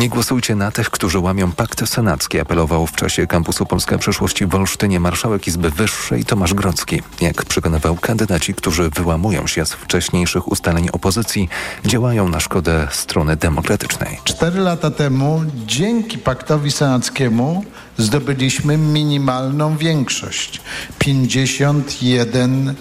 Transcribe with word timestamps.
Nie 0.00 0.08
głosujcie 0.08 0.54
na 0.54 0.70
tych, 0.70 0.90
którzy 0.90 1.18
łamią 1.18 1.52
pakt 1.52 1.88
senacki, 1.88 2.40
apelował 2.40 2.86
w 2.86 2.92
czasie 2.92 3.26
kampusu 3.26 3.66
Polska 3.66 3.98
Przyszłości 3.98 4.46
w 4.46 4.54
Olsztynie 4.54 5.00
marszałek 5.00 5.46
Izby 5.46 5.70
Wyższej 5.70 6.24
Tomasz 6.24 6.54
Grocki. 6.54 7.02
Jak 7.20 7.44
przekonywał 7.44 7.96
kandydaci, 7.96 8.54
którzy 8.54 8.90
wyłamują 8.90 9.46
się 9.46 9.66
z 9.66 9.72
wcześniejszych 9.72 10.48
ustaleń 10.48 10.88
opozycji, 10.92 11.48
działają 11.84 12.28
na 12.28 12.40
szkodę 12.40 12.88
strony 12.90 13.36
demokratycznej. 13.36 14.18
Cztery 14.24 14.60
lata 14.60 14.90
temu 14.90 15.42
dzięki 15.66 16.18
paktowi 16.18 16.70
senackiemu 16.70 17.64
zdobyliśmy 17.98 18.76
minimalną 18.76 19.76
większość 19.76 20.60
51 20.98 22.74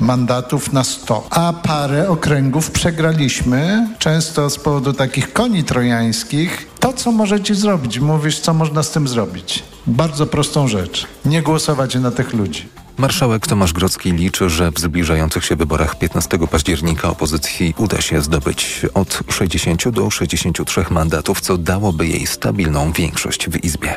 mandatów 0.00 0.72
na 0.72 0.84
100, 0.84 1.26
a 1.30 1.52
parę 1.52 2.08
okręgów 2.08 2.70
przegraliśmy, 2.70 3.88
często 3.98 4.50
z 4.50 4.58
powodu 4.58 4.92
takich 4.92 5.32
koni 5.32 5.64
trojańskich. 5.64 6.68
To, 6.80 6.92
co 6.92 7.12
możecie 7.12 7.54
zrobić, 7.54 7.98
mówisz, 7.98 8.38
co 8.38 8.54
można 8.54 8.82
z 8.82 8.90
tym 8.90 9.08
zrobić. 9.08 9.62
Bardzo 9.86 10.26
prostą 10.26 10.68
rzecz. 10.68 11.06
Nie 11.24 11.42
głosować 11.42 11.94
na 11.94 12.10
tych 12.10 12.32
ludzi. 12.32 12.68
Marszałek 12.98 13.46
Tomasz 13.46 13.72
Grocki 13.72 14.12
liczy, 14.12 14.50
że 14.50 14.70
w 14.70 14.78
zbliżających 14.78 15.44
się 15.44 15.56
wyborach 15.56 15.98
15 15.98 16.38
października 16.50 17.08
opozycji 17.08 17.74
uda 17.78 18.00
się 18.00 18.20
zdobyć 18.20 18.86
od 18.94 19.20
60 19.30 19.88
do 19.88 20.10
63 20.10 20.84
mandatów, 20.90 21.40
co 21.40 21.58
dałoby 21.58 22.06
jej 22.06 22.26
stabilną 22.26 22.92
większość 22.92 23.48
w 23.48 23.64
Izbie. 23.64 23.94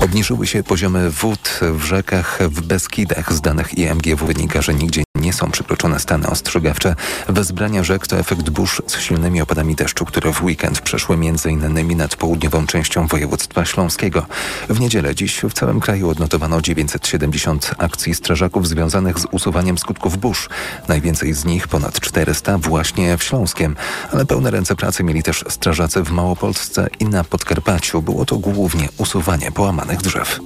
Obniżyły 0.00 0.46
się 0.46 0.62
poziomy 0.62 1.10
wód 1.10 1.60
w 1.72 1.84
rzekach 1.84 2.38
w 2.48 2.60
Beskidach. 2.60 3.32
Z 3.32 3.40
danych 3.40 3.78
IMGW 3.78 4.26
wynika, 4.26 4.62
że 4.62 4.74
nigdzie 4.74 5.02
nie 5.32 5.38
są 5.38 5.50
przekroczone 5.50 6.00
stany 6.00 6.26
ostrzegawcze. 6.26 6.94
Wezbrania 7.28 7.84
rzek 7.84 8.06
to 8.06 8.18
efekt 8.18 8.50
burz 8.50 8.82
z 8.86 8.98
silnymi 8.98 9.42
opadami 9.42 9.74
deszczu, 9.74 10.04
które 10.04 10.32
w 10.32 10.42
weekend 10.44 10.80
przeszły 10.80 11.14
m.in. 11.14 11.96
nad 11.96 12.16
południową 12.16 12.66
częścią 12.66 13.06
województwa 13.06 13.64
śląskiego. 13.64 14.26
W 14.68 14.80
niedzielę 14.80 15.14
dziś 15.14 15.40
w 15.40 15.52
całym 15.52 15.80
kraju 15.80 16.08
odnotowano 16.08 16.60
970 16.62 17.74
akcji 17.78 18.14
strażaków 18.14 18.68
związanych 18.68 19.18
z 19.18 19.26
usuwaniem 19.30 19.78
skutków 19.78 20.18
burz. 20.18 20.48
Najwięcej 20.88 21.34
z 21.34 21.44
nich, 21.44 21.68
ponad 21.68 22.00
400, 22.00 22.58
właśnie 22.58 23.16
w 23.16 23.22
Śląskiem. 23.22 23.76
Ale 24.12 24.26
pełne 24.26 24.50
ręce 24.50 24.76
pracy 24.76 25.04
mieli 25.04 25.22
też 25.22 25.44
strażacy 25.48 26.02
w 26.02 26.10
Małopolsce 26.10 26.88
i 27.00 27.04
na 27.04 27.24
Podkarpaciu. 27.24 28.02
Było 28.02 28.24
to 28.24 28.38
głównie 28.38 28.88
usuwanie 28.98 29.52
połamanych 29.52 30.02
drzew. 30.02 30.40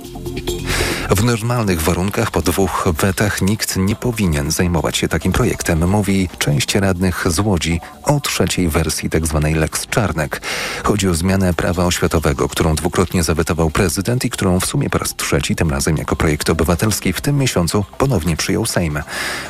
W 1.11 1.25
normalnych 1.25 1.83
warunkach 1.83 2.31
po 2.31 2.42
dwóch 2.42 2.89
wetach 3.01 3.42
nikt 3.42 3.77
nie 3.77 3.97
powinien 3.97 4.51
zajmować 4.51 4.97
się 4.97 5.09
takim 5.09 5.33
projektem, 5.33 5.89
mówi 5.89 6.28
część 6.39 6.75
radnych 6.75 7.25
z 7.28 7.39
Łodzi 7.39 7.81
o 8.03 8.20
trzeciej 8.20 8.69
wersji 8.69 9.11
tzw. 9.11 9.41
Tak 9.43 9.55
Lex 9.55 9.87
Czarnek. 9.87 10.43
Chodzi 10.84 11.09
o 11.09 11.15
zmianę 11.15 11.55
prawa 11.55 11.84
oświatowego, 11.84 12.48
którą 12.48 12.75
dwukrotnie 12.75 13.23
zawetował 13.23 13.70
prezydent 13.70 14.25
i 14.25 14.31
którą 14.31 14.61
w 14.61 14.67
sumie 14.67 14.91
po 14.91 14.98
raz 14.98 15.17
trzeci, 15.17 15.56
tym 15.56 15.70
razem 15.70 15.97
jako 15.97 16.17
projekt 16.17 16.50
obywatelski 16.50 17.12
w 17.12 17.21
tym 17.21 17.39
miesiącu 17.39 17.84
ponownie 17.98 18.37
przyjął 18.37 18.67
Sejm. 18.67 19.00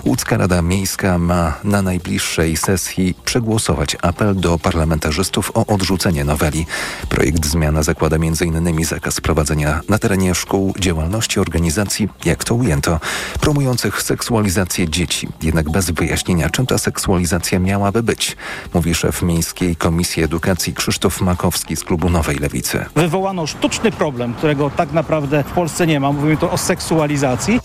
Łódzka 0.04 0.36
Rada 0.36 0.62
Miejska 0.62 1.18
ma 1.18 1.54
na 1.64 1.82
najbliższej 1.82 2.56
sesji 2.56 3.14
przegłosować 3.24 3.96
apel 4.02 4.36
do 4.36 4.58
parlamentarzystów 4.58 5.50
o 5.54 5.66
odrzucenie 5.66 6.24
noweli. 6.24 6.66
Projekt 7.08 7.46
zmiana 7.46 7.82
zakłada 7.82 8.16
m.in. 8.16 8.84
zakaz 8.84 9.20
prowadzenia 9.20 9.80
na 9.88 9.98
terenie 9.98 10.34
szkół 10.34 10.74
działalności 10.80 11.40
organizacji, 11.40 12.08
jak 12.24 12.44
to 12.44 12.54
ujęto, 12.54 13.00
promujących 13.40 14.02
seksualizację 14.02 14.88
dzieci, 14.88 15.28
jednak 15.42 15.70
bez 15.70 15.90
wyjaśnienia, 15.90 16.50
czym 16.50 16.66
ta 16.66 16.78
seksualizacja 16.78 17.58
miałaby 17.58 18.02
być, 18.02 18.36
mówi 18.74 18.94
szef 18.94 19.22
Miejskiej 19.22 19.76
Komisji 19.76 20.22
Edukacji 20.22 20.74
Krzysztof 20.74 21.20
Makowski 21.20 21.76
z 21.76 21.84
klubu 21.84 22.10
Nowej 22.10 22.36
Lewicy. 22.36 22.84
Wywołano 22.96 23.46
sztuczny 23.46 23.92
problem, 23.92 24.34
którego 24.34 24.70
tak 24.70 24.92
naprawdę 24.92 25.44
w 25.44 25.52
Polsce 25.52 25.86
nie 25.86 26.00
ma. 26.00 26.12
Mówimy 26.12 26.36
tu 26.36 26.50
o 26.50 26.58
seksualizacji. 26.58 27.60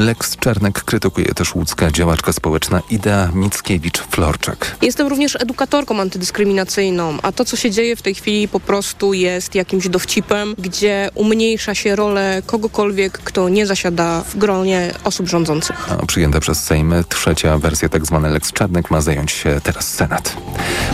Lex 0.00 0.36
Czarnek 0.36 0.84
krytykuje 0.84 1.26
też 1.26 1.54
łódzka 1.54 1.90
działaczka 1.90 2.32
społeczna 2.32 2.82
Ida 2.90 3.30
Mickiewicz-Florczak. 3.34 4.56
Jestem 4.82 5.06
również 5.06 5.36
edukatorką 5.40 6.00
antydyskryminacyjną, 6.00 7.18
a 7.22 7.32
to, 7.32 7.44
co 7.44 7.56
się 7.56 7.70
dzieje 7.70 7.96
w 7.96 8.02
tej 8.02 8.14
chwili 8.14 8.48
po 8.48 8.60
prostu 8.60 9.12
jest 9.12 9.54
jakimś 9.54 9.88
dowcipem, 9.88 10.54
gdzie 10.58 11.10
umniejsza 11.14 11.74
się 11.74 11.96
rolę 11.96 12.42
kogokolwiek, 12.46 13.12
kto 13.12 13.48
nie 13.48 13.66
zasiada 13.66 14.22
w 14.22 14.38
gronie 14.38 14.94
osób 15.04 15.28
rządzących. 15.28 15.92
A 15.92 16.06
przyjęta 16.06 16.40
przez 16.40 16.64
Sejm 16.64 16.94
trzecia 17.08 17.58
wersja 17.58 17.88
tzw. 17.88 18.20
Tak 18.22 18.32
Lex 18.32 18.52
Czarnek 18.52 18.90
ma 18.90 19.00
zająć 19.00 19.32
się 19.32 19.60
teraz 19.62 19.94
Senat. 19.94 20.36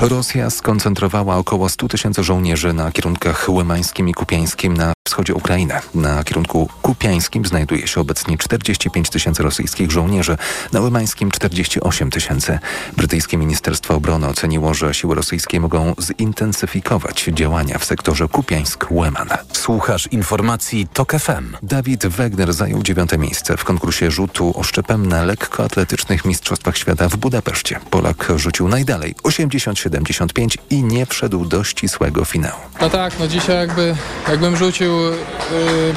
Rosja 0.01 0.51
skoncentrowała 0.51 1.37
około 1.37 1.69
100 1.69 1.89
tysięcy 1.89 2.25
żołnierzy 2.25 2.73
na 2.73 2.93
kierunkach 2.93 3.49
łymańskim 3.49 4.09
i 4.09 4.15
kupiańskim 4.15 4.77
na 4.77 4.93
wschodzie 5.09 5.35
Ukrainy. 5.35 5.75
Na 5.95 6.25
kierunku 6.25 6.69
kupiańskim 6.83 7.45
znajduje 7.45 7.87
się 7.87 8.01
obecnie 8.01 8.39
45 8.39 8.96
tysięcy 9.05 9.43
rosyjskich 9.43 9.91
żołnierzy, 9.91 10.37
na 10.73 10.81
łymańskim 10.81 11.31
48 11.31 12.11
tysięcy. 12.11 12.59
Brytyjskie 12.97 13.37
Ministerstwo 13.37 13.95
Obrony 13.95 14.27
oceniło, 14.29 14.75
że 14.75 14.95
siły 14.95 15.15
rosyjskie 15.15 15.61
mogą 15.61 15.95
zintensyfikować 16.01 17.31
działania 17.33 17.79
w 17.79 17.85
sektorze 17.85 18.25
Kupiańsk-Łeman. 18.25 19.39
Słuchasz 19.53 20.07
informacji 20.07 20.89
TOK 20.93 21.13
FM. 21.13 21.57
Dawid 21.63 22.07
Wegner 22.07 22.53
zajął 22.53 22.83
dziewiąte 22.83 23.19
miejsce 23.19 23.57
w 23.57 23.65
konkursie 23.65 24.11
rzutu 24.11 24.53
oszczepem 24.57 25.07
na 25.07 25.25
lekkoatletycznych 25.25 26.25
Mistrzostwach 26.25 26.79
Świata 26.79 27.09
w 27.09 27.17
Budapeszcie. 27.17 27.81
Polak 27.91 28.33
rzucił 28.37 28.69
najdalej 28.69 29.15
80-75 29.15 30.57
i 30.71 30.83
nie 30.83 31.07
wszedł 31.07 31.45
do 31.45 31.65
ścisłego 31.65 32.25
finału. 32.25 32.61
No 32.81 32.91
tak, 32.91 33.19
no 33.19 33.29
dzisiaj 33.29 33.57
jakby, 33.57 33.97
jakbym 34.29 34.57
rzucił 34.57 35.01
yy, 35.01 35.15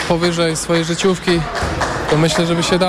powyżej 0.07 0.55
swojej 0.55 0.85
życiówki, 0.85 1.41
to 2.09 2.17
myślę, 2.17 2.45
żeby 2.45 2.63
się 2.63 2.79
dało, 2.79 2.88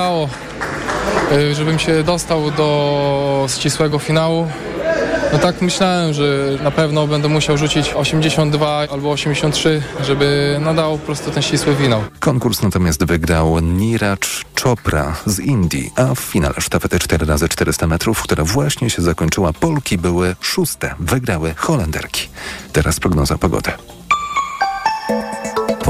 yy, 1.31 1.55
żebym 1.55 1.79
się 1.79 2.03
dostał 2.03 2.51
do 2.51 3.47
ścisłego 3.49 3.99
finału. 3.99 4.47
No 5.33 5.39
tak 5.39 5.61
myślałem, 5.61 6.13
że 6.13 6.57
na 6.63 6.71
pewno 6.71 7.07
będę 7.07 7.27
musiał 7.27 7.57
rzucić 7.57 7.93
82 7.93 8.87
albo 8.91 9.11
83, 9.11 9.81
żeby 10.03 10.57
nadał 10.61 10.97
po 10.97 11.05
prostu 11.05 11.31
ten 11.31 11.43
ścisły 11.43 11.75
finał. 11.75 12.01
Konkurs 12.19 12.61
natomiast 12.61 13.03
wygrał 13.03 13.59
Niraj 13.59 14.17
Chopra 14.63 15.15
z 15.25 15.39
Indii, 15.39 15.91
a 15.95 16.15
w 16.15 16.19
finale 16.19 16.53
sztafety 16.59 16.97
4x400 16.97 17.87
metrów, 17.87 18.23
która 18.23 18.43
właśnie 18.43 18.89
się 18.89 19.01
zakończyła, 19.01 19.53
Polki 19.53 19.97
były 19.97 20.35
szóste. 20.41 20.95
Wygrały 20.99 21.53
Holenderki. 21.57 22.29
Teraz 22.73 22.99
prognoza 22.99 23.37
pogody. 23.37 23.71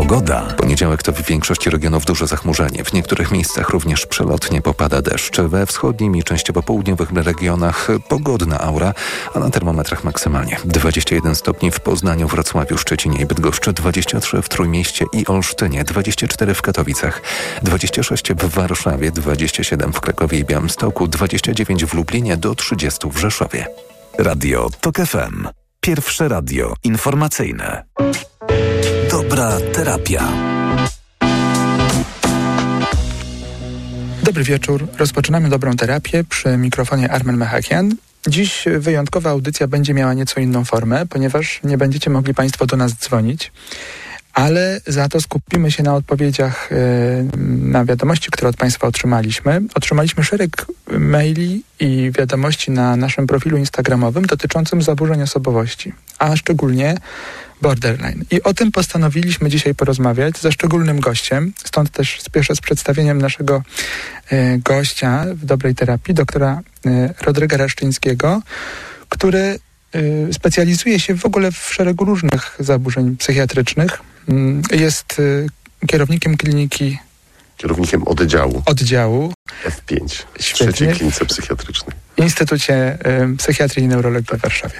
Pogoda. 0.01 0.41
Poniedziałek 0.57 1.03
to 1.03 1.11
w 1.11 1.21
większości 1.21 1.69
regionów 1.69 2.05
duże 2.05 2.27
zachmurzenie. 2.27 2.83
W 2.83 2.93
niektórych 2.93 3.31
miejscach 3.31 3.69
również 3.69 4.05
przelotnie 4.05 4.61
popada 4.61 5.01
deszcz. 5.01 5.41
We 5.41 5.65
wschodnim 5.65 6.15
i 6.15 6.23
częściowo 6.23 6.63
południowych 6.63 7.11
regionach 7.11 7.87
pogodna 8.09 8.59
aura, 8.59 8.93
a 9.33 9.39
na 9.39 9.49
termometrach 9.49 10.03
maksymalnie 10.03 10.57
21 10.65 11.35
stopni 11.35 11.71
w 11.71 11.79
Poznaniu, 11.79 12.27
Wrocławiu, 12.27 12.77
Szczecinie 12.77 13.21
i 13.21 13.25
Bydgoszczy, 13.25 13.73
23 13.73 14.41
w 14.41 14.49
Trójmieście 14.49 15.05
i 15.13 15.27
Olsztynie, 15.27 15.83
24 15.83 16.53
w 16.53 16.61
Katowicach, 16.61 17.21
26 17.63 18.33
w 18.33 18.49
Warszawie, 18.49 19.11
27 19.11 19.93
w 19.93 20.01
Krakowie 20.01 20.39
i 20.39 20.45
Białymstoku, 20.45 21.07
29 21.07 21.85
w 21.85 21.93
Lublinie 21.93 22.37
do 22.37 22.55
30 22.55 23.09
w 23.09 23.17
Rzeszowie. 23.17 23.65
Radio 24.17 24.69
TOK 24.81 24.95
FM. 24.97 25.47
Pierwsze 25.81 26.27
radio 26.27 26.73
informacyjne. 26.83 27.83
Dobra 29.31 29.57
terapia. 29.73 30.27
Dobry 34.23 34.43
wieczór. 34.43 34.87
Rozpoczynamy 34.97 35.49
dobrą 35.49 35.75
terapię 35.75 36.23
przy 36.23 36.57
mikrofonie 36.57 37.11
Armen 37.11 37.37
Mechakian. 37.37 37.95
Dziś 38.27 38.65
wyjątkowa 38.79 39.29
audycja 39.29 39.67
będzie 39.67 39.93
miała 39.93 40.13
nieco 40.13 40.39
inną 40.39 40.65
formę, 40.65 41.05
ponieważ 41.05 41.59
nie 41.63 41.77
będziecie 41.77 42.09
mogli 42.09 42.33
Państwo 42.33 42.65
do 42.65 42.77
nas 42.77 42.93
dzwonić, 42.93 43.51
ale 44.33 44.81
za 44.87 45.09
to 45.09 45.21
skupimy 45.21 45.71
się 45.71 45.83
na 45.83 45.95
odpowiedziach 45.95 46.71
e, 46.71 46.75
na 47.61 47.85
wiadomości, 47.85 48.31
które 48.31 48.49
od 48.49 48.57
Państwa 48.57 48.87
otrzymaliśmy. 48.87 49.61
Otrzymaliśmy 49.75 50.23
szereg 50.23 50.65
maili 50.99 51.63
i 51.79 52.11
wiadomości 52.17 52.71
na 52.71 52.95
naszym 52.95 53.27
profilu 53.27 53.57
Instagramowym 53.57 54.25
dotyczącym 54.25 54.81
zaburzeń 54.81 55.21
osobowości, 55.21 55.93
a 56.19 56.35
szczególnie 56.35 56.97
borderline. 57.61 58.25
I 58.31 58.43
o 58.43 58.53
tym 58.53 58.71
postanowiliśmy 58.71 59.49
dzisiaj 59.49 59.75
porozmawiać 59.75 60.37
ze 60.37 60.51
szczególnym 60.51 60.99
gościem. 60.99 61.53
Stąd 61.65 61.89
też 61.89 62.21
spieszę 62.21 62.55
z 62.55 62.61
przedstawieniem 62.61 63.21
naszego 63.21 63.63
e, 64.29 64.57
gościa 64.57 65.25
w 65.35 65.45
dobrej 65.45 65.75
terapii, 65.75 66.13
doktora 66.13 66.61
e, 66.85 67.13
Rodryga 67.21 67.57
Raszczyńskiego, 67.57 68.41
który 69.09 69.39
e, 69.39 70.33
specjalizuje 70.33 70.99
się 70.99 71.15
w 71.15 71.25
ogóle 71.25 71.51
w 71.51 71.73
szeregu 71.73 72.05
różnych 72.05 72.55
zaburzeń 72.59 73.17
psychiatrycznych. 73.17 74.01
Mm, 74.29 74.61
jest 74.71 75.21
kierownikiem 75.87 76.37
kliniki 76.37 76.97
kierownikiem 77.57 78.07
oddziału. 78.07 78.63
Oddziału 78.65 79.33
F5 79.65 80.23
w 80.39 80.43
Świetnie. 80.43 80.73
trzeciej 80.73 80.95
klinice 80.95 81.25
psychiatrycznej. 81.25 81.95
Instytucie 82.17 82.97
Psychiatrii 83.37 83.85
i 83.85 83.87
Neurologii 83.87 84.37
w 84.37 84.41
Warszawie. 84.41 84.75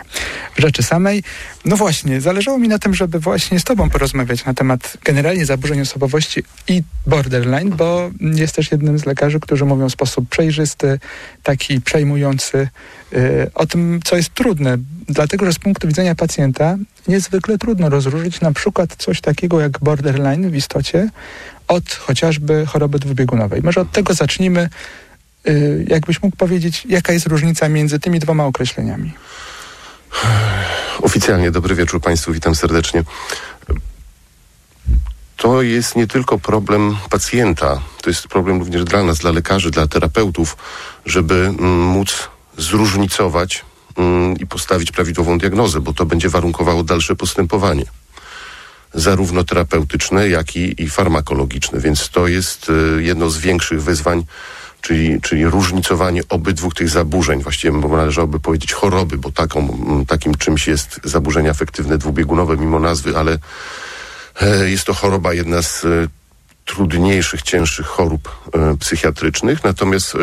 W 0.56 0.62
rzeczy 0.62 0.84
samej. 0.84 1.24
No 1.66 1.78
właśnie, 1.78 2.22
zależało 2.22 2.58
mi 2.58 2.68
na 2.68 2.80
tym, 2.80 2.94
żeby 2.94 3.20
właśnie 3.20 3.60
z 3.60 3.64
Tobą 3.64 3.90
porozmawiać 3.90 4.46
na 4.46 4.54
temat 4.54 4.98
generalnie 5.04 5.46
zaburzeń 5.46 5.82
osobowości 5.82 6.44
i 6.68 6.84
borderline, 7.08 7.70
bo 7.70 8.12
jest 8.22 8.72
jednym 8.72 9.00
z 9.00 9.06
lekarzy, 9.06 9.40
którzy 9.40 9.66
mówią 9.66 9.90
w 9.90 9.92
sposób 9.92 10.30
przejrzysty, 10.30 11.00
taki 11.44 11.82
przejmujący 11.82 12.68
y, 13.14 13.52
o 13.56 13.66
tym, 13.66 14.00
co 14.04 14.16
jest 14.16 14.34
trudne. 14.34 14.78
Dlatego, 15.08 15.46
że 15.46 15.54
z 15.54 15.60
punktu 15.60 15.88
widzenia 15.88 16.16
pacjenta 16.16 16.78
niezwykle 17.08 17.58
trudno 17.58 17.90
rozróżnić 17.90 18.42
na 18.42 18.52
przykład 18.52 18.96
coś 18.96 19.22
takiego 19.22 19.62
jak 19.62 19.80
borderline 19.80 20.50
w 20.50 20.56
istocie 20.56 21.10
od 21.68 21.94
chociażby 21.94 22.66
choroby 22.66 23.00
dwubiegunowej. 23.00 23.62
Może 23.64 23.82
od 23.82 23.92
tego 23.92 24.14
zacznijmy. 24.14 24.70
Y, 25.48 25.86
jakbyś 25.88 26.24
mógł 26.24 26.38
powiedzieć, 26.38 26.84
jaka 26.90 27.14
jest 27.14 27.28
różnica 27.28 27.70
między 27.70 28.00
tymi 28.00 28.20
dwoma 28.20 28.46
określeniami? 28.46 29.14
Oficjalnie 31.02 31.52
dobry 31.52 31.76
wieczór 31.76 32.02
Państwu, 32.02 32.34
witam 32.34 32.56
serdecznie. 32.56 33.04
To 35.38 35.62
jest 35.62 35.96
nie 35.96 36.08
tylko 36.08 36.38
problem 36.38 36.98
pacjenta, 37.10 37.82
to 38.02 38.10
jest 38.10 38.28
problem 38.28 38.60
również 38.60 38.84
dla 38.84 39.04
nas, 39.04 39.20
dla 39.20 39.32
lekarzy, 39.32 39.72
dla 39.72 39.88
terapeutów, 39.88 40.58
żeby 41.06 41.36
mm, 41.36 41.80
móc 41.80 42.30
zróżnicować 42.58 43.66
mm, 43.98 44.38
i 44.38 44.48
postawić 44.48 44.92
prawidłową 44.92 45.38
diagnozę, 45.38 45.80
bo 45.80 45.94
to 45.94 46.06
będzie 46.06 46.30
warunkowało 46.30 46.84
dalsze 46.84 47.16
postępowanie. 47.16 47.86
Zarówno 48.94 49.44
terapeutyczne, 49.44 50.30
jak 50.30 50.56
i, 50.56 50.84
i 50.84 50.90
farmakologiczne, 50.90 51.80
więc 51.80 52.10
to 52.10 52.28
jest 52.28 52.70
y, 52.70 53.04
jedno 53.04 53.30
z 53.30 53.38
większych 53.38 53.84
wyzwań, 53.84 54.26
czyli, 54.82 55.22
czyli 55.22 55.46
różnicowanie 55.46 56.22
obydwu 56.30 56.72
tych 56.72 56.90
zaburzeń. 56.90 57.42
Właściwie 57.42 57.78
należałoby 57.78 58.40
powiedzieć 58.40 58.74
choroby, 58.74 59.18
bo 59.18 59.32
taką, 59.32 59.68
takim 60.08 60.36
czymś 60.36 60.68
jest 60.68 61.00
zaburzenie 61.04 61.50
afektywne 61.50 61.98
dwubiegunowe 61.98 62.58
mimo 62.58 62.80
nazwy, 62.80 63.18
ale 63.18 63.38
e, 64.42 64.70
jest 64.70 64.86
to 64.86 64.94
choroba 64.94 65.34
jedna 65.34 65.62
z 65.62 65.86
e, 65.86 66.08
trudniejszych, 66.66 67.42
cięższych 67.42 67.86
chorób 67.86 68.50
e, 68.54 68.78
psychiatrycznych, 68.78 69.64
natomiast 69.64 70.18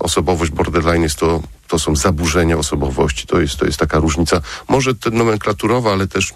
osobowość 0.00 0.50
borderline 0.50 1.02
jest 1.02 1.16
to, 1.16 1.42
to 1.68 1.78
są 1.78 1.96
zaburzenia 1.96 2.58
osobowości, 2.58 3.26
to 3.26 3.40
jest, 3.40 3.56
to 3.56 3.66
jest 3.66 3.78
taka 3.78 3.98
różnica, 3.98 4.40
może 4.68 4.90
nomenklaturowa, 5.12 5.92
ale 5.92 6.06
też 6.06 6.34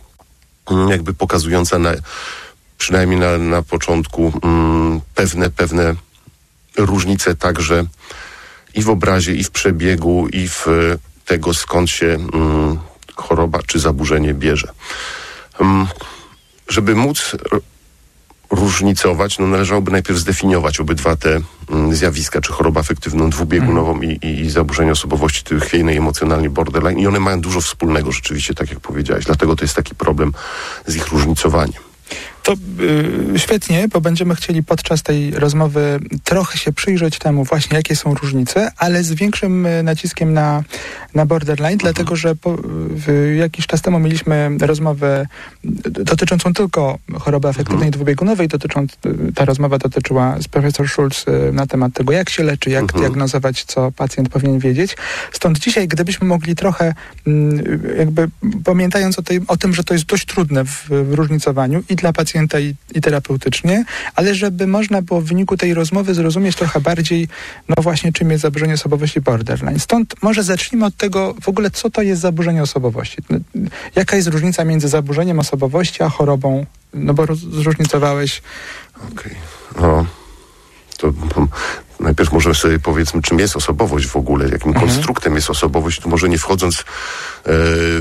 mm, 0.71 0.89
jakby 0.89 1.15
pokazująca 1.15 1.79
na, 1.79 1.93
przynajmniej 2.79 3.21
na, 3.21 3.39
na 3.39 3.63
początku 3.63 4.33
mm, 4.43 5.01
pewne, 5.15 5.51
pewne 5.51 5.95
różnice 6.77 7.35
także 7.35 7.85
i 8.75 8.83
w 8.83 8.91
obrazie, 8.91 9.35
i 9.35 9.45
w 9.45 9.51
przebiegu, 9.51 10.29
i 10.29 10.49
w 10.49 10.69
e, 10.69 10.99
tego, 11.27 11.55
skąd 11.55 11.91
się 11.91 12.07
mm, 12.07 12.79
choroba 13.17 13.59
czy 13.67 13.79
zaburzenie 13.79 14.35
bierze. 14.35 14.73
Mm, 15.61 15.87
żeby 16.69 16.95
móc 16.95 17.37
różnicować, 18.51 19.39
no 19.39 19.47
należałoby 19.47 19.91
najpierw 19.91 20.19
zdefiniować 20.19 20.81
obydwa 20.81 21.17
te 21.17 21.41
mm, 21.71 21.95
zjawiska, 21.95 22.41
czy 22.41 22.53
chorobę 22.53 22.81
afektywną 22.81 23.31
dwubiegunową 23.31 24.01
i, 24.01 24.09
i, 24.09 24.41
i 24.41 24.51
zaburzenie 24.51 24.93
osobowości 24.93 25.45
chwiejnej, 25.61 25.97
emocjonalnie 25.97 26.51
borderline 26.51 26.99
i 26.99 27.07
one 27.07 27.21
mają 27.21 27.41
dużo 27.41 27.61
wspólnego 27.61 28.13
rzeczywiście, 28.13 28.55
tak 28.55 28.71
jak 28.71 28.81
powiedziałeś. 28.81 29.25
Dlatego 29.25 29.57
to 29.57 29.65
jest 29.65 29.77
taki 29.77 29.95
problem 29.95 30.33
z 30.87 30.97
ich 30.97 31.09
różnicowaniem. 31.09 31.92
To 32.43 32.53
y, 33.35 33.39
świetnie, 33.39 33.89
bo 33.89 34.01
będziemy 34.01 34.35
chcieli 34.35 34.63
podczas 34.63 35.03
tej 35.03 35.31
rozmowy 35.31 36.01
trochę 36.25 36.59
się 36.59 36.73
przyjrzeć 36.73 37.19
temu 37.19 37.45
właśnie, 37.45 37.77
jakie 37.77 37.97
są 37.97 38.15
różnice, 38.15 38.71
ale 38.77 39.05
z 39.05 39.13
większym 39.13 39.67
y, 39.67 39.83
naciskiem 39.83 40.33
na, 40.33 40.63
na 41.15 41.27
borderline, 41.27 41.77
dlatego 41.77 42.17
że 42.17 42.37
po, 42.37 42.57
w, 42.91 43.35
jakiś 43.37 43.67
czas 43.67 43.83
temu 43.83 43.99
mieliśmy 43.99 44.51
rozmowę 44.61 45.27
y, 45.65 45.69
dotyczącą 45.91 46.55
tylko 46.55 46.99
choroby 47.21 47.49
afektywnej 47.49 47.91
dwubiegunowej, 47.91 48.49
dotycząc, 48.49 48.93
y, 48.93 49.33
ta 49.35 49.45
rozmowa 49.45 49.79
dotyczyła 49.79 50.37
z 50.41 50.49
profesor 50.49 50.89
Schulz 50.89 51.25
na 51.53 51.67
temat 51.67 51.93
tego, 51.93 52.13
jak 52.13 52.31
się 52.31 52.43
leczy, 52.43 52.71
jak 52.71 52.93
diagnozować, 52.93 53.65
co 53.65 53.93
pacjent 53.93 54.29
powinien 54.29 54.59
wiedzieć. 54.59 54.97
Stąd 55.33 55.59
dzisiaj, 55.59 55.89
gdybyśmy 55.89 56.27
mogli 56.27 56.57
trochę 56.57 56.95
mm, 57.27 57.65
jakby 57.99 58.29
pamiętając 58.65 59.19
o, 59.19 59.23
tej, 59.23 59.41
o 59.49 59.57
tym, 59.57 59.75
że 59.75 59.85
to 59.85 59.95
jest 59.95 60.07
dość 60.07 60.27
trudne 60.27 60.65
w, 60.65 60.89
w 60.89 61.13
różnicowaniu 61.13 61.83
i 61.89 61.97
dla 61.97 62.13
pacjenta, 62.33 62.61
i, 62.61 62.75
i 62.95 63.01
terapeutycznie, 63.01 63.85
ale 64.15 64.35
żeby 64.35 64.67
można 64.67 65.03
było 65.03 65.21
w 65.21 65.25
wyniku 65.25 65.57
tej 65.57 65.75
rozmowy 65.75 66.15
zrozumieć 66.15 66.57
trochę 66.57 66.81
bardziej, 66.81 67.29
no 67.69 67.83
właśnie, 67.83 68.13
czym 68.13 68.31
jest 68.31 68.43
zaburzenie 68.43 68.75
osobowości 68.75 69.21
borderline. 69.21 69.81
Stąd 69.81 70.15
może 70.23 70.43
zacznijmy 70.43 70.87
od 70.87 70.97
tego 70.97 71.35
w 71.43 71.49
ogóle, 71.49 71.71
co 71.71 71.91
to 71.91 72.03
jest 72.03 72.23
zaburzenie 72.23 72.63
osobowości. 72.63 73.19
No, 73.31 73.39
Jaka 73.95 74.17
jest 74.17 74.29
różnica 74.29 74.65
między 74.65 74.89
zaburzeniem 74.89 75.39
osobowości 75.39 76.03
a 76.03 76.09
chorobą? 76.09 76.67
No 76.95 77.15
bo 77.15 77.27
zróżnicowałeś 77.35 78.43
Okej. 79.13 79.35
No, 79.81 80.07
to 80.99 81.13
najpierw 82.01 82.33
może 82.33 82.55
sobie 82.55 82.79
powiedzmy, 82.79 83.23
czym 83.23 83.39
jest 83.39 83.57
osobowość 83.57 84.07
w 84.07 84.17
ogóle, 84.17 84.49
jakim 84.49 84.75
konstruktem 84.75 85.35
jest 85.35 85.51
osobowość, 85.51 86.01
tu 86.01 86.09
może 86.09 86.29
nie 86.29 86.39
wchodząc 86.39 86.81
e, 86.81 86.85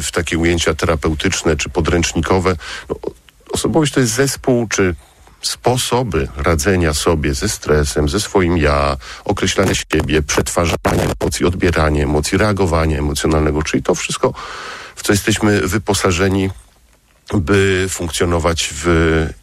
w 0.01 0.09
takie 0.13 0.37
ujęcia 0.37 0.73
terapeutyczne 0.73 1.55
czy 1.57 1.69
podręcznikowe. 1.69 2.55
No, 2.89 2.95
osobowość 3.51 3.93
to 3.93 3.99
jest 3.99 4.13
zespół 4.13 4.67
czy 4.67 4.95
sposoby 5.41 6.27
radzenia 6.37 6.93
sobie 6.93 7.33
ze 7.33 7.49
stresem, 7.49 8.09
ze 8.09 8.19
swoim 8.19 8.57
ja, 8.57 8.97
określanie 9.25 9.75
siebie, 9.75 10.21
przetwarzanie 10.21 11.07
emocji, 11.19 11.45
odbieranie 11.45 12.03
emocji, 12.03 12.37
reagowanie 12.37 12.99
emocjonalnego, 12.99 13.63
czyli 13.63 13.83
to 13.83 13.95
wszystko, 13.95 14.33
w 14.95 15.03
co 15.03 15.13
jesteśmy 15.13 15.61
wyposażeni 15.61 16.49
by 17.33 17.85
funkcjonować 17.89 18.69
w, 18.73 18.85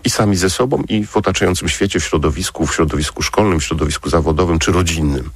i 0.04 0.10
sami 0.10 0.36
ze 0.36 0.50
sobą, 0.50 0.82
i 0.88 1.06
w 1.06 1.16
otaczającym 1.16 1.68
świecie, 1.68 2.00
w 2.00 2.04
środowisku, 2.04 2.66
w 2.66 2.74
środowisku 2.74 3.22
szkolnym, 3.22 3.60
w 3.60 3.64
środowisku 3.64 4.10
zawodowym 4.10 4.58
czy 4.58 4.72
rodzinnym. 4.72 5.30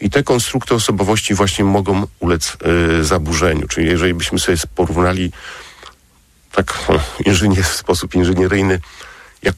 I 0.00 0.10
te 0.10 0.22
konstrukty 0.22 0.74
osobowości 0.74 1.34
właśnie 1.34 1.64
mogą 1.64 2.06
ulec 2.20 2.56
y, 3.00 3.04
zaburzeniu. 3.04 3.68
Czyli 3.68 3.86
jeżeli 3.86 4.14
byśmy 4.14 4.38
sobie 4.38 4.58
porównali 4.74 5.32
tak 6.58 6.78
o, 6.88 7.00
inżynier, 7.24 7.64
w 7.64 7.76
sposób 7.76 8.14
inżynieryjny, 8.14 8.80
jak, 9.42 9.54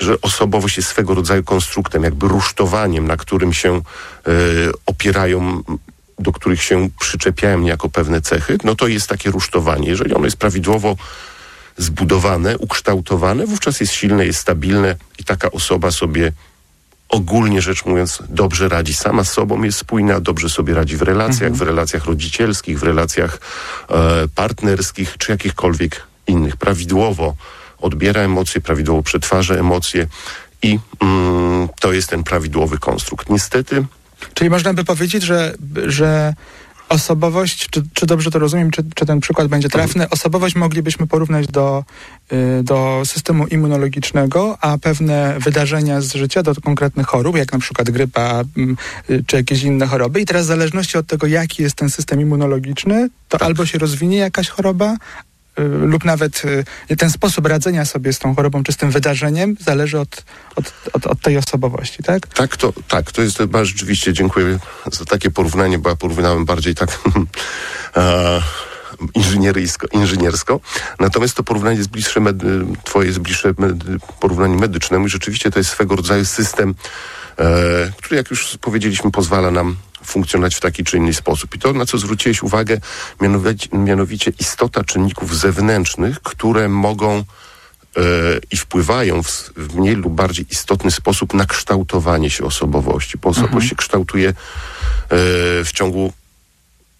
że 0.00 0.20
osobowość 0.20 0.76
jest 0.76 0.88
swego 0.88 1.14
rodzaju 1.14 1.44
konstruktem, 1.44 2.02
jakby 2.02 2.28
rusztowaniem, 2.28 3.06
na 3.06 3.16
którym 3.16 3.52
się 3.52 3.76
y, 3.76 3.82
opierają 4.86 5.62
do 6.18 6.32
których 6.32 6.62
się 6.62 6.88
przyczepiają 7.00 7.62
jako 7.62 7.88
pewne 7.88 8.20
cechy, 8.20 8.58
no 8.64 8.74
to 8.74 8.88
jest 8.88 9.08
takie 9.08 9.30
rusztowanie. 9.30 9.88
Jeżeli 9.88 10.14
ono 10.14 10.24
jest 10.24 10.36
prawidłowo 10.36 10.96
zbudowane, 11.76 12.58
ukształtowane, 12.58 13.46
wówczas 13.46 13.80
jest 13.80 13.92
silne, 13.92 14.26
jest 14.26 14.40
stabilne 14.40 14.96
i 15.18 15.24
taka 15.24 15.50
osoba 15.50 15.90
sobie 15.90 16.32
ogólnie 17.08 17.62
rzecz 17.62 17.84
mówiąc 17.84 18.22
dobrze 18.28 18.68
radzi 18.68 18.94
sama 18.94 19.24
z 19.24 19.32
sobą, 19.32 19.62
jest 19.62 19.78
spójna, 19.78 20.20
dobrze 20.20 20.48
sobie 20.48 20.74
radzi 20.74 20.96
w 20.96 21.02
relacjach, 21.02 21.52
w 21.52 21.62
relacjach 21.62 22.04
rodzicielskich, 22.04 22.78
w 22.78 22.82
relacjach 22.82 23.40
e, 23.90 24.28
partnerskich 24.34 25.14
czy 25.18 25.32
jakichkolwiek 25.32 26.08
innych. 26.28 26.56
Prawidłowo 26.56 27.34
odbiera 27.78 28.20
emocje, 28.20 28.60
prawidłowo 28.60 29.02
przetwarza 29.02 29.54
emocje 29.54 30.06
i 30.62 30.78
mm, 31.00 31.68
to 31.80 31.92
jest 31.92 32.08
ten 32.08 32.24
prawidłowy 32.24 32.78
konstrukt. 32.78 33.30
Niestety 33.30 33.84
Czyli 34.34 34.50
można 34.50 34.74
by 34.74 34.84
powiedzieć, 34.84 35.22
że, 35.22 35.54
że 35.86 36.34
osobowość, 36.88 37.68
czy, 37.70 37.82
czy 37.94 38.06
dobrze 38.06 38.30
to 38.30 38.38
rozumiem, 38.38 38.70
czy, 38.70 38.82
czy 38.94 39.06
ten 39.06 39.20
przykład 39.20 39.48
będzie 39.48 39.68
trafny, 39.68 40.08
osobowość 40.08 40.54
moglibyśmy 40.54 41.06
porównać 41.06 41.46
do, 41.46 41.84
y, 42.32 42.62
do 42.62 43.02
systemu 43.04 43.46
immunologicznego, 43.46 44.58
a 44.60 44.78
pewne 44.78 45.34
wydarzenia 45.38 46.00
z 46.00 46.14
życia 46.14 46.42
do 46.42 46.54
konkretnych 46.54 47.06
chorób, 47.06 47.36
jak 47.36 47.52
na 47.52 47.58
przykład 47.58 47.90
grypa 47.90 48.44
mm, 48.56 48.76
y, 49.10 49.24
czy 49.26 49.36
jakieś 49.36 49.62
inne 49.62 49.86
choroby. 49.86 50.20
I 50.20 50.24
teraz 50.24 50.44
w 50.44 50.48
zależności 50.48 50.98
od 50.98 51.06
tego, 51.06 51.26
jaki 51.26 51.62
jest 51.62 51.74
ten 51.74 51.90
system 51.90 52.20
immunologiczny, 52.20 53.08
to 53.28 53.42
albo 53.42 53.66
się 53.66 53.78
rozwinie 53.78 54.16
jakaś 54.16 54.48
choroba, 54.48 54.96
lub 55.64 56.04
nawet 56.04 56.42
y, 56.90 56.96
ten 56.96 57.10
sposób 57.10 57.46
radzenia 57.46 57.84
sobie 57.84 58.12
z 58.12 58.18
tą 58.18 58.34
chorobą 58.34 58.62
czy 58.62 58.72
z 58.72 58.76
tym 58.76 58.90
wydarzeniem 58.90 59.56
zależy 59.60 60.00
od, 60.00 60.24
od, 60.56 60.72
od, 60.92 61.06
od 61.06 61.20
tej 61.20 61.36
osobowości, 61.36 62.02
tak? 62.02 62.26
Tak, 62.26 62.56
to, 62.56 62.72
tak, 62.88 63.12
to 63.12 63.22
jest 63.22 63.38
chyba 63.38 63.64
rzeczywiście, 63.64 64.12
dziękuję 64.12 64.58
za 64.92 65.04
takie 65.04 65.30
porównanie, 65.30 65.78
bo 65.78 65.90
ja 65.90 65.96
porównałem 65.96 66.44
bardziej 66.44 66.74
tak 66.74 66.98
e, 67.96 68.42
inżynieryjsko, 69.14 69.86
inżyniersko. 69.92 70.60
Natomiast 71.00 71.36
to 71.36 71.42
porównanie 71.42 71.76
jest 71.76 71.90
bliższe, 71.90 72.20
medy, 72.20 72.64
twoje 72.84 73.06
jest 73.06 73.18
bliższe 73.18 73.54
medy, 73.58 73.98
porównaniu 74.20 74.58
medycznemu 74.58 75.06
i 75.06 75.10
rzeczywiście 75.10 75.50
to 75.50 75.58
jest 75.58 75.70
swego 75.70 75.96
rodzaju 75.96 76.24
system, 76.24 76.74
który 77.96 78.16
jak 78.16 78.30
już 78.30 78.58
powiedzieliśmy 78.60 79.10
pozwala 79.10 79.50
nam 79.50 79.76
funkcjonować 80.04 80.54
w 80.54 80.60
taki 80.60 80.84
czy 80.84 80.96
inny 80.96 81.14
sposób. 81.14 81.54
I 81.54 81.58
to, 81.58 81.72
na 81.72 81.86
co 81.86 81.98
zwróciłeś 81.98 82.42
uwagę, 82.42 82.80
mianowicie, 83.20 83.68
mianowicie 83.72 84.32
istota 84.38 84.84
czynników 84.84 85.36
zewnętrznych, 85.36 86.20
które 86.20 86.68
mogą 86.68 87.24
i 88.50 88.56
wpływają 88.56 89.22
w, 89.22 89.50
mniej 89.74 89.94
lub 89.94 90.12
bardziej 90.12 90.46
istotny 90.50 90.90
sposób 90.90 91.34
na 91.34 91.46
kształtowanie 91.46 92.30
się 92.30 92.44
osobowości. 92.44 93.18
Bo 93.18 93.28
osobowość 93.28 93.68
się 93.68 93.76
kształtuje 93.76 94.28
e, 94.28 94.34
w 95.64 95.70
ciągu 95.72 96.12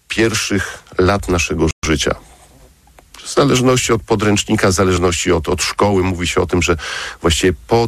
pierwszych 0.07 0.83
lat 0.97 1.29
naszego 1.29 1.67
życia. 1.85 2.15
W 3.23 3.33
zależności 3.33 3.93
od 3.93 4.03
podręcznika, 4.03 4.67
w 4.67 4.71
zależności 4.71 5.31
od, 5.31 5.49
od 5.49 5.61
szkoły, 5.61 6.03
mówi 6.03 6.27
się 6.27 6.41
o 6.41 6.45
tym, 6.45 6.61
że 6.61 6.77
właściwie 7.21 7.53
po 7.67 7.87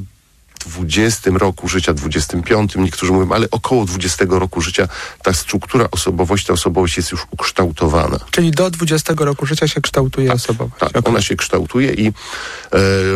20 0.63 1.31
roku 1.33 1.67
życia, 1.67 1.93
25, 1.93 2.75
niektórzy 2.75 3.11
mówią, 3.11 3.31
ale 3.31 3.47
około 3.51 3.85
20 3.85 4.25
roku 4.29 4.61
życia 4.61 4.87
ta 5.23 5.33
struktura 5.33 5.87
osobowości, 5.91 6.47
ta 6.47 6.53
osobowość 6.53 6.97
jest 6.97 7.11
już 7.11 7.27
ukształtowana. 7.31 8.19
Czyli 8.31 8.51
do 8.51 8.71
20 8.71 9.13
roku 9.17 9.45
życia 9.45 9.67
się 9.67 9.81
kształtuje 9.81 10.33
osobowość. 10.33 10.79
Tak, 10.79 10.89
Okej. 10.89 11.01
ona 11.05 11.21
się 11.21 11.35
kształtuje 11.35 11.93
i 11.93 12.07
e, 12.07 12.11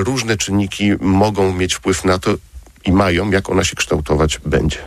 różne 0.03 0.37
czynniki 0.37 0.91
mogą 0.99 1.53
mieć 1.53 1.75
wpływ 1.75 2.05
na 2.05 2.19
to 2.19 2.35
i 2.85 2.91
mają, 2.91 3.31
jak 3.31 3.49
ona 3.49 3.63
się 3.63 3.75
kształtować 3.75 4.39
będzie. 4.45 4.77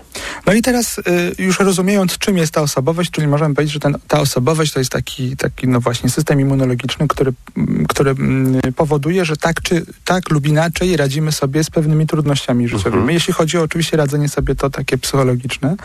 No 0.47 0.53
i 0.53 0.63
teraz 0.63 0.99
y, 0.99 1.03
już 1.39 1.61
rozumiejąc, 1.61 2.19
czym 2.19 2.39
jest 2.39 2.53
ta 2.53 2.61
osobowość, 2.61 3.11
czyli 3.11 3.27
możemy 3.27 3.55
powiedzieć, 3.55 3.75
że 3.75 3.81
ten, 3.81 3.99
ta 4.09 4.21
osobowość 4.21 4.73
to 4.73 4.79
jest 4.79 4.93
taki, 4.93 5.37
taki 5.37 5.69
no 5.69 5.81
właśnie 5.81 6.11
system 6.11 6.41
immunologiczny, 6.41 7.09
który, 7.09 7.33
mm, 7.57 7.87
który 7.87 8.11
mm, 8.11 8.61
powoduje, 8.77 9.25
że 9.25 9.37
tak 9.37 9.63
czy 9.63 9.87
tak 10.05 10.31
lub 10.31 10.47
inaczej 10.47 10.97
radzimy 10.97 11.33
sobie 11.33 11.65
z 11.65 11.71
pewnymi 11.71 12.07
trudnościami 12.07 12.69
życiowymi. 12.69 13.15
Jeśli 13.15 13.33
chodzi 13.35 13.59
o 13.59 13.63
oczywiście 13.63 13.97
radzenie 13.97 14.29
sobie 14.29 14.55
to 14.55 14.71
takie 14.71 14.99
psychologiczne. 14.99 15.77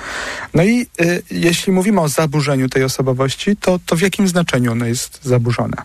No 0.54 0.64
i 0.64 0.88
y, 1.02 1.24
jeśli 1.32 1.74
mówimy 1.74 2.02
o 2.02 2.10
zaburzeniu 2.10 2.70
tej 2.70 2.84
osobowości, 2.84 3.56
to, 3.56 3.80
to 3.86 3.96
w 3.96 4.02
jakim 4.02 4.28
znaczeniu 4.28 4.72
ono 4.72 4.86
jest 4.86 5.20
zaburzone? 5.24 5.78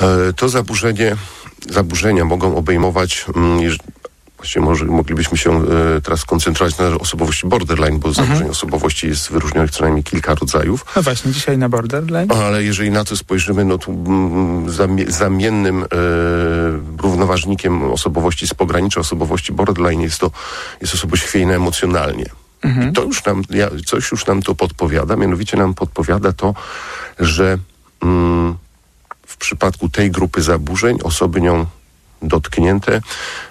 E, 0.00 0.32
To 0.32 0.48
zaburzenie, 0.48 1.16
zaburzenia 1.70 2.24
mogą 2.24 2.56
obejmować, 2.56 3.26
mm, 3.36 3.76
właściwie 4.44 4.64
może 4.64 4.84
moglibyśmy 4.84 5.38
się 5.38 5.50
e, 5.96 6.00
teraz 6.00 6.20
skoncentrować 6.20 6.78
na 6.78 6.86
osobowości 6.86 7.46
borderline, 7.46 7.98
bo 7.98 8.12
zaburzeń 8.12 8.48
osobowości 8.48 9.08
jest 9.08 9.32
wyróżnionych 9.32 9.70
co 9.70 9.82
najmniej 9.82 10.04
kilka 10.04 10.34
rodzajów. 10.34 10.86
No 10.96 11.02
właśnie, 11.02 11.32
dzisiaj 11.32 11.58
na 11.58 11.68
borderline. 11.68 12.32
Ale 12.32 12.64
jeżeli 12.64 12.90
na 12.90 13.04
to 13.04 13.16
spojrzymy, 13.16 13.64
no 13.64 13.78
to 13.78 13.92
mm, 13.92 14.70
zamie- 14.70 15.10
zamiennym 15.10 15.82
e, 15.82 15.86
równoważnikiem 17.02 17.82
osobowości 17.82 18.46
z 18.46 18.54
pogranicza 18.54 19.00
osobowości 19.00 19.52
borderline 19.52 20.02
jest 20.02 20.20
to 20.20 20.30
jest 20.80 20.94
osobowość 20.94 21.22
chwiejna 21.22 21.54
emocjonalnie. 21.54 22.26
I 22.88 22.92
to 22.92 23.02
już 23.02 23.24
nam, 23.24 23.42
ja, 23.50 23.70
coś 23.86 24.10
już 24.10 24.26
nam 24.26 24.42
to 24.42 24.54
podpowiada, 24.54 25.16
mianowicie 25.16 25.56
nam 25.56 25.74
podpowiada 25.74 26.32
to, 26.32 26.54
że 27.18 27.58
mm, 28.02 28.54
w 29.26 29.36
przypadku 29.36 29.88
tej 29.88 30.10
grupy 30.10 30.42
zaburzeń 30.42 30.98
osoby 31.02 31.40
nią 31.40 31.66
dotknięte 32.28 33.00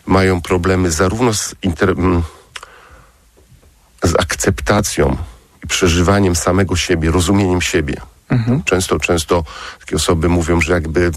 mają 0.06 0.42
problemy 0.42 0.92
zarówno 0.92 1.34
z, 1.34 1.56
inter, 1.62 1.96
z 4.04 4.16
akceptacją 4.20 5.18
i 5.64 5.68
przeżywaniem 5.68 6.36
samego 6.36 6.76
siebie, 6.76 7.12
rozumieniem 7.12 7.62
siebie. 7.62 7.96
Często, 8.66 9.00
często 9.00 9.44
takie 9.80 9.96
osoby 9.96 10.30
mówią, 10.30 10.62
że 10.62 10.74
jakby 10.74 11.12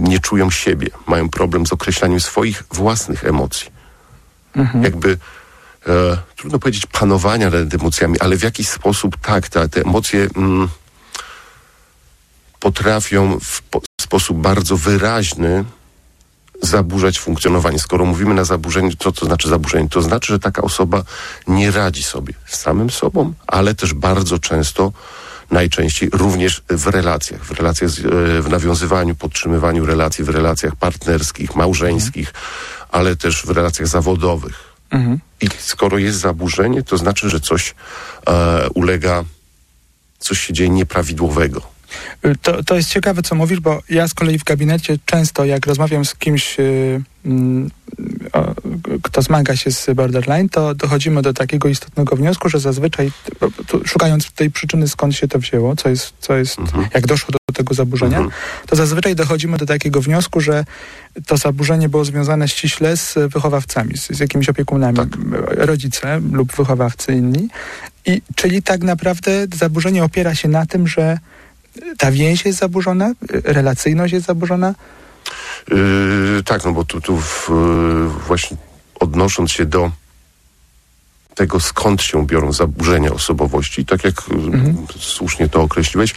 nie 0.00 0.18
czują 0.18 0.50
siebie, 0.50 0.88
mają 1.06 1.28
problem 1.28 1.66
z 1.66 1.72
określaniem 1.72 2.20
swoich 2.20 2.62
własnych 2.72 3.24
emocji. 3.24 3.70
Jakby 4.82 5.18
e, 5.86 6.18
trudno 6.36 6.58
powiedzieć 6.58 6.86
panowania 6.86 7.50
nad 7.50 7.74
emocjami, 7.74 8.20
ale 8.20 8.36
w 8.36 8.42
jakiś 8.42 8.68
sposób 8.68 9.16
tak, 9.16 9.48
ta, 9.48 9.68
te 9.68 9.80
emocje 9.80 10.28
mm, 10.36 10.68
potrafią 12.60 13.38
w 13.40 13.62
po, 13.62 13.80
sposób 14.00 14.38
bardzo 14.38 14.76
wyraźny 14.76 15.64
zaburzać 16.62 17.18
funkcjonowanie. 17.18 17.78
Skoro 17.78 18.04
mówimy 18.04 18.34
na 18.34 18.44
zaburzenie, 18.44 18.90
co 18.98 19.12
to 19.12 19.26
znaczy 19.26 19.48
zaburzenie? 19.48 19.88
To 19.88 20.02
znaczy, 20.02 20.32
że 20.32 20.38
taka 20.38 20.62
osoba 20.62 21.02
nie 21.48 21.70
radzi 21.70 22.02
sobie 22.02 22.34
z 22.46 22.58
samym 22.58 22.90
sobą, 22.90 23.32
ale 23.46 23.74
też 23.74 23.94
bardzo 23.94 24.38
często, 24.38 24.92
najczęściej 25.50 26.10
również 26.12 26.62
w 26.68 26.86
relacjach, 26.86 27.44
w 27.44 27.50
relacjach, 27.50 27.90
z, 27.90 27.98
e, 27.98 28.42
w 28.42 28.48
nawiązywaniu, 28.48 29.14
podtrzymywaniu 29.14 29.86
relacji, 29.86 30.24
w 30.24 30.28
relacjach 30.28 30.76
partnerskich, 30.76 31.56
małżeńskich, 31.56 32.34
ale 32.90 33.16
też 33.16 33.46
w 33.46 33.50
relacjach 33.50 33.88
zawodowych. 33.88 34.72
I 35.40 35.48
skoro 35.58 35.98
jest 35.98 36.18
zaburzenie, 36.18 36.82
to 36.82 36.98
znaczy, 36.98 37.30
że 37.30 37.40
coś 37.40 37.74
e, 38.26 38.68
ulega, 38.74 39.24
coś 40.18 40.40
się 40.40 40.52
dzieje 40.52 40.70
nieprawidłowego. 40.70 41.71
To, 42.42 42.64
to 42.64 42.76
jest 42.76 42.88
ciekawe, 42.88 43.22
co 43.22 43.34
mówisz, 43.34 43.60
bo 43.60 43.82
ja 43.88 44.08
z 44.08 44.14
kolei 44.14 44.38
w 44.38 44.44
gabinecie 44.44 44.98
często, 45.06 45.44
jak 45.44 45.66
rozmawiam 45.66 46.04
z 46.04 46.14
kimś, 46.14 46.60
y, 46.60 47.02
mm, 47.24 47.70
kto 49.02 49.22
zmaga 49.22 49.56
się 49.56 49.70
z 49.70 49.90
borderline, 49.94 50.48
to 50.48 50.74
dochodzimy 50.74 51.22
do 51.22 51.32
takiego 51.32 51.68
istotnego 51.68 52.16
wniosku, 52.16 52.48
że 52.48 52.60
zazwyczaj, 52.60 53.10
szukając 53.84 54.32
tej 54.32 54.50
przyczyny, 54.50 54.88
skąd 54.88 55.14
się 55.16 55.28
to 55.28 55.38
wzięło, 55.38 55.76
co 55.76 55.88
jest, 55.88 56.12
co 56.20 56.36
jest 56.36 56.58
jak 56.94 57.06
doszło 57.06 57.32
do 57.32 57.54
tego 57.54 57.74
zaburzenia, 57.74 58.26
to 58.66 58.76
zazwyczaj 58.76 59.14
dochodzimy 59.14 59.58
do 59.58 59.66
takiego 59.66 60.00
wniosku, 60.00 60.40
że 60.40 60.64
to 61.26 61.36
zaburzenie 61.36 61.88
było 61.88 62.04
związane 62.04 62.48
ściśle 62.48 62.96
z 62.96 63.14
wychowawcami, 63.32 63.96
z, 63.98 64.08
z 64.08 64.20
jakimiś 64.20 64.48
opiekunami, 64.48 64.98
rodzice 65.46 66.20
lub 66.32 66.56
wychowawcy 66.56 67.12
inni. 67.12 67.48
I, 68.06 68.22
czyli 68.34 68.62
tak 68.62 68.80
naprawdę 68.82 69.46
zaburzenie 69.54 70.04
opiera 70.04 70.34
się 70.34 70.48
na 70.48 70.66
tym, 70.66 70.88
że 70.88 71.18
ta 71.98 72.10
więź 72.10 72.44
jest 72.44 72.58
zaburzona, 72.58 73.12
relacyjność 73.44 74.12
jest 74.12 74.26
zaburzona. 74.26 74.74
Yy, 75.70 76.42
tak, 76.44 76.64
no 76.64 76.72
bo 76.72 76.84
tu, 76.84 77.00
tu 77.00 77.16
w, 77.16 77.48
yy, 77.50 78.08
właśnie 78.26 78.56
odnosząc 79.00 79.52
się 79.52 79.66
do 79.66 79.90
tego, 81.34 81.60
skąd 81.60 82.02
się 82.02 82.26
biorą 82.26 82.52
zaburzenia 82.52 83.12
osobowości, 83.12 83.84
tak 83.84 84.04
jak 84.04 84.14
yy, 84.28 84.74
słusznie 85.00 85.48
to 85.48 85.62
określiłeś, 85.62 86.14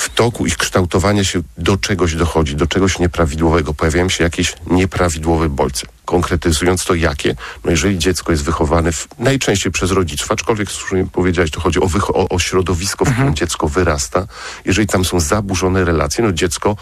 w 0.00 0.08
toku 0.08 0.46
ich 0.46 0.56
kształtowania 0.56 1.24
się 1.24 1.42
do 1.58 1.76
czegoś 1.76 2.14
dochodzi, 2.14 2.56
do 2.56 2.66
czegoś 2.66 2.98
nieprawidłowego. 2.98 3.74
Pojawiają 3.74 4.08
się 4.08 4.24
jakieś 4.24 4.54
nieprawidłowe 4.66 5.48
bodźce. 5.48 5.86
Konkretyzując 6.04 6.84
to 6.84 6.94
jakie? 6.94 7.36
No 7.64 7.70
jeżeli 7.70 7.98
dziecko 7.98 8.32
jest 8.32 8.44
wychowane 8.44 8.92
w, 8.92 9.08
najczęściej 9.18 9.72
przez 9.72 9.90
rodziców, 9.90 10.32
aczkolwiek 10.32 10.70
słusznie 10.70 11.06
powiedziałeś, 11.12 11.50
to 11.50 11.60
chodzi 11.60 11.80
o, 11.80 11.88
o, 12.14 12.28
o 12.28 12.38
środowisko, 12.38 13.04
w 13.04 13.12
którym 13.12 13.34
dziecko 13.34 13.68
wyrasta. 13.68 14.26
Jeżeli 14.64 14.86
tam 14.86 15.04
są 15.04 15.20
zaburzone 15.20 15.84
relacje, 15.84 16.24
no 16.24 16.32
dziecko 16.32 16.76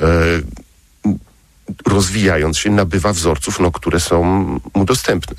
e, 0.00 0.06
rozwijając 1.86 2.58
się, 2.58 2.70
nabywa 2.70 3.12
wzorców, 3.12 3.60
no, 3.60 3.70
które 3.70 4.00
są 4.00 4.24
mu 4.74 4.84
dostępne. 4.84 5.36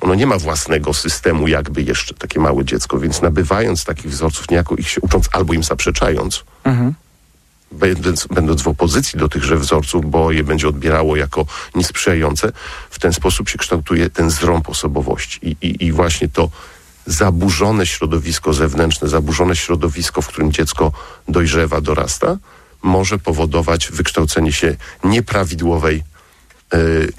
Ono 0.00 0.14
nie 0.14 0.26
ma 0.26 0.38
własnego 0.38 0.94
systemu, 0.94 1.48
jakby 1.48 1.82
jeszcze 1.82 2.14
takie 2.14 2.40
małe 2.40 2.64
dziecko, 2.64 2.98
więc 2.98 3.22
nabywając 3.22 3.84
takich 3.84 4.10
wzorców, 4.10 4.50
niejako 4.50 4.76
ich 4.76 4.88
się 4.88 5.00
ucząc 5.00 5.28
albo 5.32 5.52
im 5.52 5.62
zaprzeczając, 5.62 6.44
będąc, 7.72 8.26
będąc 8.26 8.62
w 8.62 8.68
opozycji 8.68 9.18
do 9.18 9.28
tychże 9.28 9.56
wzorców, 9.56 10.10
bo 10.10 10.32
je 10.32 10.44
będzie 10.44 10.68
odbierało 10.68 11.16
jako 11.16 11.46
niesprzyjające, 11.74 12.52
w 12.90 12.98
ten 12.98 13.12
sposób 13.12 13.48
się 13.48 13.58
kształtuje 13.58 14.10
ten 14.10 14.30
zrąb 14.30 14.68
osobowości. 14.68 15.38
I, 15.42 15.56
i, 15.66 15.84
i 15.84 15.92
właśnie 15.92 16.28
to 16.28 16.50
zaburzone 17.06 17.86
środowisko 17.86 18.52
zewnętrzne, 18.52 19.08
zaburzone 19.08 19.56
środowisko, 19.56 20.22
w 20.22 20.28
którym 20.28 20.52
dziecko 20.52 20.92
dojrzewa, 21.28 21.80
dorasta, 21.80 22.36
może 22.82 23.18
powodować 23.18 23.88
wykształcenie 23.92 24.52
się 24.52 24.76
nieprawidłowej, 25.04 26.04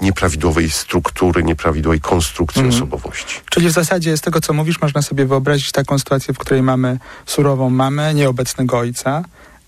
nieprawidłowej 0.00 0.70
struktury, 0.70 1.42
nieprawidłowej 1.42 2.00
konstrukcji 2.00 2.68
osobowości. 2.68 3.40
Czyli 3.50 3.68
w 3.68 3.72
zasadzie 3.72 4.16
z 4.16 4.20
tego, 4.20 4.40
co 4.40 4.52
mówisz, 4.52 4.80
można 4.80 5.02
sobie 5.02 5.26
wyobrazić 5.26 5.72
taką 5.72 5.98
sytuację, 5.98 6.34
w 6.34 6.38
której 6.38 6.62
mamy 6.62 6.98
surową 7.26 7.70
mamę, 7.70 8.14
nieobecnego 8.14 8.78
ojca, 8.78 9.24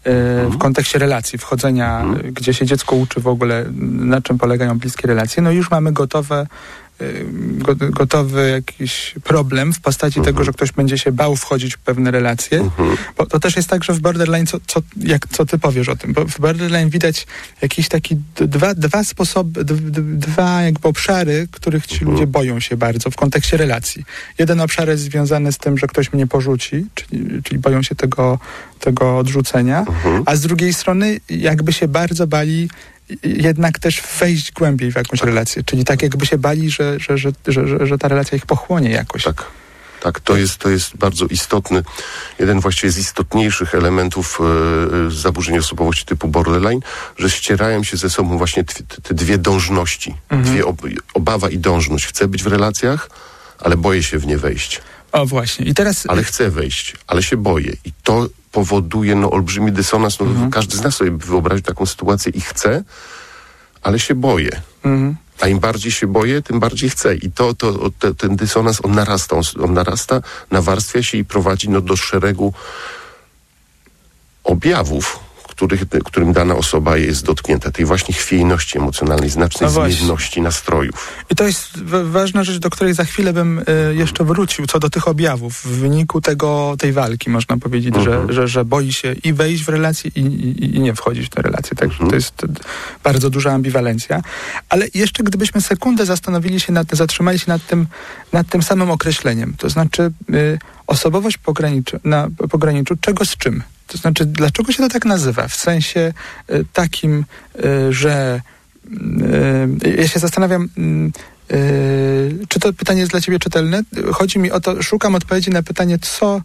y, 0.06 0.50
w 0.50 0.58
kontekście 0.58 0.98
relacji, 0.98 1.38
wchodzenia, 1.38 2.04
y, 2.24 2.32
gdzie 2.32 2.54
się 2.54 2.66
dziecko 2.66 2.96
uczy 2.96 3.20
w 3.20 3.26
ogóle, 3.26 3.64
na 3.92 4.20
czym 4.20 4.38
polegają 4.38 4.78
bliskie 4.78 5.08
relacje. 5.08 5.42
No 5.42 5.50
już 5.50 5.70
mamy 5.70 5.92
gotowe 5.92 6.46
go, 6.46 6.46
gotowy 7.78 8.50
jakiś 8.50 9.14
problem 9.24 9.72
w 9.72 9.80
postaci 9.80 10.20
tego, 10.20 10.44
że 10.44 10.52
ktoś 10.52 10.72
będzie 10.72 10.98
się 10.98 11.12
bał 11.12 11.36
wchodzić 11.36 11.74
w 11.74 11.78
pewne 11.78 12.10
relacje. 12.10 12.70
Bo 13.16 13.26
to 13.26 13.40
też 13.40 13.56
jest 13.56 13.68
tak, 13.68 13.84
że 13.84 13.92
w 13.92 14.00
borderline, 14.00 14.46
co, 14.46 14.58
co, 14.66 14.80
jak, 14.96 15.28
co 15.28 15.46
ty 15.46 15.58
powiesz 15.58 15.88
o 15.88 15.96
tym? 15.96 16.12
Bo 16.12 16.24
w 16.24 16.40
borderline 16.40 16.90
widać 16.90 17.26
jakieś 17.62 17.88
takie 17.88 18.16
dwa, 18.36 18.74
dwa 18.74 19.04
sposoby, 19.04 19.64
dwa 19.64 20.62
jakby 20.62 20.88
obszary, 20.88 21.48
których 21.50 21.86
ci 21.86 22.04
ludzie 22.04 22.26
boją 22.26 22.60
się 22.60 22.76
bardzo 22.76 23.10
w 23.10 23.16
kontekście 23.16 23.56
relacji. 23.56 24.04
Jeden 24.38 24.60
obszar 24.60 24.88
jest 24.88 25.02
związany 25.02 25.52
z 25.52 25.58
tym, 25.58 25.78
że 25.78 25.86
ktoś 25.86 26.12
mnie 26.12 26.26
porzuci, 26.26 26.86
czyli, 26.94 27.42
czyli 27.42 27.58
boją 27.58 27.82
się 27.82 27.94
tego, 27.94 28.38
tego 28.80 29.18
odrzucenia, 29.18 29.84
a 30.26 30.36
z 30.36 30.40
drugiej 30.40 30.74
strony 30.74 31.20
jakby 31.30 31.72
się 31.72 31.88
bardzo 31.88 32.26
bali 32.26 32.68
jednak 33.22 33.78
też 33.78 34.02
wejść 34.20 34.52
głębiej 34.52 34.92
w 34.92 34.96
jakąś 34.96 35.22
relację. 35.22 35.62
Czyli 35.64 35.84
tak 35.84 36.02
jakby 36.02 36.26
się 36.26 36.38
bali, 36.38 36.70
że, 36.70 37.00
że, 37.00 37.18
że, 37.18 37.32
że, 37.46 37.86
że, 37.86 37.98
ta 37.98 38.08
relacja 38.08 38.36
ich 38.36 38.46
pochłonie 38.46 38.90
jakoś. 38.90 39.22
Tak. 39.22 39.44
Tak, 40.02 40.20
to 40.20 40.36
jest, 40.36 40.58
to 40.58 40.68
jest 40.68 40.96
bardzo 40.96 41.26
istotny, 41.26 41.82
jeden 42.38 42.60
właściwie 42.60 42.90
z 42.90 42.98
istotniejszych 42.98 43.74
elementów 43.74 44.38
e, 44.40 45.10
zaburzeń 45.10 45.58
osobowości 45.58 46.04
typu 46.04 46.28
borderline, 46.28 46.80
że 47.18 47.30
ścierają 47.30 47.84
się 47.84 47.96
ze 47.96 48.10
sobą 48.10 48.38
właśnie 48.38 48.64
te 49.02 49.14
dwie 49.14 49.38
dążności. 49.38 50.14
Dwie 50.30 50.66
ob- 50.66 50.82
obawa 51.14 51.50
i 51.50 51.58
dążność. 51.58 52.06
Chcę 52.06 52.28
być 52.28 52.42
w 52.42 52.46
relacjach, 52.46 53.10
ale 53.58 53.76
boję 53.76 54.02
się 54.02 54.18
w 54.18 54.26
nie 54.26 54.38
wejść. 54.38 54.80
O 55.12 55.26
właśnie. 55.26 55.66
I 55.66 55.74
teraz 55.74 56.04
Ale 56.08 56.24
chcę 56.24 56.50
wejść, 56.50 56.96
ale 57.06 57.22
się 57.22 57.36
boję. 57.36 57.72
I 57.84 57.92
to 58.02 58.28
powoduje 58.52 59.14
no, 59.14 59.30
olbrzymi 59.30 59.72
dysonans. 59.72 60.20
No, 60.20 60.26
Każdy 60.50 60.76
z 60.76 60.82
nas 60.82 60.96
sobie 60.96 61.10
wyobraził 61.10 61.62
taką 61.62 61.86
sytuację 61.86 62.32
i 62.32 62.40
chce, 62.40 62.84
ale 63.82 63.98
się 63.98 64.14
boję. 64.14 64.62
Mhm. 64.84 65.16
A 65.40 65.48
im 65.48 65.58
bardziej 65.58 65.92
się 65.92 66.06
boję, 66.06 66.42
tym 66.42 66.60
bardziej 66.60 66.90
chcę. 66.90 67.14
I 67.14 67.30
to, 67.30 67.54
to, 67.54 67.68
o, 67.68 67.90
te, 67.90 68.14
ten 68.14 68.36
dysonans, 68.36 68.84
on 68.84 68.92
narasta, 68.94 69.36
on, 69.36 69.42
on 69.64 69.72
narasta, 69.74 70.22
nawarstwia 70.50 71.02
się 71.02 71.18
i 71.18 71.24
prowadzi 71.24 71.70
no, 71.70 71.80
do 71.80 71.96
szeregu 71.96 72.52
objawów, 74.44 75.18
których, 75.54 75.84
którym 76.04 76.32
dana 76.32 76.54
osoba 76.54 76.96
jest 76.96 77.24
dotknięta. 77.24 77.70
Tej 77.70 77.84
właśnie 77.84 78.14
chwiejności 78.14 78.78
emocjonalnej, 78.78 79.30
znacznej 79.30 79.70
No 79.74 79.90
zmienności 79.90 80.40
nastrojów. 80.42 81.08
I 81.30 81.34
to 81.34 81.44
jest 81.44 81.82
ważna 82.04 82.44
rzecz, 82.44 82.58
do 82.58 82.70
której 82.70 82.94
za 82.94 83.04
chwilę 83.04 83.32
bym 83.32 83.58
y, 83.58 83.64
jeszcze 83.94 84.24
wrócił, 84.24 84.66
co 84.66 84.78
do 84.78 84.90
tych 84.90 85.08
objawów. 85.08 85.54
W 85.64 85.68
wyniku 85.68 86.20
tego, 86.20 86.74
tej 86.78 86.92
walki 86.92 87.30
można 87.30 87.56
powiedzieć, 87.56 87.94
Mhm. 87.96 88.26
że, 88.28 88.34
że, 88.34 88.48
że 88.48 88.64
boi 88.64 88.92
się 88.92 89.12
i 89.12 89.32
wejść 89.32 89.64
w 89.64 89.68
relacje 89.68 90.10
i, 90.14 90.20
i, 90.20 90.76
i 90.76 90.80
nie 90.80 90.94
wchodzić 90.94 91.26
w 91.26 91.30
te 91.30 91.42
relacje. 91.42 91.76
Także 91.76 91.94
Mhm. 91.94 92.10
to 92.10 92.16
jest 92.16 92.34
bardzo 93.04 93.30
duża 93.30 93.52
ambiwalencja. 93.52 94.22
Ale 94.68 94.86
jeszcze 94.94 95.22
gdybyśmy 95.22 95.60
sekundę 95.60 96.06
zastanowili 96.06 96.60
się 96.60 96.72
nad, 96.72 96.86
zatrzymali 96.92 97.38
się 97.38 97.44
nad 97.48 97.66
tym, 97.66 97.86
nad 98.32 98.48
tym 98.48 98.62
samym 98.62 98.90
określeniem, 98.90 99.54
to 99.58 99.68
znaczy 99.70 100.12
y, 100.34 100.58
osobowość 100.86 101.38
pograniczu, 101.38 102.00
na 102.04 102.28
pograniczu 102.50 102.96
czego 103.00 103.24
z 103.24 103.36
czym? 103.36 103.62
To 103.86 103.98
znaczy, 103.98 104.26
dlaczego 104.26 104.72
się 104.72 104.82
to 104.82 104.88
tak 104.88 105.04
nazywa? 105.04 105.48
W 105.48 105.54
sensie 105.54 106.12
y, 106.50 106.64
takim, 106.72 107.24
y, 107.64 107.92
że 107.92 108.40
y, 109.84 109.96
ja 109.96 110.08
się 110.08 110.20
zastanawiam, 110.20 110.68
czy 112.48 112.60
to 112.60 112.72
pytanie 112.72 113.00
jest 113.00 113.12
dla 113.12 113.20
ciebie 113.20 113.38
czytelne? 113.38 113.82
Chodzi 114.12 114.38
mi 114.38 114.50
o 114.50 114.60
to, 114.60 114.82
szukam 114.82 115.14
odpowiedzi 115.14 115.50
na 115.50 115.62
pytanie, 115.62 115.98
co, 115.98 116.42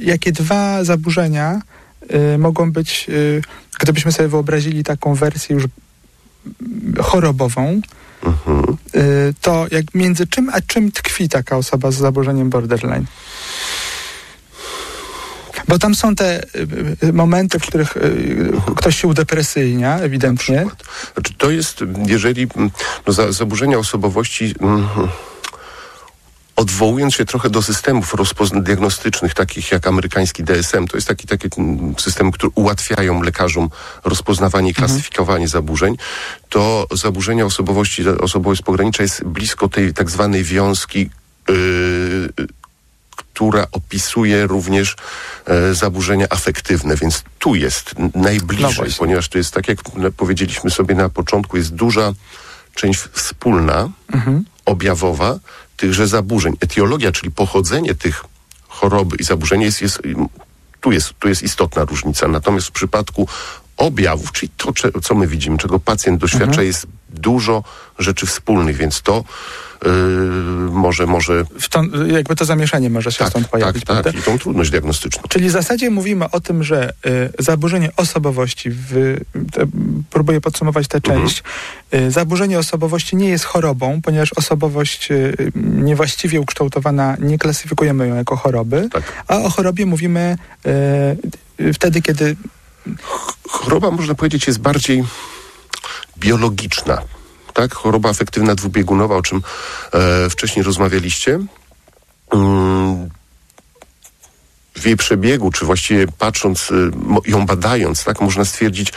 jakie 0.00 0.32
dwa 0.32 0.84
zaburzenia 0.84 1.60
mogą 2.38 2.72
być, 2.72 3.06
gdybyśmy 3.80 4.12
sobie 4.12 4.28
wyobrazili 4.28 4.84
taką 4.84 5.14
wersję 5.14 5.54
już 5.54 5.64
chorobową, 7.00 7.80
Y, 8.96 9.34
to 9.40 9.66
jak 9.70 9.84
między 9.94 10.26
czym 10.26 10.50
a 10.52 10.60
czym 10.60 10.92
tkwi 10.92 11.28
taka 11.28 11.56
osoba 11.56 11.90
z 11.90 11.94
zaburzeniem 11.94 12.50
borderline? 12.50 13.04
Bo 15.68 15.78
tam 15.78 15.94
są 15.94 16.14
te 16.14 16.42
y, 16.42 16.46
y, 17.04 17.12
momenty, 17.12 17.58
w 17.58 17.66
których 17.66 17.94
ktoś 18.76 19.00
się 19.00 19.08
udepresyjnia, 19.08 19.98
ewidentnie. 19.98 20.66
Znaczy, 21.14 21.34
to 21.38 21.50
jest, 21.50 21.84
jeżeli 22.06 22.46
mm, 22.56 22.70
no, 23.06 23.12
za, 23.12 23.32
zaburzenia 23.32 23.78
osobowości. 23.78 24.54
Mm, 24.60 24.88
Odwołując 26.56 27.14
się 27.14 27.24
trochę 27.24 27.50
do 27.50 27.62
systemów 27.62 28.14
diagnostycznych, 28.62 29.34
takich 29.34 29.72
jak 29.72 29.86
amerykański 29.86 30.44
DSM, 30.44 30.86
to 30.86 30.96
jest 30.96 31.08
taki, 31.08 31.26
takie 31.26 31.48
mm, 31.58 31.94
systemy, 31.98 32.32
które 32.32 32.50
ułatwiają 32.54 33.22
lekarzom 33.22 33.70
rozpoznawanie 34.04 34.70
i 34.70 34.74
klasyfikowanie 34.74 35.48
zaburzeń, 35.48 35.96
to 36.48 36.86
zaburzenia 36.92 37.46
osobowości, 37.46 38.08
osobowość 38.08 38.62
pogranicza 38.62 39.02
jest 39.02 39.24
blisko 39.24 39.68
tej 39.68 39.94
tak 39.94 40.10
zwanej 40.10 40.44
wiązki, 40.44 41.10
yy, 41.48 41.54
która 43.16 43.66
opisuje 43.72 44.46
również 44.46 44.96
e, 45.46 45.74
zaburzenia 45.74 46.26
afektywne, 46.30 46.96
więc 46.96 47.22
tu 47.38 47.54
jest 47.54 47.94
No 47.98 48.08
najbliżej, 48.14 48.74
właśnie. 48.74 48.94
ponieważ 48.98 49.28
to 49.28 49.38
jest 49.38 49.54
tak, 49.54 49.68
jak 49.68 49.78
powiedzieliśmy 50.16 50.70
sobie 50.70 50.94
na 50.94 51.08
początku, 51.08 51.56
jest 51.56 51.74
duża 51.74 52.12
część 52.74 53.00
wspólna, 53.00 53.88
Mhm. 54.12 54.44
objawowa 54.64 55.38
tychże 55.76 56.06
zaburzeń. 56.06 56.56
Etiologia, 56.60 57.12
czyli 57.12 57.30
pochodzenie 57.30 57.94
tych 57.94 58.24
choroby 58.68 59.16
i 59.16 59.24
zaburzeń 59.24 59.62
jest, 59.62 59.82
jest, 59.82 60.02
tu, 60.80 60.92
jest, 60.92 61.12
tu 61.18 61.28
jest 61.28 61.42
istotna 61.42 61.84
różnica. 61.84 62.28
Natomiast 62.28 62.66
w 62.66 62.72
przypadku 62.72 63.28
objawów, 63.76 64.32
czyli 64.32 64.52
to, 64.56 64.72
co 65.02 65.14
my 65.14 65.26
widzimy, 65.26 65.58
czego 65.58 65.80
pacjent 65.80 66.20
doświadcza, 66.20 66.44
Mhm. 66.46 66.66
jest 66.66 66.86
dużo 67.10 67.64
rzeczy 67.98 68.26
wspólnych, 68.26 68.76
więc 68.76 69.02
to 69.02 69.24
yy, 69.84 69.90
może, 70.70 71.06
może 71.06 71.44
jakby 72.06 72.36
to 72.36 72.44
zamieszanie 72.44 72.90
może 72.90 73.12
się 73.12 73.18
tak, 73.18 73.28
stąd 73.28 73.44
tak, 73.44 73.50
pojawić, 73.52 73.84
tak, 73.84 74.02
prawda? 74.02 74.18
i 74.20 74.22
tą 74.22 74.38
trudność 74.38 74.70
diagnostyczną. 74.70 75.22
Czyli 75.28 75.48
w 75.48 75.50
zasadzie 75.50 75.90
mówimy 75.90 76.30
o 76.30 76.40
tym, 76.40 76.64
że 76.64 76.90
y, 77.06 77.32
zaburzenie 77.38 77.90
osobowości, 77.96 78.70
w, 78.70 79.16
próbuję 80.10 80.40
podsumować 80.40 80.88
tę 80.88 80.98
Mhm. 80.98 81.20
część, 81.20 81.42
y, 81.94 82.10
zaburzenie 82.10 82.58
osobowości 82.58 83.16
nie 83.16 83.28
jest 83.28 83.44
chorobą, 83.44 84.00
ponieważ 84.02 84.32
osobowość 84.32 85.10
y, 85.10 85.52
niewłaściwie 85.64 86.40
ukształtowana 86.40 87.16
nie 87.20 87.38
klasyfikujemy 87.38 88.08
ją 88.08 88.14
jako 88.14 88.36
choroby, 88.36 88.88
Tak. 88.92 89.02
a 89.28 89.36
o 89.36 89.50
chorobie 89.50 89.86
mówimy 89.86 90.36
y, 91.60 91.72
wtedy, 91.72 92.02
kiedy 92.02 92.36
Choroba, 93.48 93.90
można 93.90 94.14
powiedzieć, 94.14 94.46
jest 94.46 94.60
bardziej 94.60 95.04
biologiczna. 96.18 97.02
Tak? 97.54 97.74
Choroba 97.74 98.08
afektywna 98.10 98.54
dwubiegunowa, 98.54 99.16
o 99.16 99.22
czym 99.22 99.42
e, 99.92 100.30
wcześniej 100.30 100.62
rozmawialiście. 100.62 101.40
Mm, 102.32 103.10
w 104.76 104.86
jej 104.86 104.96
przebiegu, 104.96 105.50
czy 105.50 105.64
właściwie 105.64 106.06
patrząc, 106.18 106.70
mo- 106.94 107.22
ją 107.26 107.46
badając, 107.46 108.04
tak, 108.04 108.20
można 108.20 108.44
stwierdzić 108.44 108.88
e, 108.88 108.92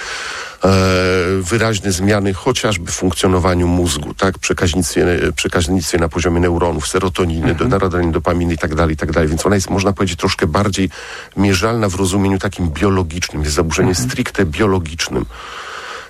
wyraźne 1.42 1.92
zmiany 1.92 2.34
chociażby 2.34 2.92
w 2.92 2.96
funkcjonowaniu 2.96 3.68
mózgu, 3.68 4.14
tak, 4.14 4.40
przekaźnictwie, 4.40 5.06
przekaźnictwie 5.36 5.98
na 5.98 6.10
poziomie 6.10 6.40
neuronów, 6.40 6.88
serotoniny, 6.88 7.56
narodzenia 7.70 8.12
dopaminy 8.12 8.54
i 8.54 8.58
tak 8.58 8.76
dalej, 8.76 8.94
i 8.94 8.98
tak 8.98 9.12
dalej. 9.12 9.30
Więc 9.30 9.46
ona 9.46 9.56
jest, 9.56 9.70
można 9.70 9.94
powiedzieć, 9.94 10.20
troszkę 10.20 10.48
bardziej 10.48 10.90
mierzalna 11.38 11.90
w 11.90 11.96
rozumieniu 11.96 12.40
takim 12.40 12.70
biologicznym. 12.70 13.44
Jest 13.44 13.56
zaburzenie 13.56 13.96
stricte 13.96 14.46
biologicznym. 14.46 15.26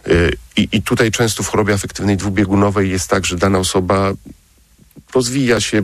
Y, 0.07 0.37
I, 0.57 0.69
I 0.71 0.81
tutaj 0.81 1.11
często 1.11 1.43
w 1.43 1.47
chorobie 1.47 1.73
afektywnej 1.73 2.17
dwubiegunowej 2.17 2.89
jest 2.89 3.09
tak, 3.09 3.25
że 3.25 3.35
dana 3.35 3.59
osoba 3.59 4.11
rozwija 5.15 5.61
się 5.61 5.83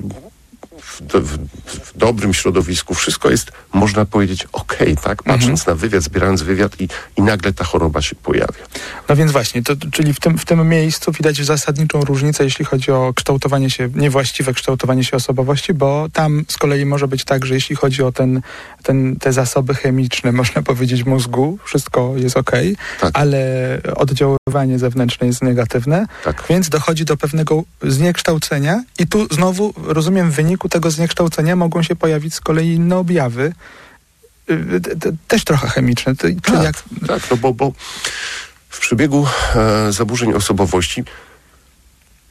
w, 0.81 1.01
w, 1.01 1.38
w 1.65 1.97
dobrym 1.97 2.33
środowisku. 2.33 2.93
Wszystko 2.93 3.29
jest, 3.29 3.51
można 3.73 4.05
powiedzieć, 4.05 4.47
okej, 4.53 4.97
tak? 4.97 5.23
Patrząc 5.23 5.67
na 5.67 5.75
wywiad, 5.75 6.03
zbierając 6.03 6.41
wywiad 6.41 6.81
i, 6.81 6.88
i 7.17 7.21
nagle 7.21 7.53
ta 7.53 7.63
choroba 7.63 8.01
się 8.01 8.15
pojawia. 8.15 8.63
No 9.09 9.15
więc 9.15 9.31
właśnie, 9.31 9.63
to, 9.63 9.73
czyli 9.91 10.13
w 10.13 10.19
tym, 10.19 10.38
w 10.38 10.45
tym 10.45 10.69
miejscu 10.69 11.12
widać 11.12 11.45
zasadniczą 11.45 12.01
różnicę, 12.01 12.43
jeśli 12.43 12.65
chodzi 12.65 12.91
o 12.91 13.13
kształtowanie 13.15 13.69
się, 13.69 13.89
niewłaściwe 13.95 14.53
kształtowanie 14.53 15.03
się 15.03 15.17
osobowości, 15.17 15.73
bo 15.73 16.07
tam 16.13 16.45
z 16.47 16.57
kolei 16.57 16.86
może 16.86 17.07
być 17.07 17.23
tak, 17.23 17.45
że 17.45 17.53
jeśli 17.53 17.75
chodzi 17.75 18.03
o 18.03 18.12
ten, 18.12 18.41
ten, 18.83 19.15
te 19.15 19.33
zasoby 19.33 19.75
chemiczne, 19.75 20.31
można 20.41 20.62
powiedzieć, 20.62 21.05
mózgu, 21.05 21.57
wszystko 21.63 22.13
jest 22.15 22.38
ok, 22.38 22.51
Tak. 22.99 23.12
ale 23.13 23.43
oddziaływanie 23.95 24.79
zewnętrzne 24.79 25.27
jest 25.27 25.41
negatywne, 25.43 26.05
Tak. 26.23 26.43
więc 26.49 26.69
dochodzi 26.69 27.05
do 27.05 27.17
pewnego 27.17 27.63
zniekształcenia 27.81 28.83
i 28.99 29.07
tu 29.07 29.27
znowu, 29.31 29.73
rozumiem, 29.77 30.31
w 30.31 30.39
wyniku 30.63 30.69
tego 30.69 30.91
zniekształcenia 30.91 31.56
mogą 31.56 31.84
się 31.84 31.95
pojawić 31.95 32.34
z 32.36 32.39
kolei 32.41 32.73
inne 32.73 32.97
objawy, 32.97 33.54
y, 34.49 34.82
t- 34.82 35.12
też 35.28 35.43
trochę 35.43 35.67
chemiczne. 35.67 36.15
To, 36.15 36.28
Tak, 36.43 36.63
jak, 36.63 36.76
tak 37.08 37.21
no 37.32 37.38
bo, 37.38 37.54
bo 37.54 37.73
w 38.69 38.80
przebiegu 38.80 39.28
e, 39.56 39.91
zaburzeń 39.91 40.34
osobowości 40.34 41.04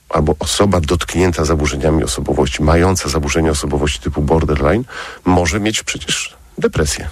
albo 0.09 0.35
osoba 0.39 0.81
dotknięta 0.81 1.45
zaburzeniami 1.45 2.05
osobowości, 2.05 2.63
mająca 2.63 3.09
zaburzenia 3.09 3.51
osobowości 3.51 4.01
typu 4.01 4.23
borderline, 4.23 4.85
może 5.25 5.61
mieć 5.61 5.83
przecież 5.83 6.37
depresję. 6.59 7.09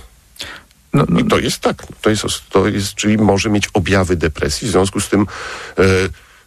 no, 0.94 1.04
no, 1.08 1.20
I 1.20 1.24
to 1.24 1.38
jest 1.38 1.58
tak, 1.60 1.86
to 2.02 2.10
jest, 2.10 2.22
to 2.50 2.68
jest, 2.68 2.94
czyli 2.94 3.18
może 3.18 3.50
mieć 3.50 3.68
objawy 3.74 4.16
depresji, 4.16 4.68
w 4.68 4.70
związku 4.70 5.00
z 5.00 5.08
tym 5.08 5.26
e, 5.78 5.82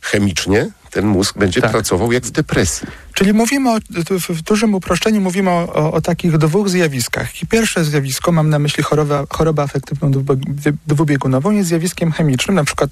chemicznie 0.02 0.70
ten 0.92 1.06
mózg 1.06 1.38
będzie 1.38 1.62
Tak. 1.62 1.72
pracował 1.72 2.12
jak 2.12 2.24
w 2.24 2.32
depresji. 2.32 2.88
Czyli 3.14 3.34
mówimy 3.34 3.72
o, 3.72 3.78
w 4.20 4.30
w 4.34 4.42
dużym 4.42 4.74
uproszczeniu 4.76 5.22
mówimy 5.22 5.50
o, 5.50 5.74
o, 5.74 5.94
o 5.94 6.02
takich 6.02 6.38
dwóch 6.38 6.70
zjawiskach. 6.70 7.44
I 7.44 7.48
pierwsze 7.48 7.84
zjawisko, 7.86 8.32
mam 8.32 8.50
na 8.50 8.60
myśli 8.60 8.84
chorobę, 8.84 9.24
chorobę 9.30 9.64
afektywną 9.64 10.12
dwubie- 10.12 10.74
dwubiegunową, 10.88 11.52
jest 11.52 11.70
zjawiskiem 11.70 12.12
chemicznym, 12.12 12.56
na 12.56 12.64
przykład 12.64 12.90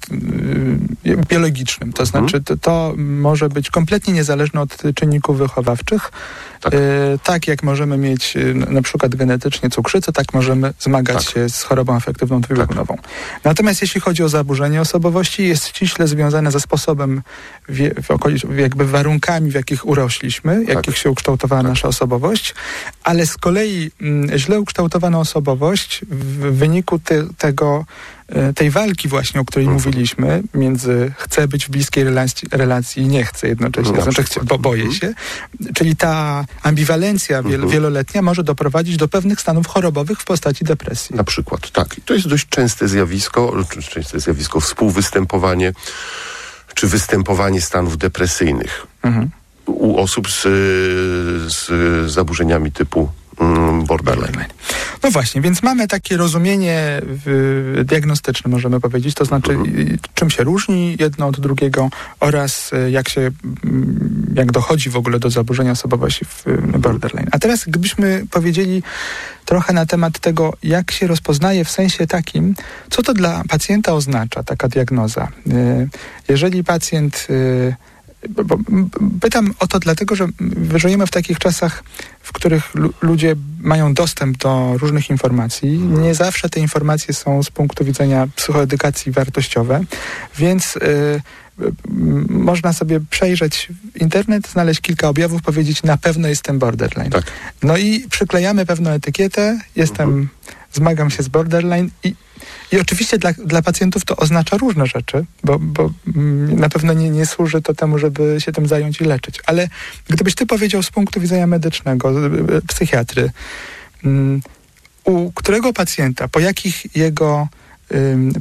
yy, 1.04 1.16
biologicznym. 1.28 1.92
To 1.92 2.02
Mhm. 2.02 2.06
znaczy 2.28 2.42
to, 2.44 2.56
to 2.56 2.94
może 2.96 3.48
być 3.48 3.70
kompletnie 3.70 4.14
niezależne 4.14 4.60
od 4.60 4.76
czynników 4.94 5.38
wychowawczych. 5.38 6.12
Tak. 6.60 6.72
Yy, 6.72 6.80
tak 7.24 7.48
jak 7.48 7.62
możemy 7.62 7.96
mieć 7.96 8.34
yy, 8.34 8.54
na 8.54 8.82
przykład 8.82 9.14
genetycznie 9.14 9.70
cukrzycę, 9.70 10.12
tak 10.12 10.34
możemy 10.34 10.72
zmagać 10.78 11.24
Tak. 11.24 11.34
się 11.34 11.48
z 11.48 11.62
chorobą 11.62 11.94
afektywną 11.94 12.40
dwubiegunową. 12.40 12.96
Natomiast 13.44 13.82
jeśli 13.82 14.00
chodzi 14.00 14.22
o 14.22 14.28
zaburzenie 14.28 14.80
osobowości, 14.80 15.48
jest 15.48 15.66
ściśle 15.68 16.06
związane 16.08 16.50
ze 16.50 16.60
sposobem, 16.60 17.22
w 18.02 18.10
okolic, 18.10 18.42
jakby 18.56 18.86
warunkami, 18.86 19.50
w 19.50 19.54
jakich 19.54 19.86
urośliśmy 19.86 20.11
dorośliśmy, 20.12 20.64
jakich 20.64 20.98
się 20.98 21.10
ukształtowała 21.10 21.62
nasza 21.62 21.88
osobowość, 21.88 22.54
ale 23.04 23.26
z 23.26 23.36
kolei 23.36 23.90
mm, 24.00 24.38
źle 24.38 24.60
ukształtowana 24.60 25.18
osobowość 25.18 26.00
w 26.10 26.56
wyniku 26.56 26.98
te, 26.98 27.26
tego, 27.38 27.84
e, 28.28 28.52
tej 28.52 28.70
walki 28.70 29.08
właśnie, 29.08 29.40
o 29.40 29.44
której 29.44 29.68
mówiliśmy, 29.68 30.42
między 30.54 31.12
chcę 31.16 31.48
być 31.48 31.66
w 31.66 31.70
bliskiej 31.70 32.04
relacji, 32.04 32.48
relacji 32.52 33.02
i 33.02 33.06
nie 33.06 33.24
chcę 33.24 33.48
jednocześnie, 33.48 33.92
Na 33.92 34.02
znaczy 34.02 34.22
chcę, 34.22 34.40
bo 34.44 34.58
boję 34.58 34.92
się, 34.92 35.14
czyli 35.74 35.96
ta 35.96 36.44
ambiwalencja 36.62 37.42
wiel, 37.42 37.68
wieloletnia 37.68 38.22
może 38.22 38.44
doprowadzić 38.44 38.96
do 38.96 39.08
pewnych 39.08 39.40
stanów 39.40 39.66
chorobowych 39.66 40.18
w 40.20 40.24
postaci 40.24 40.64
depresji. 40.64 41.16
Na 41.16 41.24
przykład, 41.24 41.70
tak. 41.70 41.98
I 41.98 42.02
to 42.02 42.14
jest 42.14 42.28
dość 42.28 42.48
częste 42.48 42.88
zjawisko, 42.88 43.52
częste 43.88 44.20
zjawisko, 44.20 44.60
współwystępowanie 44.60 45.72
czy 46.74 46.86
występowanie 46.86 47.60
stanów 47.60 47.98
depresyjnych 47.98 48.86
u 49.66 49.96
osób 49.96 50.30
z, 50.30 50.42
z 51.52 51.70
zaburzeniami 52.10 52.72
typu 52.72 53.08
mm, 53.40 53.84
borderline. 53.84 54.44
No 55.02 55.10
właśnie, 55.10 55.40
więc 55.40 55.62
mamy 55.62 55.88
takie 55.88 56.16
rozumienie 56.16 57.00
y, 57.80 57.84
diagnostyczne, 57.84 58.50
możemy 58.50 58.80
powiedzieć, 58.80 59.14
to 59.14 59.24
znaczy 59.24 59.52
y, 59.52 59.98
czym 60.14 60.30
się 60.30 60.44
różni 60.44 60.96
jedno 61.00 61.26
od 61.26 61.40
drugiego 61.40 61.90
oraz 62.20 62.72
y, 62.72 62.90
jak 62.90 63.08
się, 63.08 63.20
mm, 63.64 64.34
jak 64.34 64.52
dochodzi 64.52 64.90
w 64.90 64.96
ogóle 64.96 65.18
do 65.18 65.30
zaburzenia 65.30 65.72
osobowości 65.72 66.24
w 66.24 66.46
y, 66.46 66.78
borderline. 66.78 67.28
A 67.32 67.38
teraz 67.38 67.64
gdybyśmy 67.64 68.24
powiedzieli 68.30 68.82
trochę 69.44 69.72
na 69.72 69.86
temat 69.86 70.18
tego, 70.18 70.54
jak 70.62 70.90
się 70.90 71.06
rozpoznaje 71.06 71.64
w 71.64 71.70
sensie 71.70 72.06
takim, 72.06 72.54
co 72.90 73.02
to 73.02 73.14
dla 73.14 73.42
pacjenta 73.48 73.94
oznacza 73.94 74.42
taka 74.42 74.68
diagnoza. 74.68 75.28
Y, 75.46 75.88
Jeżeli 76.28 76.64
pacjent 76.64 77.26
pytam 79.20 79.54
o 79.58 79.66
to 79.66 79.78
dlatego, 79.78 80.16
że 80.16 80.28
żyjemy 80.74 81.06
w 81.06 81.10
takich 81.10 81.38
czasach, 81.38 81.84
w 82.22 82.32
których 82.32 82.74
lu- 82.74 82.92
ludzie 83.02 83.36
mają 83.60 83.94
dostęp 83.94 84.36
do 84.36 84.74
różnych 84.78 85.10
informacji. 85.10 85.78
Nie 85.78 86.14
zawsze 86.14 86.48
te 86.48 86.60
informacje 86.60 87.14
są 87.14 87.42
z 87.42 87.50
punktu 87.50 87.84
widzenia 87.84 88.28
psychoedukacji 88.36 89.12
wartościowe, 89.12 89.80
więc 90.38 90.76
y, 90.76 91.22
można 92.28 92.72
sobie 92.72 93.00
przejrzeć 93.10 93.68
internet, 93.94 94.48
znaleźć 94.48 94.80
kilka 94.80 95.08
objawów, 95.08 95.42
powiedzieć 95.42 95.82
na 95.82 95.96
pewno 95.96 96.28
jestem 96.28 96.58
borderline. 96.58 97.10
Tak. 97.10 97.24
No 97.62 97.76
i 97.76 98.06
przyklejamy 98.10 98.66
pewną 98.66 98.90
etykietę, 98.90 99.60
jestem, 99.76 100.28
zmagam 100.72 101.10
się 101.10 101.22
z 101.22 101.28
borderline 101.28 101.88
i, 102.04 102.14
i 102.72 102.80
oczywiście 102.80 103.18
dla, 103.18 103.32
dla 103.32 103.62
pacjentów 103.62 104.04
to 104.04 104.16
oznacza 104.16 104.56
różne 104.56 104.86
rzeczy, 104.86 105.24
bo, 105.44 105.58
bo 105.58 105.90
mm, 106.16 106.60
na 106.60 106.68
pewno 106.68 106.92
nie, 106.92 107.10
nie 107.10 107.26
służy 107.26 107.62
to 107.62 107.74
temu, 107.74 107.98
żeby 107.98 108.36
się 108.38 108.52
tym 108.52 108.66
zająć 108.66 109.00
i 109.00 109.04
leczyć. 109.04 109.40
Ale 109.46 109.68
gdybyś 110.08 110.34
ty 110.34 110.46
powiedział 110.46 110.82
z 110.82 110.90
punktu 110.90 111.20
widzenia 111.20 111.46
medycznego, 111.46 112.26
y, 112.26 112.62
psychiatry, 112.68 113.30
mm, 114.04 114.40
u 115.04 115.32
którego 115.32 115.72
pacjenta, 115.72 116.28
po 116.28 116.40
jakich 116.40 116.96
jego, 116.96 117.48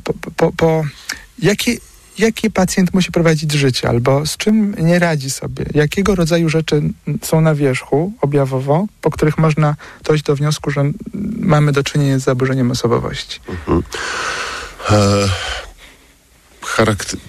po, 0.04 0.14
po, 0.36 0.52
po 0.52 0.84
jakie, 1.40 1.78
jakie 2.22 2.50
pacjent 2.50 2.94
musi 2.94 3.12
prowadzić 3.12 3.52
życie, 3.52 3.90
albo 3.90 4.26
z 4.26 4.38
czym 4.38 4.76
nie 4.80 5.00
radzi 5.00 5.30
sobie, 5.30 5.66
jakiego 5.74 6.16
rodzaju 6.16 6.50
rzeczy 6.50 6.82
są 7.22 7.42
na 7.42 7.56
wierzchu 7.56 8.14
objawowo, 8.22 8.88
po 9.02 9.12
których 9.12 9.38
można 9.38 9.76
dojść 10.04 10.24
do 10.24 10.36
wniosku, 10.36 10.72
że 10.72 10.84
mamy 11.40 11.72
do 11.72 11.84
czynienia 11.84 12.20
z 12.20 12.24
zaburzeniem 12.24 12.72
osobowości. 12.72 13.40
E, 14.90 15.30
charakter... 16.62 17.20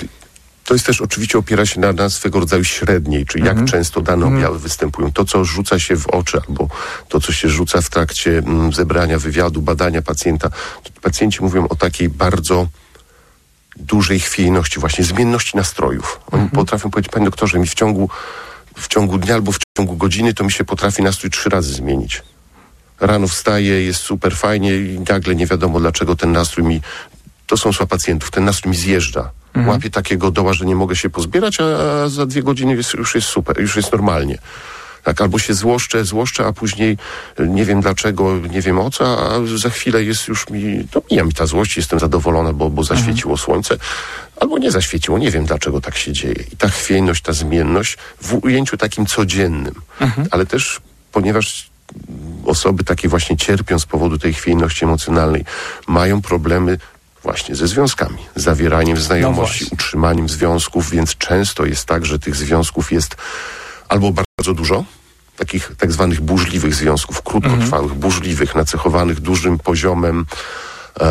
To 0.64 0.74
jest 0.74 0.86
też 0.86 1.00
oczywiście 1.00 1.38
opiera 1.38 1.66
się 1.66 1.80
na, 1.80 1.92
na 1.92 2.10
swego 2.10 2.40
rodzaju 2.40 2.64
średniej, 2.64 3.26
czyli 3.26 3.44
jak 3.44 3.64
często 3.64 4.00
dane 4.00 4.26
objawy 4.26 4.58
występują. 4.58 5.12
To, 5.12 5.24
co 5.24 5.44
rzuca 5.44 5.78
się 5.78 5.96
w 5.96 6.06
oczy, 6.06 6.40
albo 6.48 6.68
to, 7.08 7.20
co 7.20 7.32
się 7.32 7.48
rzuca 7.48 7.80
w 7.80 7.90
trakcie 7.90 8.38
mm, 8.38 8.72
zebrania, 8.72 9.18
wywiadu, 9.18 9.62
badania 9.62 10.02
pacjenta. 10.02 10.50
Pacjenci 11.02 11.42
mówią 11.42 11.68
o 11.68 11.74
takiej 11.76 12.08
bardzo 12.08 12.68
dużej 13.82 14.20
chwiejności, 14.20 14.80
właśnie 14.80 15.04
zmienności 15.04 15.56
nastrojów. 15.56 16.20
Oni 16.32 16.48
potrafią 16.48 16.90
powiedzieć, 16.90 17.12
panie 17.12 17.24
doktorze, 17.24 17.58
mi 17.58 17.66
w 17.66 17.74
ciągu, 17.74 18.08
w 18.76 18.88
ciągu 18.88 19.18
dnia 19.18 19.34
albo 19.34 19.52
w 19.52 19.58
ciągu 19.76 19.96
godziny 19.96 20.34
to 20.34 20.44
mi 20.44 20.52
się 20.52 20.64
potrafi 20.64 21.02
nastrój 21.02 21.30
trzy 21.30 21.48
razy 21.48 21.74
zmienić. 21.74 22.22
Rano 23.00 23.28
wstaję, 23.28 23.84
jest 23.84 24.00
super 24.00 24.36
fajnie 24.36 24.76
i 24.76 25.00
nagle 25.10 25.34
nie 25.34 25.46
wiadomo 25.46 25.80
dlaczego 25.80 26.16
ten 26.16 26.32
nastrój 26.32 26.66
mi, 26.66 26.80
to 27.46 27.56
są 27.56 27.72
słowa 27.72 27.86
pacjentów, 27.86 28.30
ten 28.30 28.44
nastrój 28.44 28.70
mi 28.70 28.76
zjeżdża. 28.76 29.30
Łapię 29.66 29.90
takiego 29.90 30.30
doła, 30.30 30.52
że 30.52 30.64
nie 30.64 30.74
mogę 30.74 30.96
się 30.96 31.10
pozbierać, 31.10 31.58
a, 31.60 31.64
a 32.04 32.08
za 32.08 32.26
dwie 32.26 32.42
godziny 32.42 32.76
jest, 32.76 32.94
już 32.94 33.14
jest 33.14 33.26
super, 33.26 33.60
już 33.60 33.76
jest 33.76 33.92
normalnie. 33.92 34.38
Tak, 35.02 35.20
albo 35.20 35.38
się 35.38 35.54
złoszczę, 35.54 36.04
złoszczę, 36.04 36.46
a 36.46 36.52
później 36.52 36.96
y, 37.40 37.48
nie 37.48 37.64
wiem 37.64 37.80
dlaczego, 37.80 38.36
nie 38.50 38.60
wiem 38.60 38.78
o 38.78 38.90
co, 38.90 39.32
a 39.32 39.46
za 39.56 39.70
chwilę 39.70 40.04
jest 40.04 40.28
już 40.28 40.50
mi, 40.50 40.88
to 40.90 41.02
mija 41.10 41.24
mi 41.24 41.32
ta 41.32 41.46
złość, 41.46 41.76
jestem 41.76 41.98
zadowolona, 41.98 42.52
bo, 42.52 42.70
bo 42.70 42.84
zaświeciło 42.84 43.36
słońce, 43.36 43.76
albo 44.40 44.58
nie 44.58 44.70
zaświeciło, 44.70 45.18
nie 45.18 45.30
wiem 45.30 45.44
dlaczego 45.44 45.80
tak 45.80 45.96
się 45.96 46.12
dzieje. 46.12 46.44
I 46.52 46.56
ta 46.56 46.68
chwiejność, 46.68 47.22
ta 47.22 47.32
zmienność 47.32 47.98
w 48.22 48.44
ujęciu 48.44 48.76
takim 48.76 49.06
codziennym, 49.06 49.74
ale 50.30 50.46
też 50.46 50.80
ponieważ 51.12 51.70
osoby 52.46 52.84
takie 52.84 53.08
właśnie 53.08 53.36
cierpią 53.36 53.78
z 53.78 53.86
powodu 53.86 54.18
tej 54.18 54.34
chwiejności 54.34 54.84
emocjonalnej, 54.84 55.44
mają 55.86 56.22
problemy 56.22 56.78
właśnie 57.22 57.54
ze 57.54 57.68
związkami, 57.68 58.18
zawieraniem 58.36 58.96
znajomości, 58.96 59.58
właśnie. 59.58 59.74
utrzymaniem 59.74 60.28
związków, 60.28 60.90
więc 60.90 61.16
często 61.16 61.66
jest 61.66 61.86
tak, 61.86 62.06
że 62.06 62.18
tych 62.18 62.36
związków 62.36 62.92
jest 62.92 63.16
albo 63.92 64.12
bardzo 64.12 64.54
dużo, 64.54 64.84
takich 65.36 65.72
tak 65.78 65.92
zwanych 65.92 66.20
burzliwych 66.20 66.74
związków, 66.74 67.22
krótkotrwałych, 67.22 67.94
burzliwych, 67.94 68.54
nacechowanych 68.54 69.20
dużym 69.20 69.58
poziomem 69.58 70.26
e, 71.00 71.06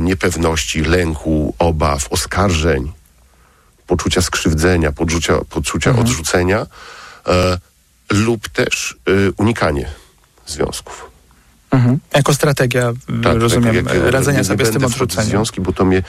niepewności, 0.00 0.82
lęku, 0.82 1.54
obaw, 1.58 2.12
oskarżeń, 2.12 2.92
poczucia 3.86 4.22
skrzywdzenia, 4.22 4.92
poczucia, 4.92 5.34
poczucia 5.50 5.90
odrzucenia 5.98 6.66
e, 7.26 7.58
lub 8.10 8.48
też 8.48 8.96
e, 9.06 9.32
unikanie 9.36 9.88
związków. 10.46 11.10
Mhm. 11.70 11.98
Jako 12.14 12.34
strategia, 12.34 12.92
Tak, 13.22 13.36
rozumiem, 13.36 13.84
tak, 13.84 13.94
jak, 13.94 14.12
radzenia 14.12 14.38
nie 14.38 14.44
sobie 14.44 14.66
z 14.66 14.70
tym 14.70 14.84
odrzuceniem. 14.84 15.30
związki, 15.30 15.60
bo 15.60 15.72
to 15.72 15.84
mnie, 15.84 16.02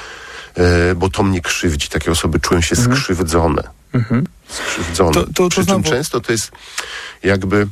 e, 0.56 0.96
bo 0.96 1.10
to 1.10 1.24
mnie 1.24 1.42
krzywdzi. 1.42 1.90
Takie 1.90 2.12
osoby 2.12 2.40
czują 2.40 2.62
się 2.62 2.76
skrzywdzone. 2.76 3.64
Skrzywdzone. 4.50 5.12
To- 5.14 5.24
to- 5.26 5.34
to 5.34 5.50
Przy 5.50 5.56
czym 5.56 5.64
znowu- 5.64 5.90
często 5.90 6.22
to 6.22 6.32
jest 6.32 6.52
jakby 7.24 7.68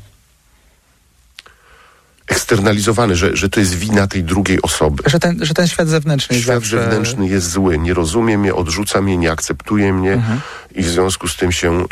eksternalizowane, 2.28 3.16
że, 3.16 3.36
że 3.36 3.50
to 3.50 3.60
jest 3.60 3.76
wina 3.76 4.08
tej 4.08 4.24
drugiej 4.24 4.62
osoby. 4.62 5.04
Że 5.06 5.20
ten, 5.20 5.46
że 5.46 5.54
ten 5.54 5.68
świat 5.68 5.88
zewnętrzny 5.88 6.36
jest 6.36 6.46
Świat 6.46 6.56
zawsze... 6.56 6.80
zewnętrzny 6.84 7.28
jest 7.28 7.50
zły, 7.52 7.78
nie 7.78 7.94
rozumie 7.94 8.38
mnie, 8.38 8.56
odrzuca 8.56 9.02
mnie, 9.02 9.18
nie 9.18 9.32
akceptuje 9.32 9.94
mnie 9.94 10.14
Mhm. 10.14 10.40
i 10.76 10.84
w 10.84 10.88
związku 10.90 11.28
z 11.28 11.36
tym 11.36 11.52
się 11.52 11.82
e, 11.82 11.86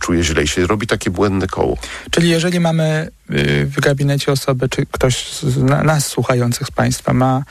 czuje 0.00 0.22
źle 0.24 0.42
i 0.42 0.48
się 0.48 0.66
robi 0.66 0.86
takie 0.86 1.10
błędne 1.10 1.46
koło. 1.46 1.76
Czyli 2.10 2.28
jeżeli 2.30 2.60
mamy 2.60 3.08
y, 3.30 3.66
w 3.66 3.80
gabinecie 3.80 4.32
osobę, 4.32 4.68
czy 4.68 4.86
ktoś 4.92 5.28
z 5.32 5.56
na, 5.56 5.82
nas 5.82 6.06
słuchających 6.06 6.66
z 6.66 6.70
Państwa 6.70 7.12
ma 7.12 7.38
y, 7.38 7.44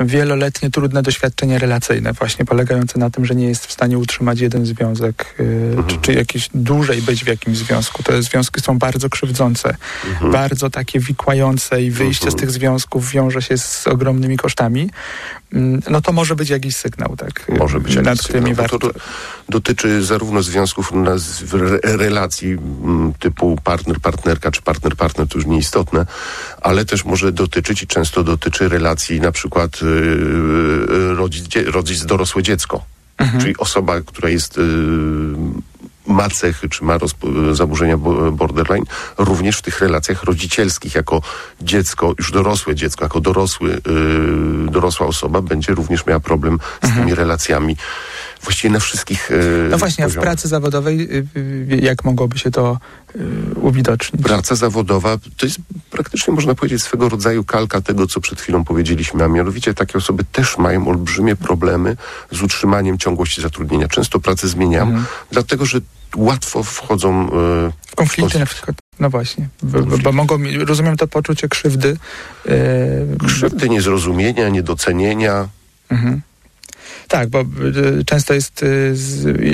wieloletnie 0.00 0.70
trudne 0.70 1.02
doświadczenie 1.02 1.58
relacyjne, 1.58 2.12
właśnie 2.12 2.44
polegające 2.44 2.98
na 2.98 3.10
tym, 3.10 3.26
że 3.26 3.34
nie 3.34 3.48
jest 3.48 3.66
w 3.66 3.72
stanie 3.72 3.98
utrzymać 3.98 4.40
jeden 4.40 4.66
związek, 4.66 5.34
y, 5.40 5.76
czy, 5.86 5.98
czy 5.98 6.12
jakiś 6.12 6.48
dłużej 6.54 7.02
być 7.02 7.24
w 7.24 7.26
jakimś 7.26 7.58
związku. 7.58 8.02
Te 8.02 8.22
związki 8.22 8.60
są 8.60 8.78
bardzo 8.78 9.08
krzywdzące, 9.08 9.76
bardzo 10.32 10.70
takie 10.70 11.00
wikłające 11.00 11.82
i 11.82 11.90
wyjście 11.90 12.30
z 12.30 12.34
tych 12.36 12.50
związków 12.50 13.10
wiąże 13.10 13.42
się 13.42 13.58
z 13.58 13.86
ogromnymi 13.86 14.36
kosztami. 14.36 14.90
No 15.90 16.00
to 16.00 16.12
może 16.12 16.36
być 16.36 16.48
jakiś 16.50 16.76
sygnał, 16.76 17.16
tak? 17.16 17.48
y, 17.48 17.52
Może 17.58 17.80
być 17.80 17.94
jakiś 17.94 18.20
sygnał, 18.20 18.54
warto. 18.54 18.78
bo 18.78 18.86
to, 18.88 18.92
to 18.94 19.00
dotyczy 19.48 20.02
zarówno 20.04 20.42
związków 20.42 20.92
relacji 21.82 22.48
mm, 22.50 23.12
typu 23.18 23.58
partner, 23.64 24.00
partnerka 24.00 24.50
czy 24.50 24.62
partner, 24.62 24.96
partner, 24.96 25.28
to 25.28 25.38
już 25.38 25.46
nieistotne, 25.46 26.06
ale 26.60 26.84
też 26.84 27.04
może 27.04 27.32
dotyczyć 27.32 27.82
i 27.82 27.86
często 27.86 28.24
dotyczy 28.24 28.68
relacji 28.68 29.20
na 29.20 29.32
przykład 29.32 29.82
yy, 29.82 31.14
rodzic, 31.14 31.46
dzie- 31.48 31.64
rodzic 31.70 32.04
dorosłe 32.06 32.42
dziecko. 32.42 32.84
Czyli 33.40 33.56
osoba, 33.56 34.00
która 34.00 34.28
jest 34.28 34.56
yy, 34.56 34.64
ma 36.06 36.28
cechy, 36.28 36.68
czy 36.68 36.84
ma 36.84 36.98
zaburzenia 37.52 37.96
bo- 37.96 38.32
borderline, 38.32 38.84
również 39.18 39.58
w 39.58 39.62
tych 39.62 39.80
relacjach 39.80 40.24
rodzicielskich, 40.24 40.94
jako 40.94 41.22
dziecko, 41.60 42.14
już 42.18 42.32
dorosłe 42.32 42.74
dziecko, 42.74 43.04
jako 43.04 43.20
dorosły, 43.20 43.70
yy, 43.70 44.70
dorosła 44.70 45.06
osoba 45.06 45.42
będzie 45.42 45.74
również 45.74 46.06
miała 46.06 46.20
problem 46.20 46.58
z 46.82 46.94
tymi 46.94 47.14
relacjami. 47.14 47.76
Właściwie 48.42 48.72
na 48.72 48.80
wszystkich 48.80 49.30
yy, 49.30 49.68
No 49.70 49.78
właśnie, 49.78 50.04
a 50.04 50.08
w 50.08 50.10
poziomach. 50.10 50.24
pracy 50.28 50.48
zawodowej 50.48 51.00
y, 51.16 51.26
y, 51.36 51.78
jak 51.82 52.04
mogłoby 52.04 52.38
się 52.38 52.50
to 52.50 52.78
y, 53.16 53.18
uwidocznić? 53.54 54.22
Praca 54.22 54.54
zawodowa 54.54 55.18
to 55.36 55.46
jest 55.46 55.58
praktycznie, 55.90 56.34
można 56.34 56.54
powiedzieć, 56.54 56.82
swego 56.82 57.08
rodzaju 57.08 57.44
kalka 57.44 57.80
tego, 57.80 58.06
co 58.06 58.20
przed 58.20 58.40
chwilą 58.40 58.64
powiedzieliśmy, 58.64 59.24
a 59.24 59.28
mianowicie 59.28 59.74
takie 59.74 59.98
osoby 59.98 60.24
też 60.32 60.58
mają 60.58 60.88
olbrzymie 60.88 61.36
problemy 61.36 61.96
z 62.30 62.42
utrzymaniem 62.42 62.98
ciągłości 62.98 63.42
zatrudnienia. 63.42 63.88
Często 63.88 64.20
pracę 64.20 64.48
zmieniam, 64.48 65.04
dlatego 65.32 65.66
że 65.66 65.78
łatwo 66.16 66.62
wchodzą... 66.62 67.26
e, 67.26 67.72
W 67.86 67.94
konflikty 67.96 68.38
na 68.38 68.46
przykład. 68.46 68.76
No 69.00 69.10
właśnie, 69.10 69.48
bo, 69.62 69.82
bo, 69.82 70.12
mogą, 70.12 70.38
mi- 70.38 70.58
rozumiem 70.64 70.96
to 70.96 71.06
poczucie 71.08 71.48
krzywdy. 71.48 71.96
e, 72.48 73.26
krzywdy, 73.26 73.68
niezrozumienia, 73.68 74.48
niedocenienia. 74.48 75.48
Mhm. 75.90 76.20
Tak, 77.10 77.28
bo 77.28 77.40
y, 78.00 78.04
często 78.04 78.34
jest, 78.34 78.62
y, 78.62 78.94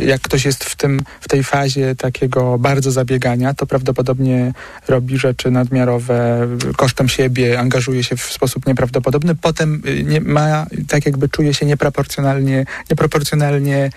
jak 0.07 0.21
ktoś 0.21 0.45
jest 0.45 0.64
w, 0.64 0.77
tym, 0.77 1.01
w 1.21 1.29
tej 1.29 1.45
fazie 1.45 1.95
takiego 1.95 2.59
bardzo 2.59 2.90
zabiegania, 2.90 3.55
to 3.55 3.66
prawdopodobnie 3.66 4.53
robi 4.88 5.19
rzeczy 5.19 5.51
nadmiarowe 5.51 6.49
kosztem 6.77 7.09
siebie, 7.09 7.61
angażuje 7.61 8.05
się 8.05 8.16
w 8.16 8.23
sposób 8.23 8.66
nieprawdopodobny, 8.66 9.35
potem 9.35 9.83
y, 9.87 10.05
nie 10.05 10.21
ma, 10.21 10.66
tak 10.88 11.07
jakby 11.07 11.29
czuje 11.29 11.55
się 11.55 11.66
nieproporcjonalnie, 11.66 12.66
nieproporcjonalnie, 12.90 13.90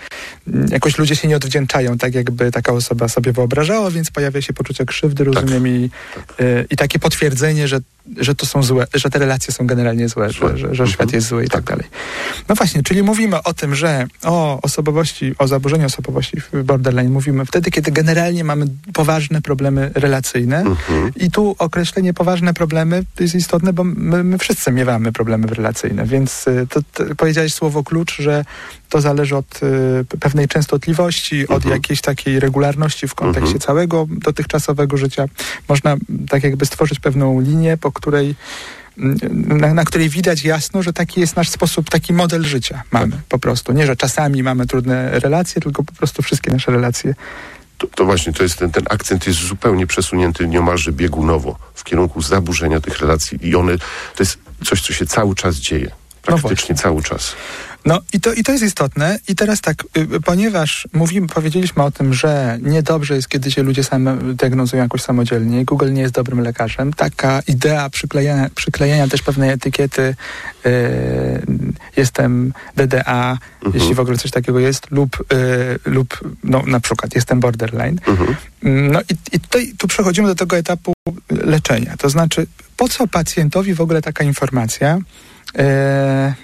mm, 0.48 0.68
jakoś 0.70 0.98
ludzie 0.98 1.16
się 1.16 1.28
nie 1.28 1.36
odwdzięczają, 1.36 1.98
tak 1.98 2.14
jakby 2.14 2.50
taka 2.50 2.72
osoba 2.72 3.08
sobie 3.08 3.32
wyobrażała, 3.32 3.90
więc 3.90 4.10
pojawia 4.10 4.42
się 4.42 4.52
poczucie 4.52 4.84
krzywdy, 4.84 5.24
rozumiem, 5.24 5.68
i, 5.68 5.90
y, 6.40 6.66
i 6.70 6.76
takie 6.76 6.98
potwierdzenie, 6.98 7.68
że, 7.68 7.80
że 8.16 8.34
to 8.34 8.46
są 8.46 8.62
złe, 8.62 8.86
że 8.94 9.10
te 9.10 9.18
relacje 9.18 9.54
są 9.54 9.66
generalnie 9.66 10.08
złe, 10.08 10.30
że, 10.32 10.48
że, 10.48 10.58
że 10.58 10.68
Mhm. 10.68 10.88
świat 10.88 11.12
jest 11.12 11.26
zły 11.26 11.44
i 11.44 11.48
tak 11.48 11.64
dalej. 11.64 11.86
No 12.48 12.54
właśnie, 12.54 12.82
czyli 12.82 13.02
mówimy 13.02 13.42
o 13.42 13.54
tym, 13.54 13.74
że 13.74 14.06
o 14.24 14.60
osobowości, 14.62 15.34
o 15.38 15.48
zaburzeniu 15.48 15.86
osobowości 15.86 16.40
w 16.40 16.62
borderline 16.62 17.10
mówimy 17.10 17.46
wtedy, 17.46 17.70
kiedy 17.70 17.90
generalnie 17.92 18.44
mamy 18.44 18.66
poważne 18.92 19.42
problemy 19.42 19.90
relacyjne. 19.94 20.58
Mhm. 20.60 21.12
I 21.16 21.30
tu 21.30 21.56
określenie 21.58 22.14
poważne 22.14 22.54
problemy 22.54 23.04
jest 23.20 23.34
istotne, 23.34 23.72
bo 23.72 23.84
my, 23.84 24.24
my 24.24 24.38
wszyscy 24.38 24.72
miewamy 24.72 25.12
problemy 25.12 25.46
relacyjne, 25.46 26.06
więc 26.06 26.48
y, 26.48 26.66
to, 26.70 26.80
to 26.94 27.14
powiedziałeś 27.16 27.54
słowo 27.54 27.82
klucz, 27.84 28.16
że 28.22 28.44
to 28.88 29.00
zależy 29.00 29.36
od 29.36 29.60
y, 30.12 30.18
pewnej 30.20 30.48
częstotliwości, 30.48 31.48
od 31.48 31.56
Mhm. 31.56 31.74
jakiejś 31.74 32.00
takiej 32.00 32.40
regularności 32.40 33.08
w 33.08 33.14
kontekście 33.14 33.54
Mhm. 33.54 33.60
całego 33.60 34.06
dotychczasowego 34.10 34.96
życia. 34.96 35.26
Można 35.68 35.96
tak 36.28 36.44
jakby 36.44 36.66
stworzyć 36.66 37.00
pewną 37.00 37.40
linię, 37.40 37.76
po 37.76 37.92
której 38.00 38.34
mm, 38.98 39.18
na, 39.58 39.74
na 39.74 39.84
której 39.84 40.08
widać 40.08 40.44
jasno, 40.44 40.82
że 40.82 40.92
taki 40.92 41.20
jest 41.20 41.36
nasz 41.36 41.48
sposób, 41.48 41.90
taki 41.90 42.12
model 42.12 42.44
życia 42.44 42.82
mamy 42.90 43.20
po 43.28 43.38
prostu. 43.38 43.72
Nie, 43.72 43.86
że 43.86 43.96
czasami 43.96 44.42
mamy 44.42 44.66
trudne 44.66 45.20
relacje, 45.20 45.62
tylko 45.62 45.82
po 45.82 45.92
prostu 45.92 46.22
wszystkie 46.22 46.50
nasze 46.50 46.72
relacje. 46.72 47.14
To, 47.78 47.86
to 47.86 48.04
właśnie, 48.04 48.32
to 48.32 48.42
jest 48.42 48.58
ten, 48.58 48.70
ten 48.70 48.84
akcent 48.90 49.26
jest 49.26 49.38
zupełnie 49.38 49.86
przesunięty 49.86 50.48
niemalże 50.48 50.92
biegunowo 50.92 51.58
w 51.74 51.84
kierunku 51.84 52.22
zaburzenia 52.22 52.80
tych 52.80 52.98
relacji 52.98 53.48
i 53.48 53.56
one, 53.56 53.78
to 54.16 54.22
jest 54.22 54.38
coś, 54.64 54.82
co 54.82 54.92
się 54.92 55.06
cały 55.06 55.34
czas 55.34 55.56
dzieje. 55.56 55.90
Praktycznie 56.22 56.74
cały 56.74 57.02
czas. 57.02 57.34
No 57.84 58.00
i 58.12 58.20
to, 58.20 58.32
i 58.32 58.42
to 58.42 58.52
jest 58.52 58.64
istotne. 58.64 59.18
I 59.28 59.36
teraz 59.36 59.60
tak, 59.60 59.84
y, 59.96 60.20
ponieważ 60.20 60.88
mówimy, 60.92 61.26
powiedzieliśmy 61.26 61.82
o 61.82 61.90
tym, 61.90 62.14
że 62.14 62.58
niedobrze 62.62 63.14
jest, 63.14 63.28
kiedy 63.28 63.50
się 63.50 63.62
ludzie 63.62 63.84
same 63.84 64.16
diagnozują 64.16 64.82
jakoś 64.82 65.02
samodzielnie. 65.02 65.64
Google 65.64 65.92
nie 65.92 66.02
jest 66.02 66.14
dobrym 66.14 66.40
lekarzem. 66.40 66.92
Taka 66.92 67.42
idea 67.46 67.90
przyklejania, 67.90 68.50
przyklejania 68.54 69.08
też 69.08 69.22
pewnej 69.22 69.50
etykiety 69.50 70.14
y, 70.66 71.42
jestem 71.96 72.52
DDA, 72.76 73.38
jeśli 73.74 73.94
w 73.94 74.00
ogóle 74.00 74.18
coś 74.18 74.30
takiego 74.30 74.58
jest, 74.58 74.90
lub, 74.90 75.32
y, 75.32 75.90
lub 75.90 76.20
no, 76.44 76.62
na 76.66 76.80
przykład 76.80 77.14
jestem 77.14 77.40
borderline. 77.40 77.98
Mhm. 78.06 78.36
No 78.62 79.00
i, 79.00 79.36
i 79.36 79.40
tutaj 79.40 79.72
tu 79.78 79.88
przechodzimy 79.88 80.28
do 80.28 80.34
tego 80.34 80.56
etapu 80.56 80.92
leczenia. 81.30 81.96
To 81.96 82.10
znaczy, 82.10 82.46
po 82.76 82.88
co 82.88 83.06
pacjentowi 83.08 83.74
w 83.74 83.80
ogóle 83.80 84.02
taka 84.02 84.24
informacja? 84.24 84.98
E, 85.58 86.34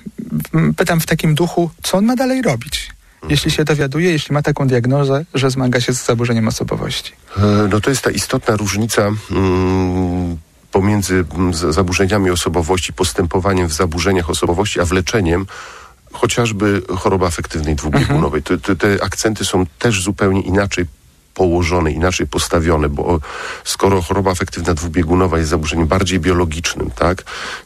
pytam 0.76 1.00
w 1.00 1.06
takim 1.06 1.34
duchu, 1.34 1.70
co 1.82 1.98
on 1.98 2.04
ma 2.04 2.16
dalej 2.16 2.42
robić? 2.42 2.90
Jeśli 3.28 3.50
się 3.50 3.64
dowiaduje, 3.64 4.10
jeśli 4.10 4.32
ma 4.34 4.42
taką 4.42 4.66
diagnozę, 4.68 5.24
że 5.34 5.50
zmaga 5.50 5.80
się 5.80 5.92
z 5.92 6.04
zaburzeniem 6.06 6.48
osobowości. 6.48 7.12
E, 7.38 7.68
No 7.70 7.80
to 7.80 7.90
jest 7.90 8.02
ta 8.02 8.10
istotna 8.10 8.56
różnica 8.56 9.02
mm, 9.30 10.36
pomiędzy 10.72 11.24
mm, 11.34 11.54
zaburzeniami 11.54 12.30
osobowości, 12.30 12.92
postępowaniem 12.92 13.66
w 13.68 13.72
zaburzeniach 13.72 14.30
osobowości, 14.30 14.80
a 14.80 14.84
wleczeniem 14.84 15.46
chociażby 16.12 16.82
choroby 16.98 17.26
afektywnej 17.26 17.74
dwubiegunowej. 17.74 18.42
Te, 18.42 18.58
te, 18.58 18.76
te 18.76 19.04
akcenty 19.04 19.44
są 19.44 19.66
też 19.78 20.02
zupełnie 20.02 20.40
inaczej 20.40 20.84
położone, 21.36 21.92
inaczej 21.92 22.26
postawione, 22.26 22.88
bo 22.88 23.20
skoro 23.64 24.02
choroba 24.02 24.30
afektywna 24.30 24.74
dwubiegunowa 24.74 25.38
jest 25.38 25.50
zaburzeniem 25.50 25.86
bardziej 25.86 26.20
biologicznym, 26.20 26.90
tak, 26.90 27.22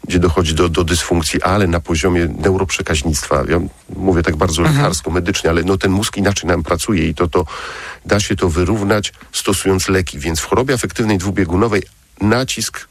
gdzie 0.09 0.19
dochodzi 0.19 0.55
do, 0.55 0.69
do 0.69 0.85
dysfunkcji, 0.85 1.43
ale 1.43 1.67
na 1.67 1.81
poziomie 1.81 2.29
neuroprzekaźnictwa, 2.39 3.45
ja 3.49 3.61
mówię 3.97 4.23
tak 4.23 4.37
bardzo 4.37 4.63
lekarsko, 4.63 5.11
medycznie, 5.11 5.51
ale 5.51 5.63
no 5.63 5.77
ten 5.79 5.91
mózg 5.91 6.17
inaczej 6.17 6.49
nam 6.49 6.63
pracuje 6.63 7.09
i 7.09 7.15
to, 7.15 7.29
to 7.29 7.45
da 8.07 8.21
się 8.21 8.37
to 8.37 8.49
wyrównać 8.49 9.13
stosując 9.33 9.89
leki, 9.89 10.19
więc 10.19 10.41
w 10.41 10.45
chorobie 10.45 10.75
afektywnej 10.75 11.19
dwubiegunowej 11.19 11.83
nacisk 12.21 12.89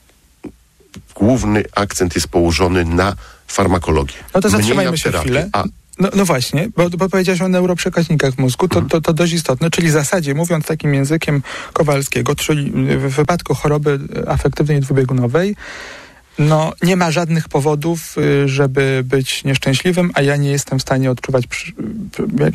główny 1.15 1.63
akcent 1.75 2.15
jest 2.15 2.27
położony 2.27 2.85
na 2.85 3.15
farmakologię. 3.47 4.15
No 4.33 4.41
to 4.41 4.49
zatrzymajmy 4.49 4.97
się 4.97 5.03
terapię. 5.03 5.23
chwilę. 5.23 5.49
A, 5.53 5.63
No, 5.99 6.09
no 6.15 6.25
właśnie, 6.25 6.69
bo, 6.77 6.89
bo 6.89 7.09
powiedziałeś 7.09 7.41
o 7.41 7.47
neuroprzekaźnikach 7.47 8.37
mózgu, 8.37 8.67
to, 8.67 8.81
to, 8.81 9.01
to 9.01 9.13
dość 9.13 9.33
istotne, 9.33 9.69
czyli 9.69 9.87
w 9.87 9.91
zasadzie 9.91 10.33
mówiąc 10.33 10.65
takim 10.65 10.93
językiem 10.93 11.41
Kowalskiego, 11.73 12.35
czyli 12.35 12.71
w 12.97 13.15
wypadku 13.15 13.55
choroby 13.55 13.99
afektywnej 14.27 14.79
dwubiegunowej, 14.79 15.55
no 16.39 16.73
nie 16.83 16.95
ma 16.95 17.11
żadnych 17.11 17.49
powodów, 17.49 18.17
y, 18.17 18.47
żeby 18.47 19.01
być 19.05 19.43
nieszczęśliwym, 19.43 20.11
a 20.13 20.21
ja 20.21 20.35
nie 20.35 20.51
jestem 20.51 20.79
w 20.79 20.81
stanie 20.81 21.11
odczuwać 21.11 21.45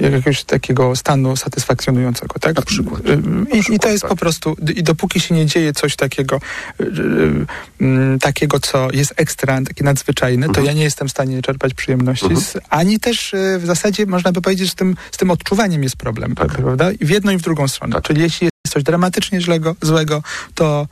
jakiegoś 0.00 0.44
takiego 0.44 0.96
stanu 0.96 1.36
satysfakcjonującego, 1.36 2.38
tak? 2.38 2.56
Na 2.56 2.62
przykład. 2.62 3.00
Y, 3.06 3.12
I, 3.52 3.58
I 3.58 3.60
przykład, 3.60 3.82
to 3.82 3.88
jest 3.88 4.02
tak. 4.02 4.08
po 4.10 4.16
prostu, 4.16 4.56
i 4.76 4.82
dopóki 4.82 5.20
się 5.20 5.34
nie 5.34 5.46
dzieje 5.46 5.72
coś 5.72 5.96
takiego, 5.96 6.40
y, 6.80 6.84
y, 6.84 7.46
mm, 7.80 8.18
takiego, 8.18 8.60
co 8.60 8.88
jest 8.92 9.14
ekstra, 9.16 9.60
takie 9.68 9.84
nadzwyczajne, 9.84 10.46
to 10.46 10.50
Mhm. 10.50 10.66
ja 10.66 10.72
nie 10.72 10.82
jestem 10.82 11.08
w 11.08 11.10
stanie 11.10 11.42
czerpać 11.42 11.74
przyjemności, 11.74 12.26
Mhm. 12.26 12.40
z, 12.40 12.56
ani 12.70 13.00
też 13.00 13.34
y, 13.34 13.58
w 13.58 13.66
zasadzie 13.66 14.06
można 14.06 14.32
by 14.32 14.42
powiedzieć, 14.42 14.66
że 14.66 14.72
z 14.72 14.74
tym, 14.74 14.96
z 15.12 15.16
tym 15.16 15.30
odczuwaniem 15.30 15.82
jest 15.82 15.96
problem, 15.96 16.34
Tak. 16.34 16.48
prawda? 16.52 16.92
I 16.92 17.04
w 17.04 17.10
jedną 17.10 17.32
i 17.32 17.36
w 17.36 17.42
drugą 17.42 17.68
stronę. 17.68 17.92
Tak. 17.94 18.04
Czyli 18.04 18.20
jeśli 18.22 18.44
jest 18.44 18.74
coś 18.74 18.82
dramatycznie 18.82 19.40
źlego, 19.40 19.76
złego, 19.82 20.22
to 20.54 20.86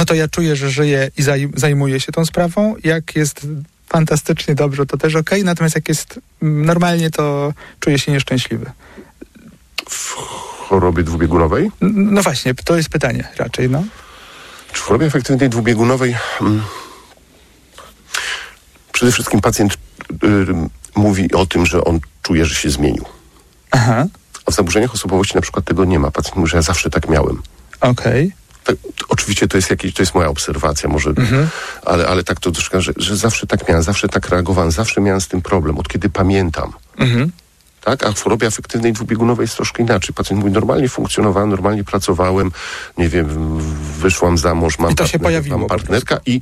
no 0.00 0.04
to 0.06 0.14
ja 0.14 0.28
czuję, 0.28 0.56
że 0.56 0.70
żyję 0.70 1.10
i 1.18 1.22
zaj, 1.22 1.48
zajmuję 1.56 2.00
się 2.00 2.12
tą 2.12 2.24
sprawą. 2.26 2.74
Jak 2.84 3.16
jest 3.16 3.46
fantastycznie 3.88 4.54
dobrze, 4.54 4.86
to 4.86 4.96
też 4.96 5.14
okej, 5.14 5.44
natomiast 5.44 5.74
jak 5.74 5.88
jest 5.88 6.20
mm, 6.42 6.66
normalnie, 6.66 7.10
to 7.10 7.52
czuję 7.80 7.98
się 7.98 8.12
nieszczęśliwy. 8.12 8.70
w 9.90 10.08
chorobie 10.68 11.02
dwubiegunowej, 11.02 11.70
No 11.80 12.22
właśnie, 12.22 12.54
to 12.54 12.76
jest 12.76 12.88
pytanie 12.88 13.28
raczej, 13.36 13.70
no. 13.70 13.84
czy 14.72 14.80
w 14.80 14.82
chorobie 14.84 15.06
afektywnej 15.06 15.48
dwubiegunowej 15.48 16.16
mm, 16.40 16.62
przede 18.92 19.12
wszystkim 19.12 19.40
pacjent 19.40 19.74
y, 19.74 19.78
mówi 20.94 21.32
o 21.32 21.46
tym, 21.46 21.66
że 21.66 21.84
on 21.84 22.00
czuje, 22.22 22.44
że 22.44 22.54
się 22.54 22.70
zmienił. 22.70 23.04
Aha, 23.70 24.06
A 24.46 24.50
w 24.50 24.54
zaburzeniach 24.54 24.94
osobowości 24.94 25.34
na 25.34 25.40
przykład 25.40 25.64
tego 25.64 25.84
nie 25.84 25.98
ma. 25.98 26.10
Pacjent 26.10 26.36
mówi, 26.36 26.50
że 26.50 26.56
ja 26.56 26.62
zawsze 26.62 26.90
tak 26.90 27.08
miałem. 27.08 27.42
okej. 27.80 28.32
Tak, 28.70 29.04
oczywiście 29.08 29.48
to 29.48 29.56
jest 29.56 29.68
to 29.68 30.02
jest 30.02 30.14
moja 30.14 30.28
obserwacja 30.28 30.88
może, 30.88 31.12
ale, 31.84 32.06
ale 32.08 32.24
tak 32.24 32.40
to 32.40 32.50
troszkę, 32.50 32.80
że, 32.80 32.92
że 32.96 33.16
zawsze 33.16 33.46
tak 33.46 33.68
miałem, 33.68 33.82
zawsze 33.82 34.08
tak 34.08 34.28
reagowałem, 34.28 34.70
zawsze 34.70 35.00
miałem 35.00 35.20
z 35.20 35.28
tym 35.28 35.42
problem, 35.42 35.78
od 35.78 35.88
kiedy 35.88 36.10
pamiętam. 36.10 36.72
Mhm. 36.98 37.30
Tak? 37.80 38.04
A 38.04 38.12
w 38.12 38.22
chorobie 38.22 38.46
afektywnej 38.46 38.92
dwubiegunowej 38.92 39.44
jest 39.44 39.56
troszkę 39.56 39.82
inaczej. 39.82 40.14
Pacjent 40.14 40.42
mówi, 40.42 40.52
normalnie 40.52 40.88
funkcjonowałem, 40.88 41.50
normalnie 41.50 41.84
pracowałem, 41.84 42.50
nie 42.98 43.08
wiem, 43.08 43.58
wyszłam 43.98 44.38
za 44.38 44.54
mąż, 44.54 44.78
mam, 44.78 44.92
I 44.92 44.94
to 44.94 45.06
się 45.06 45.18
partnerkę, 45.18 45.24
pojawiło 45.24 45.58
mam 45.58 45.68
partnerka 45.68 46.20
i, 46.26 46.40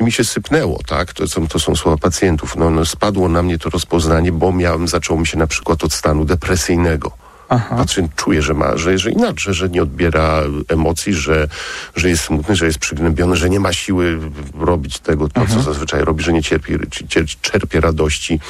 i 0.00 0.04
mi 0.04 0.12
się 0.12 0.24
sypnęło, 0.24 0.80
tak? 0.86 1.12
To 1.12 1.28
są, 1.28 1.48
to 1.48 1.58
są 1.58 1.76
słowa 1.76 1.96
pacjentów. 1.98 2.56
No, 2.56 2.70
no, 2.70 2.84
spadło 2.84 3.28
na 3.28 3.42
mnie 3.42 3.58
to 3.58 3.70
rozpoznanie, 3.70 4.32
bo 4.32 4.52
miałem, 4.52 4.88
zaczęło 4.88 5.20
mi 5.20 5.26
się 5.26 5.38
na 5.38 5.46
przykład 5.46 5.84
od 5.84 5.92
stanu 5.92 6.24
depresyjnego. 6.24 7.23
Aha. 7.48 7.76
Pacjent 7.76 8.14
czuje, 8.14 8.42
że 8.42 8.54
ma, 8.54 8.76
że, 8.76 8.98
że 8.98 9.10
inaczej, 9.10 9.54
że 9.54 9.68
nie 9.68 9.82
odbiera 9.82 10.42
emocji, 10.68 11.14
że, 11.14 11.48
że 11.96 12.08
jest 12.08 12.24
smutny, 12.24 12.56
że 12.56 12.66
jest 12.66 12.78
przygnębiony, 12.78 13.36
że 13.36 13.50
nie 13.50 13.60
ma 13.60 13.72
siły 13.72 14.18
robić 14.58 14.98
tego, 14.98 15.28
to, 15.28 15.46
co 15.46 15.62
zazwyczaj 15.62 16.04
robi, 16.04 16.24
że 16.24 16.32
nie 16.32 16.42
cierpi, 16.42 16.78
cier- 16.78 17.40
czerpie 17.40 17.80
radości 17.80 18.40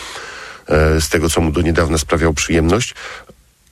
e, 0.69 1.01
z 1.01 1.09
tego, 1.09 1.31
co 1.31 1.41
mu 1.41 1.53
do 1.53 1.63
niedawna 1.63 1.99
sprawiało 1.99 2.35
przyjemność 2.35 2.95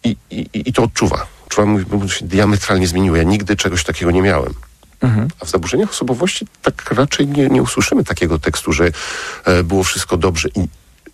i, 0.05 0.17
i, 0.31 0.49
i 0.53 0.73
to 0.73 0.83
odczuwa. 0.83 1.27
Czuwa, 1.49 1.67
mówi, 1.67 1.85
bo 1.85 2.09
się 2.09 2.27
diametralnie 2.27 2.87
zmieniło. 2.87 3.17
Ja 3.17 3.23
nigdy 3.23 3.57
czegoś 3.57 3.85
takiego 3.85 4.11
nie 4.11 4.23
miałem. 4.23 4.55
Mhm. 5.01 5.29
A 5.41 5.45
w 5.45 5.51
zaburzeniach 5.51 5.91
osobowości 5.91 6.47
tak 6.63 6.91
raczej 6.91 7.27
nie, 7.27 7.49
nie 7.49 7.63
usłyszymy 7.63 8.05
takiego 8.05 8.39
tekstu, 8.39 8.73
że 8.73 8.91
e, 9.45 9.63
było 9.63 9.85
wszystko 9.85 10.17
dobrze 10.17 10.49
i 10.49 10.69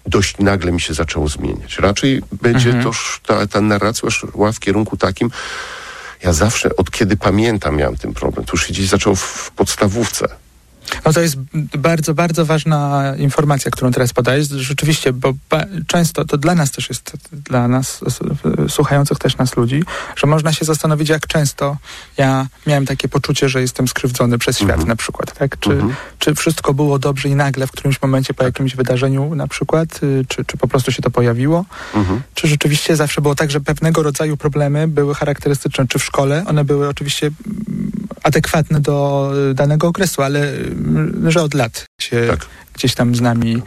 dość 0.08 0.38
nagle 0.38 0.72
mi 0.72 0.80
się 0.80 0.94
zaczęło 0.94 1.28
zmieniać. 1.28 1.78
Raczej 1.78 2.22
będzie 2.42 2.68
Mhm. 2.68 2.84
toż 2.84 3.20
ta, 3.26 3.46
ta 3.46 3.60
narracja 3.60 4.10
szła 4.10 4.52
w 4.52 4.60
kierunku 4.60 4.96
takim, 4.96 5.30
ja 6.22 6.32
zawsze, 6.32 6.76
od 6.76 6.90
kiedy 6.90 7.16
pamiętam, 7.16 7.76
miałem 7.76 7.96
ten 7.96 8.14
problem. 8.14 8.46
To 8.46 8.52
już 8.52 8.66
się 8.66 8.72
gdzieś 8.72 8.88
zaczął 8.88 9.16
w 9.16 9.50
podstawówce. 9.56 10.28
No 11.05 11.12
to 11.12 11.20
jest 11.20 11.37
bardzo, 11.79 12.14
bardzo 12.14 12.46
ważna 12.46 13.12
informacja, 13.18 13.70
którą 13.70 13.92
teraz 13.92 14.12
podajesz. 14.12 14.48
Rzeczywiście, 14.48 15.12
bo 15.12 15.33
często 15.87 16.24
to 16.24 16.38
dla 16.38 16.55
nas 16.55 16.70
też 16.70 16.88
jest, 16.88 17.12
dla 17.33 17.68
nas, 17.68 18.01
słuchających 18.68 19.18
też 19.18 19.37
nas 19.37 19.57
ludzi, 19.57 19.83
że 20.16 20.27
można 20.27 20.53
się 20.53 20.64
zastanowić, 20.64 21.09
jak 21.09 21.27
często 21.27 21.77
ja 22.16 22.46
miałem 22.66 22.87
takie 22.87 23.09
poczucie, 23.09 23.48
że 23.48 23.61
jestem 23.61 23.88
skrzywdzony 23.88 24.38
przez 24.38 24.57
świat 24.57 24.70
Mhm. 24.70 24.88
na 24.88 24.96
przykład, 24.96 25.38
tak? 25.38 25.59
Czy, 25.61 25.70
Mhm. 25.70 25.94
czy 26.18 26.35
wszystko 26.35 26.74
było 26.74 26.98
dobrze 26.98 27.29
i 27.29 27.35
nagle 27.35 27.66
w 27.66 27.70
którymś 27.72 28.03
momencie 28.03 28.35
po 28.35 28.44
jakimś 28.44 28.77
wydarzeniu 28.77 29.35
na 29.35 29.46
przykład, 29.48 30.03
y, 30.03 30.24
czy, 30.29 30.44
czy 30.44 30.57
po 30.57 30.68
prostu 30.68 30.92
się 30.92 31.03
to 31.03 31.11
pojawiło? 31.11 31.64
Mhm. 31.94 32.20
Czy 32.35 32.48
rzeczywiście 32.48 32.96
zawsze 32.96 33.20
było 33.20 33.35
tak, 33.35 33.51
że 33.51 33.61
pewnego 33.61 34.03
rodzaju 34.03 34.37
problemy 34.37 34.88
były 34.88 35.14
charakterystyczne, 35.14 35.87
czy 35.87 35.98
w 35.98 36.05
szkole, 36.05 36.44
one 36.46 36.64
były 36.64 36.88
oczywiście 36.88 37.31
adekwatne 38.22 38.81
do 38.81 39.31
y, 39.50 39.54
danego 39.54 39.88
okresu, 39.88 40.22
ale 40.22 40.52
y, 40.52 40.74
że 41.26 41.42
od 41.42 41.54
lat 41.54 41.85
się 42.00 42.26
Tak. 42.31 42.46
gdzieś 42.74 42.94
tam 42.94 43.14
z 43.14 43.20
nami. 43.20 43.62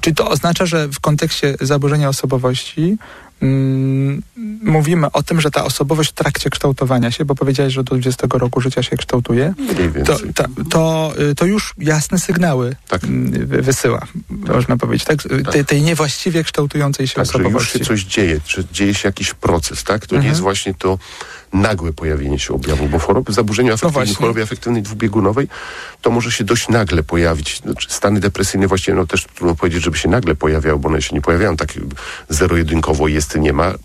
Czy 0.00 0.14
to 0.14 0.28
oznacza, 0.30 0.66
że 0.66 0.88
w 0.88 1.00
kontekście 1.00 1.54
zaburzenia 1.60 2.08
osobowości 2.08 2.96
mm, 3.42 4.22
mówimy 4.62 5.06
o 5.12 5.22
tym, 5.22 5.40
że 5.40 5.50
ta 5.50 5.64
osobowość 5.64 6.10
w 6.10 6.12
trakcie 6.12 6.50
kształtowania 6.50 7.10
się, 7.10 7.24
bo 7.24 7.34
powiedziałeś, 7.34 7.72
że 7.74 7.84
do 7.84 7.94
20 7.94 8.26
roku 8.32 8.60
życia 8.60 8.82
się 8.82 8.96
kształtuje, 8.96 9.54
to, 10.06 10.16
to, 10.34 10.44
to, 10.70 11.12
y, 11.30 11.34
to 11.34 11.46
już 11.46 11.74
jasne 11.78 12.18
sygnały 12.18 12.76
Tak. 12.88 13.04
mm, 13.04 13.46
wy- 13.46 13.62
wysyła, 13.62 14.00
można 14.30 14.76
powiedzieć, 14.76 15.06
tak? 15.06 15.18
Tej, 15.52 15.64
tej 15.64 15.82
niewłaściwie 15.82 16.44
kształtującej 16.44 17.08
się 17.08 17.14
Tak, 17.14 17.24
że 17.26 17.30
już 17.32 17.46
osobowości. 17.46 17.78
się 17.78 17.84
coś 17.84 18.04
dzieje, 18.04 18.40
że 18.46 18.64
dzieje 18.72 18.94
się 18.94 19.08
jakiś 19.08 19.34
proces, 19.34 19.84
tak? 19.84 20.06
To 20.06 20.14
nie 20.14 20.18
Mhm. 20.18 20.30
jest 20.32 20.40
właśnie 20.40 20.74
to 20.74 20.98
nagłe 21.54 21.92
pojawienie 21.92 22.38
się 22.38 22.54
objawu, 22.54 22.88
bo 22.88 22.98
choroby, 22.98 23.32
zaburzenia 23.32 23.72
afektywne, 23.72 23.92
właśnie. 23.92 24.14
chorobie 24.14 24.42
afektywnej 24.42 24.82
dwubiegunowej, 24.82 25.48
to 26.02 26.10
może 26.10 26.32
się 26.32 26.44
dość 26.44 26.68
nagle 26.68 27.02
pojawić. 27.02 27.60
Znaczy, 27.60 27.88
stany 27.90 28.20
depresyjne 28.20 28.66
właściwie, 28.66 28.96
no 28.96 29.06
też 29.06 29.24
trudno 29.34 29.54
powiedzieć, 29.54 29.82
żeby 29.82 29.98
się 29.98 30.08
nagle 30.08 30.34
pojawiały, 30.34 30.78
bo 30.78 30.88
one 30.88 31.02
się 31.02 31.14
nie 31.14 31.20
pojawiają 31.20 31.56
tak 31.56 31.72
zero-jedynkowo, 32.28 33.08
jest, 33.08 33.36
nie 33.36 33.52
ma. 33.52 33.66
M- 33.66 33.76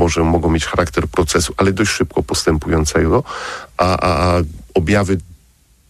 może 0.00 0.24
mogą 0.24 0.50
mieć 0.50 0.64
charakter 0.66 1.08
procesu, 1.08 1.54
ale 1.56 1.72
dość 1.72 1.90
szybko 1.90 2.22
postępującego, 2.22 3.24
a, 3.76 3.84
a, 3.98 4.36
a 4.36 4.40
objawy 4.74 5.18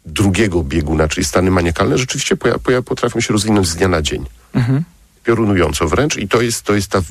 drugiego 0.07 0.63
bieguna, 0.63 1.09
czyli 1.09 1.25
stany 1.27 1.51
maniakalne, 1.51 1.99
rzeczywiście 1.99 2.37
poja- 2.37 2.59
poja- 2.59 2.83
potrafią 2.83 3.21
się 3.21 3.33
rozwinąć 3.33 3.69
z 3.69 3.77
dnia 3.77 3.89
na 3.89 4.03
dzień 4.03 4.27
Mhm. 4.55 4.85
piorunująco 5.25 5.89
wręcz 5.89 6.17
i 6.17 6.29
to 6.29 6.41
jest, 6.43 6.63
to 6.63 6.75
jest 6.75 6.89
ta 6.91 7.03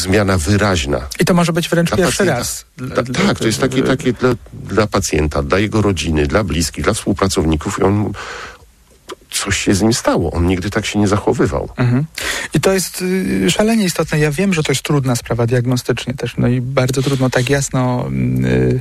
zmiana 0.00 0.38
wyraźna. 0.38 1.00
I 1.20 1.24
to 1.24 1.34
może 1.34 1.52
być 1.52 1.68
wręcz 1.68 1.88
Dla 1.88 1.96
pierwszy 1.96 2.18
pacjenta. 2.18 2.38
raz. 2.38 2.64
Ta, 2.94 3.24
tak, 3.26 3.38
to 3.38 3.46
jest 3.46 3.60
takie, 3.60 3.82
takie 3.82 4.12
dla, 4.12 4.30
dla 4.52 4.86
pacjenta, 4.86 5.42
dla 5.42 5.58
jego 5.58 5.82
rodziny, 5.82 6.26
dla 6.26 6.44
bliskich, 6.44 6.84
dla 6.84 6.92
współpracowników 6.94 7.78
i 7.78 7.82
on 7.82 8.12
coś 9.30 9.58
się 9.58 9.74
z 9.74 9.82
nim 9.82 9.94
stało. 9.94 10.30
On 10.32 10.46
nigdy 10.46 10.70
tak 10.70 10.86
się 10.86 10.98
nie 10.98 11.08
zachowywał. 11.08 11.68
Mhm. 11.76 12.04
I 12.54 12.60
to 12.60 12.72
jest 12.72 13.02
y, 13.02 13.50
szalenie 13.50 13.84
istotne. 13.84 14.18
Ja 14.18 14.30
wiem, 14.30 14.54
że 14.54 14.62
to 14.62 14.72
jest 14.72 14.82
trudna 14.82 15.16
sprawa 15.16 15.46
diagnostycznie 15.46 16.14
też, 16.14 16.34
no 16.38 16.48
i 16.48 16.60
bardzo 16.60 17.02
trudno 17.02 17.30
tak 17.30 17.50
jasno. 17.50 18.04
mm, 18.06 18.44
Y, 18.44 18.80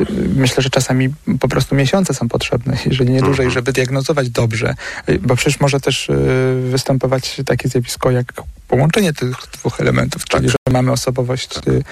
y, 0.00 0.06
myślę, 0.36 0.62
że 0.62 0.70
czasami 0.70 1.08
po 1.40 1.48
prostu 1.48 1.74
miesiące 1.74 2.14
są 2.14 2.28
potrzebne, 2.28 2.76
jeżeli 2.86 3.10
nie 3.10 3.20
dłużej, 3.20 3.46
Mhm. 3.46 3.50
żeby 3.50 3.72
diagnozować 3.72 4.30
dobrze, 4.30 4.74
Y, 5.08 5.18
bo 5.18 5.36
przecież 5.36 5.60
może 5.60 5.80
też 5.80 6.08
y, 6.08 6.14
występować 6.70 7.40
takie 7.46 7.68
zjawisko 7.68 8.10
jak 8.10 8.32
połączenie 8.70 9.12
tych 9.12 9.36
dwóch 9.52 9.80
elementów, 9.80 10.24
czyli 10.24 10.42
Tak. 10.42 10.50
że 10.50 10.72
mamy 10.72 10.92
osobowość 10.92 11.58
y, 11.68 11.82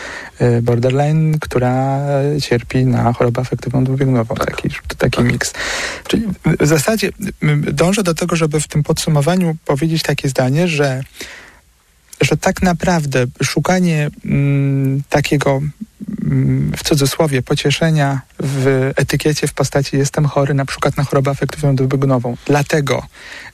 y, 0.45 0.63
borderline, 0.63 1.39
która 1.39 2.01
cierpi 2.43 2.85
na 2.87 3.13
chorobę 3.13 3.41
afektywną 3.41 3.85
dwubiegunową, 3.85 4.35
Tak. 4.35 4.47
taki, 4.51 4.69
taki 4.99 5.17
Tak. 5.17 5.33
miks. 5.33 5.53
Czyli 6.09 6.27
w 6.61 6.67
zasadzie 6.67 7.11
dążę 7.73 8.03
do 8.03 8.15
tego, 8.15 8.37
żeby 8.37 8.61
w 8.61 8.69
tym 8.69 8.83
podsumowaniu 8.83 9.57
powiedzieć 9.65 10.03
takie 10.03 10.29
zdanie, 10.29 10.69
że, 10.69 11.03
że 12.21 12.37
tak 12.37 12.63
naprawdę 12.63 13.27
szukanie 13.43 14.11
mm, 14.25 15.03
takiego 15.09 15.61
mm, 16.25 16.73
w 16.77 16.83
cudzysłowie 16.83 17.43
pocieszenia 17.43 18.21
w 18.41 18.91
etykiecie 18.97 19.47
w 19.47 19.53
postaci 19.53 19.97
jestem 19.97 20.25
chory 20.25 20.55
na 20.55 20.65
przykład 20.65 20.97
na 20.97 21.05
chorobę 21.05 21.31
afektywną 21.31 21.77
dwubiegunową. 21.77 22.37
Dlatego 22.47 23.03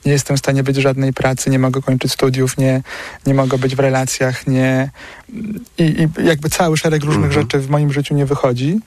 nie 0.05 0.12
jestem 0.12 0.37
w 0.37 0.38
stanie 0.38 0.62
być 0.62 0.77
w 0.77 0.81
żadnej 0.81 1.12
pracy, 1.12 1.50
nie 1.50 1.59
mogę 1.59 1.83
kończyć 1.83 2.12
studiów, 2.12 2.59
nie, 2.59 2.83
nie 3.27 3.35
mogę 3.35 3.59
być 3.59 3.77
w 3.77 3.81
relacjach, 3.81 4.46
nie 4.46 4.90
i, 5.79 5.83
i 5.83 6.27
jakby 6.27 6.50
cały 6.50 6.77
szereg 6.77 7.05
różnych 7.05 7.24
Mhm. 7.24 7.42
rzeczy 7.42 7.59
w 7.59 7.70
moim 7.70 7.92
życiu 7.92 8.14
nie 8.14 8.27
wychodzi. 8.27 8.81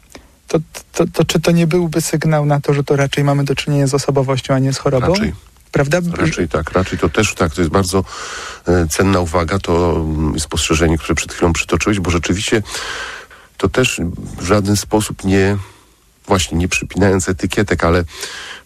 To, 0.47 0.59
to, 0.93 1.05
to 1.07 1.25
czy 1.25 1.39
to 1.39 1.51
nie 1.51 1.67
byłby 1.67 2.01
sygnał 2.01 2.45
na 2.45 2.61
to, 2.61 2.73
że 2.73 2.83
to 2.83 2.95
raczej 2.95 3.23
mamy 3.23 3.43
do 3.43 3.55
czynienia 3.55 3.87
z 3.87 3.93
osobowością, 3.93 4.53
a 4.53 4.59
nie 4.59 4.73
z 4.73 4.77
chorobą? 4.77 5.07
Raczej. 5.07 5.33
Prawda? 5.77 5.99
Raczej 6.25 6.47
tak, 6.49 6.71
raczej 6.71 6.99
to 6.99 7.09
też 7.09 7.33
tak, 7.33 7.53
to 7.55 7.61
jest 7.61 7.71
bardzo 7.71 8.03
e, 8.67 8.87
cenna 8.87 9.19
uwaga, 9.19 9.59
to 9.59 9.95
mm, 9.95 10.39
spostrzeżenie, 10.39 10.97
które 10.97 11.15
przed 11.15 11.33
chwilą 11.33 11.53
przytoczyłeś, 11.53 11.99
bo 11.99 12.09
rzeczywiście 12.11 12.63
to 13.57 13.69
też 13.69 14.01
w 14.37 14.43
żaden 14.45 14.75
sposób 14.77 15.23
nie, 15.23 15.57
właśnie 16.27 16.57
nie 16.57 16.67
przypinając 16.67 17.29
etykietek, 17.29 17.83
ale 17.83 18.03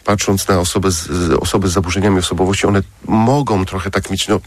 patrząc 0.03 0.47
na 0.47 0.59
osoby 0.59 0.91
z, 0.91 0.95
z- 1.07 1.31
osoby 1.39 1.67
z 1.67 1.71
zaburzeniami 1.71 2.19
osobowości, 2.19 2.67
one 2.67 2.81
mogą 3.05 3.65
trochę 3.65 3.91
tak 3.91 4.09
mieć, 4.09 4.27
no 4.27 4.39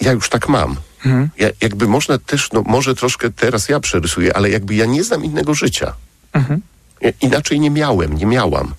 ja 0.00 0.12
już 0.12 0.28
tak 0.28 0.48
mam. 0.48 0.76
Mhm. 1.04 1.30
Ja, 1.38 1.48
jakby 1.60 1.88
można 1.88 2.18
też, 2.18 2.52
no 2.52 2.62
może 2.66 2.94
troszkę 2.94 3.30
teraz 3.30 3.68
ja 3.68 3.80
przerysuję, 3.80 4.36
ale 4.36 4.50
jakby 4.50 4.74
ja 4.74 4.86
nie 4.86 5.04
znam 5.04 5.24
innego 5.24 5.54
życia. 5.54 5.94
Mhm. 6.32 6.60
Ja 7.00 7.10
inaczej 7.20 7.60
nie 7.60 7.70
miałem, 7.70 8.16
nie 8.18 8.26
miałam. 8.26 8.74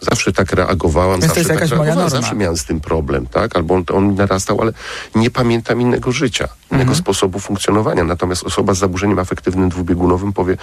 Zawsze 0.00 0.32
tak 0.32 0.52
reagowałam, 0.52 1.20
Więc 1.20 1.22
to 1.22 1.40
zawsze 1.40 1.40
jest 1.40 1.50
tak 1.50 1.78
reagowałam, 1.78 2.10
zawsze 2.10 2.34
miałem 2.34 2.56
z 2.56 2.64
tym 2.64 2.80
problem, 2.80 3.26
tak? 3.26 3.56
Albo 3.56 3.74
on, 3.74 3.84
on 3.92 4.14
narastał, 4.14 4.60
ale 4.60 4.72
nie 5.14 5.30
pamiętam 5.30 5.80
innego 5.80 6.12
życia, 6.12 6.48
innego 6.70 6.90
Mhm. 6.90 6.98
sposobu 6.98 7.38
funkcjonowania. 7.38 8.04
Natomiast 8.04 8.44
osoba 8.44 8.74
z 8.74 8.78
zaburzeniem 8.78 9.18
afektywnym 9.18 9.68
dwubiegunowym 9.68 10.32
powie, 10.32 10.56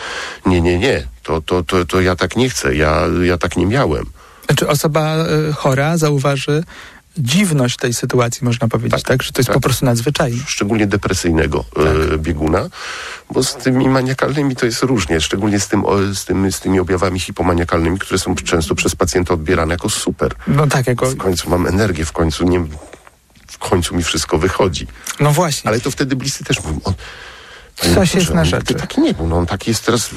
nie, 0.46 0.62
nie, 0.62 0.80
nie, 0.80 1.08
to, 1.24 1.42
to, 1.42 1.64
to, 1.64 1.86
to 1.86 2.02
ja 2.02 2.16
tak 2.16 2.36
nie 2.36 2.50
chcę, 2.50 2.76
ja, 2.76 3.02
ja 3.24 3.38
tak 3.38 3.58
nie 3.58 3.66
miałem. 3.66 4.06
Czy 4.56 4.68
osoba 4.68 5.16
y, 5.50 5.54
chora 5.54 5.98
zauważy 5.98 6.64
dziwność 7.18 7.78
tej 7.78 7.94
sytuacji, 7.94 8.46
można 8.46 8.68
powiedzieć, 8.68 9.04
tak? 9.04 9.08
Tak, 9.08 9.24
Że 9.24 9.32
to 9.32 9.40
jest 9.40 9.48
tak. 9.48 9.54
po 9.54 9.62
prostu 9.62 9.86
nadzwyczajne. 9.86 10.38
Szczególnie 10.48 10.88
depresyjnego 10.88 11.66
Tak. 11.76 11.86
e, 12.14 12.18
bieguna, 12.18 12.70
bo 13.32 13.44
z 13.44 13.56
tymi 13.56 13.90
maniakalnymi 13.90 14.56
to 14.56 14.66
jest 14.66 14.84
różnie, 14.84 15.22
szczególnie 15.22 15.60
z, 15.60 15.68
tym, 15.68 15.84
z, 16.14 16.26
tym, 16.26 16.52
z 16.52 16.60
tymi 16.60 16.80
objawami 16.80 17.20
hipomaniakalnymi, 17.20 18.00
które 18.00 18.20
są 18.20 18.36
często 18.36 18.76
przez 18.76 18.96
pacjenta 18.96 19.34
odbierane 19.34 19.74
jako 19.74 19.90
super. 19.90 20.34
No 20.48 20.68
tak, 20.68 20.88
jako... 20.88 21.06
W 21.06 21.18
końcu 21.18 21.50
mam 21.50 21.68
energię, 21.68 22.06
w 22.06 22.12
końcu 22.12 22.44
nie, 22.44 22.60
w 23.48 23.58
końcu 23.58 23.96
mi 23.96 24.04
wszystko 24.04 24.38
wychodzi. 24.38 24.88
No 25.20 25.32
właśnie. 25.32 25.68
Ale 25.70 25.80
to 25.80 25.92
wtedy 25.92 26.16
bliscy 26.16 26.44
też 26.44 26.64
mówią, 26.64 26.80
on, 26.84 26.94
Coś 27.96 28.16
jest 28.16 28.30
na 28.34 28.46
rzeczy. 28.46 28.74
taki 28.76 29.02
nie 29.02 29.14
był, 29.14 29.28
no 29.28 29.38
on 29.38 29.46
taki 29.46 29.72
jest 29.72 29.86
teraz, 29.86 30.10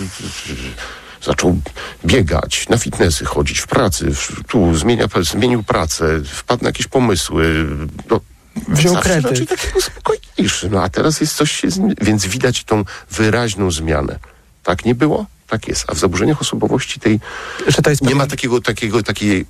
zaczął 1.22 1.58
biegać, 2.04 2.68
na 2.68 2.78
fitnessy 2.78 3.24
chodzić, 3.24 3.58
w 3.58 3.66
pracy, 3.66 4.14
w, 4.14 4.42
tu 4.48 4.74
zmienia, 4.74 5.06
zmienił 5.22 5.62
pracę, 5.62 6.20
wpadł 6.24 6.62
na 6.62 6.68
jakieś 6.68 6.86
pomysły, 6.86 7.66
no, 8.10 8.20
Wziął 8.68 8.96
kredyt. 8.96 9.30
raczej 9.30 9.46
taki 9.46 9.72
był 9.72 9.80
spokojniejszy, 9.80 10.70
no 10.70 10.82
a 10.82 10.88
teraz 10.88 11.20
jest 11.20 11.34
coś 11.34 11.52
się, 11.52 11.68
więc 12.00 12.26
widać 12.26 12.64
tą 12.64 12.84
wyraźną 13.10 13.70
zmianę. 13.70 14.18
Tak 14.62 14.84
nie 14.84 14.94
było? 14.94 15.26
Tak 15.48 15.68
jest. 15.68 15.84
A 15.88 15.94
w 15.94 15.98
zaburzeniach 15.98 16.40
osobowości 16.40 17.00
tej 17.00 17.20
Że 17.66 17.82
to 17.82 17.90
jest 17.90 18.02
nie 18.02 18.14
ma 18.14 18.26
takiego, 18.26 18.60
takiego, 18.60 19.02
takiego 19.02 19.44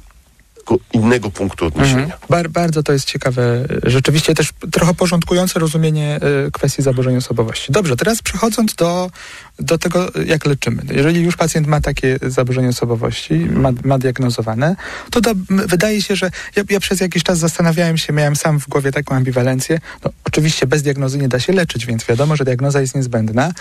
innego 0.93 1.31
punktu 1.31 1.67
odniesienia. 1.67 2.03
Mhm. 2.03 2.21
Bar, 2.31 2.49
bardzo 2.49 2.83
to 2.83 2.93
jest 2.93 3.05
ciekawe, 3.05 3.65
rzeczywiście 3.83 4.35
też 4.35 4.51
trochę 4.73 4.95
porządkujące 4.95 5.59
rozumienie 5.59 6.21
e, 6.47 6.51
kwestii 6.51 6.83
zaburzeń 6.83 7.17
osobowości. 7.17 7.73
Dobrze, 7.73 7.97
teraz 7.97 8.23
przechodząc 8.23 8.75
do, 8.75 9.11
do 9.59 9.79
tego, 9.79 10.11
jak 10.27 10.47
leczymy. 10.47 10.83
Jeżeli 10.91 11.23
już 11.23 11.37
pacjent 11.37 11.67
ma 11.67 11.81
takie 11.81 12.19
zaburzenie 12.23 12.69
osobowości, 12.69 13.35
ma, 13.35 13.73
ma 13.85 13.99
diagnozowane, 13.99 14.77
to 15.11 15.21
wydaje 15.49 16.03
się, 16.03 16.17
że 16.17 16.31
ja, 16.57 16.63
ja 16.71 16.81
przez 16.81 17.01
jakiś 17.01 17.23
czas 17.23 17.39
zastanawiałem 17.39 17.99
się, 17.99 18.13
miałem 18.13 18.37
sam 18.37 18.61
w 18.61 18.69
głowie 18.69 18.93
taką 18.93 19.15
ambiwalencję. 19.15 19.79
No, 20.05 20.11
oczywiście 20.25 20.67
bez 20.67 20.83
diagnozy 20.83 21.19
nie 21.19 21.29
da 21.29 21.41
się 21.41 21.53
leczyć, 21.53 21.87
więc 21.87 22.05
wiadomo, 22.05 22.37
że 22.37 22.45
diagnoza 22.45 22.81
jest 22.81 22.95
niezbędna, 22.95 23.53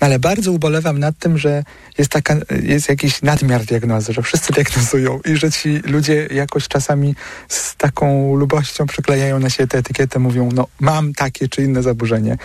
ale 0.00 0.18
bardzo 0.18 0.52
ubolewam 0.52 0.98
nad 0.98 1.18
tym, 1.18 1.38
że 1.38 1.64
jest, 1.98 2.10
taka, 2.10 2.36
jest 2.62 2.88
jakiś 2.88 3.22
nadmiar 3.22 3.64
diagnozy, 3.64 4.12
że 4.12 4.22
wszyscy 4.22 4.52
diagnozują 4.52 5.20
i 5.24 5.36
że 5.36 5.52
ci 5.52 5.78
ludzie 5.78 6.28
jakoś 6.30 6.68
czasami 6.68 7.14
z 7.48 7.76
taką 7.76 8.36
lubością 8.36 8.86
przyklejają 8.86 9.38
na 9.38 9.50
siebie 9.50 9.66
tę 9.66 9.78
etykietę, 9.78 10.18
mówią, 10.18 10.48
no 10.54 10.66
mam 10.80 11.12
takie 11.12 11.48
czy 11.48 11.62
inne 11.62 11.82
zaburzenie. 11.82 12.36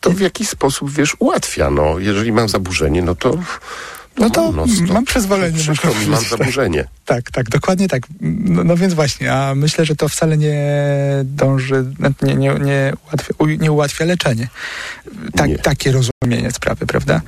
to 0.00 0.10
w 0.10 0.20
jakiś 0.20 0.48
sposób, 0.48 0.90
wiesz, 0.92 1.16
ułatwia. 1.18 1.70
No, 1.70 1.98
jeżeli 1.98 2.32
mam 2.36 2.48
zaburzenie, 2.48 3.02
no 3.02 3.14
to. 3.14 3.38
No 4.18 4.30
to 4.30 4.52
no, 4.52 4.64
mam 4.92 5.04
przyzwolenie, 5.04 5.58
Przykro 5.58 5.94
mi, 5.94 6.06
mam 6.06 6.24
zaburzenie. 6.24 6.84
Tak, 7.06 7.30
tak, 7.30 7.48
dokładnie 7.48 7.88
tak. 7.88 8.02
No, 8.20 8.64
no 8.64 8.76
więc 8.76 8.94
właśnie, 8.94 9.32
a 9.32 9.54
myślę, 9.54 9.84
że 9.84 9.96
to 9.96 10.08
wcale 10.08 10.36
nie 10.36 10.56
dąży, 11.24 11.84
nie, 12.22 12.34
nie, 12.34 12.54
nie, 12.54 12.92
ułatwia, 13.06 13.34
nie 13.58 13.72
ułatwia 13.72 14.04
leczenie. 14.04 14.48
Tak, 15.36 15.48
Nie. 15.48 15.58
Takie 15.58 15.92
rozumienie 15.92 16.50
sprawy, 16.52 16.86
prawda? 16.86 17.20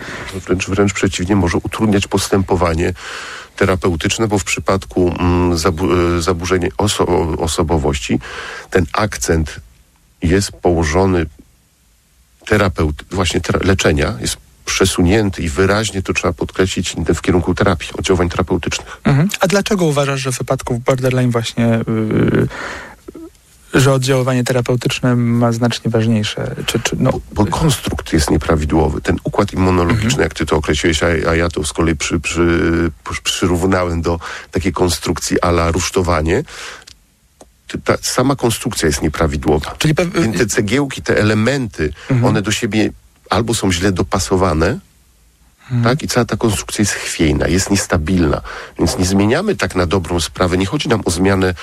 Wręcz, 0.46 0.68
wręcz 0.68 0.92
przeciwnie, 0.92 1.36
może 1.36 1.58
utrudniać 1.58 2.06
postępowanie 2.06 2.92
terapeutyczne, 3.56 4.28
bo 4.28 4.38
w 4.38 4.44
przypadku 4.44 5.14
mm, 5.18 5.58
zabu 5.58 5.92
e, 5.92 6.22
zaburzeń 6.22 6.68
oso 6.78 7.06
osobowości 7.38 8.18
ten 8.70 8.86
akcent 8.92 9.60
jest 10.22 10.52
położony 10.52 11.26
terapeut, 12.46 13.04
właśnie 13.10 13.40
tera 13.40 13.60
leczenia, 13.62 14.14
jest 14.20 14.47
przesunięty 14.68 15.42
i 15.42 15.48
wyraźnie 15.48 16.02
to 16.02 16.12
trzeba 16.12 16.32
podkreślić 16.32 16.96
w 17.14 17.20
kierunku 17.20 17.54
terapii, 17.54 17.90
oddziaływań 17.98 18.28
terapeutycznych. 18.28 19.00
Mhm. 19.04 19.28
A 19.40 19.46
dlaczego 19.46 19.84
uważasz, 19.84 20.20
że 20.20 20.32
w 20.32 20.38
wypadku 20.38 20.82
borderline 20.86 21.30
właśnie 21.30 21.80
yy, 22.34 22.48
że 23.74 23.92
oddziaływanie 23.92 24.44
terapeutyczne 24.44 25.16
ma 25.16 25.52
znacznie 25.52 25.90
ważniejsze? 25.90 26.54
Czy, 26.66 26.80
czy, 26.80 26.96
no. 26.98 27.10
bo, 27.12 27.20
bo 27.32 27.46
konstrukt 27.46 28.12
jest 28.12 28.30
nieprawidłowy. 28.30 29.00
Ten 29.00 29.16
układ 29.24 29.52
immunologiczny, 29.52 30.08
mhm. 30.08 30.22
jak 30.22 30.34
ty 30.34 30.46
to 30.46 30.56
określiłeś, 30.56 31.02
a, 31.02 31.06
a 31.06 31.34
ja 31.34 31.48
to 31.48 31.64
z 31.64 31.72
kolei 31.72 31.96
przy, 31.96 32.20
przy, 32.20 32.90
przyrównałem 33.24 34.02
do 34.02 34.20
takiej 34.50 34.72
konstrukcji 34.72 35.40
ala 35.40 35.70
rusztowanie, 35.70 36.42
ta 37.84 37.96
sama 38.02 38.36
konstrukcja 38.36 38.86
jest 38.86 39.02
nieprawidłowa. 39.02 39.74
Czyli 39.78 39.94
Więc 40.14 40.38
te 40.38 40.46
cegiełki, 40.46 41.02
te 41.02 41.16
elementy, 41.16 41.92
mhm. 42.10 42.24
one 42.24 42.42
do 42.42 42.50
siebie 42.50 42.90
albo 43.30 43.54
są 43.54 43.72
źle 43.72 43.92
dopasowane, 43.92 44.78
mhm. 45.62 45.82
tak? 45.84 46.02
I 46.02 46.08
cała 46.08 46.24
ta 46.24 46.36
konstrukcja 46.36 46.82
jest 46.82 46.92
chwiejna, 46.92 47.48
jest 47.48 47.70
niestabilna. 47.70 48.40
Więc 48.78 48.98
nie 48.98 49.04
zmieniamy 49.04 49.56
tak 49.56 49.74
na 49.74 49.86
dobrą 49.86 50.20
sprawę. 50.20 50.58
Nie 50.58 50.66
chodzi 50.66 50.88
nam 50.88 51.02
o 51.04 51.10
zmianę 51.10 51.54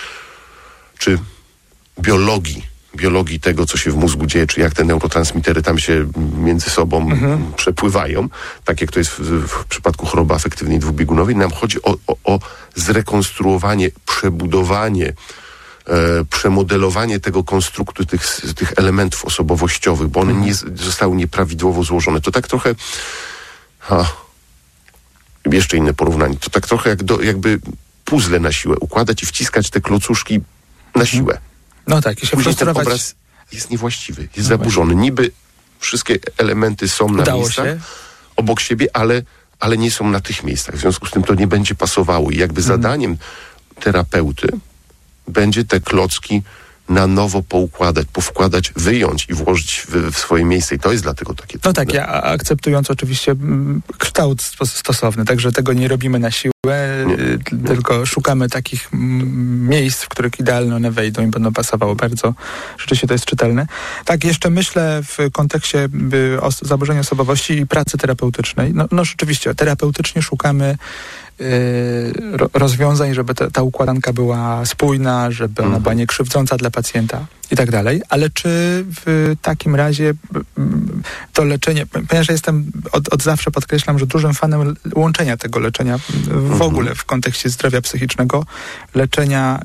czy 0.97 1.19
biologii, 1.99 2.65
biologii 2.95 3.39
tego, 3.39 3.65
co 3.65 3.77
się 3.77 3.91
w 3.91 3.95
mózgu 3.95 4.25
dzieje, 4.25 4.47
czy 4.47 4.61
jak 4.61 4.73
te 4.73 4.83
neurotransmitery 4.83 5.61
tam 5.61 5.79
się 5.79 6.07
między 6.37 6.69
sobą 6.69 7.01
mhm. 7.01 7.53
przepływają, 7.53 8.29
tak 8.65 8.81
jak 8.81 8.91
to 8.91 8.99
jest 8.99 9.11
w, 9.11 9.47
w, 9.47 9.65
przypadku 9.65 10.05
choroby 10.05 10.33
afektywnej 10.33 10.79
dwubiegunowej. 10.79 11.35
Nam 11.35 11.51
chodzi 11.51 11.81
o, 11.81 11.97
o, 12.07 12.17
o 12.23 12.39
zrekonstruowanie, 12.75 13.89
przebudowanie, 14.05 15.13
przemodelowanie 16.29 17.19
tego 17.19 17.43
konstruktu, 17.43 18.05
tych, 18.05 18.41
tych 18.55 18.73
elementów 18.75 19.25
osobowościowych, 19.25 20.07
bo 20.07 20.19
one 20.19 20.31
mhm. 20.31 20.47
nie 20.47 20.83
zostały 20.83 21.15
nieprawidłowo 21.15 21.83
złożone. 21.83 22.21
To 22.21 22.31
tak 22.31 22.47
trochę... 22.47 22.75
Ha, 23.79 24.05
jeszcze 25.51 25.77
inne 25.77 25.93
porównanie. 25.93 26.37
To 26.37 26.49
tak 26.49 26.67
trochę 26.67 26.89
jak 26.89 27.03
do, 27.03 27.21
jakby 27.21 27.59
puzzle 28.05 28.39
na 28.39 28.51
siłę 28.51 28.75
układać 28.79 29.23
i 29.23 29.25
wciskać 29.25 29.69
te 29.69 29.81
klocuszki 29.81 30.39
na 30.95 31.01
mhm. 31.01 31.07
siłę. 31.07 31.37
No 31.87 32.01
tak, 32.01 32.23
i 32.23 32.27
się 32.27 32.37
Później 32.37 32.55
ten 32.55 32.69
obraz 32.69 33.15
jest 33.51 33.69
niewłaściwy, 33.69 34.21
jest 34.21 34.37
no 34.37 34.43
zaburzony. 34.43 34.93
Właśnie. 34.93 35.01
Niby 35.01 35.31
wszystkie 35.79 36.19
elementy 36.37 36.89
są 36.89 37.09
na 37.09 37.23
Udało 37.23 37.41
miejscach, 37.41 37.65
się. 37.65 37.79
obok 38.35 38.59
siebie, 38.59 38.87
ale, 38.93 39.21
ale 39.59 39.77
nie 39.77 39.91
są 39.91 40.09
na 40.09 40.19
tych 40.19 40.43
miejscach. 40.43 40.75
W 40.75 40.79
związku 40.79 41.05
z 41.05 41.11
tym 41.11 41.23
to 41.23 41.35
nie 41.35 41.47
będzie 41.47 41.75
pasowało. 41.75 42.31
I 42.31 42.37
jakby 42.37 42.61
mhm. 42.61 42.77
zadaniem 42.77 43.17
terapeuty 43.79 44.47
będzie 45.27 45.63
te 45.63 45.79
klocki 45.79 46.41
na 46.89 47.07
nowo 47.07 47.43
poukładać, 47.43 48.07
powkładać, 48.13 48.71
wyjąć 48.75 49.27
i 49.29 49.33
włożyć 49.33 49.85
w, 49.89 50.11
w, 50.11 50.17
swoje 50.17 50.45
miejsce. 50.45 50.75
I 50.75 50.79
to 50.79 50.91
jest 50.91 51.03
dlatego 51.03 51.33
takie 51.33 51.59
No 51.65 51.73
tak, 51.73 51.93
ja 51.93 52.07
akceptując 52.07 52.91
oczywiście 52.91 53.31
mm, 53.31 53.81
kształt 53.97 54.41
stosowny, 54.65 55.25
także 55.25 55.51
tego 55.51 55.73
nie 55.73 55.87
robimy 55.87 56.19
na 56.19 56.31
siłę, 56.31 56.53
nie, 57.07 57.13
y, 57.13 57.39
nie. 57.51 57.67
tylko 57.67 58.05
szukamy 58.05 58.49
takich 58.49 58.89
mm, 58.93 59.67
miejsc, 59.69 60.03
w 60.03 60.09
których 60.09 60.39
idealnie 60.39 60.75
one 60.75 60.91
wejdą 60.91 61.23
i 61.23 61.27
będą 61.27 61.53
pasowały 61.53 61.95
bardzo. 61.95 62.33
Rzeczywiście 62.77 63.07
to 63.07 63.13
jest 63.13 63.25
czytelne. 63.25 63.67
Tak, 64.05 64.23
jeszcze 64.23 64.49
myślę 64.49 65.01
w 65.03 65.31
kontekście 65.31 65.89
os 66.41 66.59
zaburzenia 66.61 66.99
osobowości 66.99 67.53
i 67.53 67.67
pracy 67.67 67.97
terapeutycznej. 67.97 68.71
No, 68.73 68.87
no 68.91 69.05
rzeczywiście, 69.05 69.55
terapeutycznie 69.55 70.21
szukamy 70.21 70.75
Y, 70.75 71.24
rozwiązań, 72.53 73.13
żeby 73.13 73.35
ta, 73.35 73.51
ta 73.51 73.61
układanka 73.61 74.13
była 74.13 74.65
spójna, 74.65 75.31
żeby 75.31 75.61
ona 75.61 75.65
mhm. 75.65 75.83
była 75.83 75.93
niekrzywdząca 75.93 76.57
dla 76.57 76.71
pacjenta 76.71 77.25
i 77.51 77.55
tak 77.55 77.71
dalej. 77.71 78.01
Ale 78.09 78.29
czy 78.29 78.49
w 79.05 79.33
takim 79.41 79.75
razie 79.75 80.13
to 81.33 81.43
leczenie, 81.43 81.85
ponieważ 81.85 82.29
jestem 82.29 82.71
od, 82.91 83.13
od 83.13 83.23
zawsze 83.23 83.51
podkreślam, 83.51 83.99
że 83.99 84.05
dużym 84.05 84.33
fanem 84.33 84.75
łączenia 84.95 85.37
tego 85.37 85.59
leczenia 85.59 85.97
w 85.97 86.27
mhm. 86.27 86.61
ogóle 86.61 86.95
w 86.95 87.05
kontekście 87.05 87.49
zdrowia 87.49 87.81
psychicznego, 87.81 88.45
leczenia, 88.95 89.61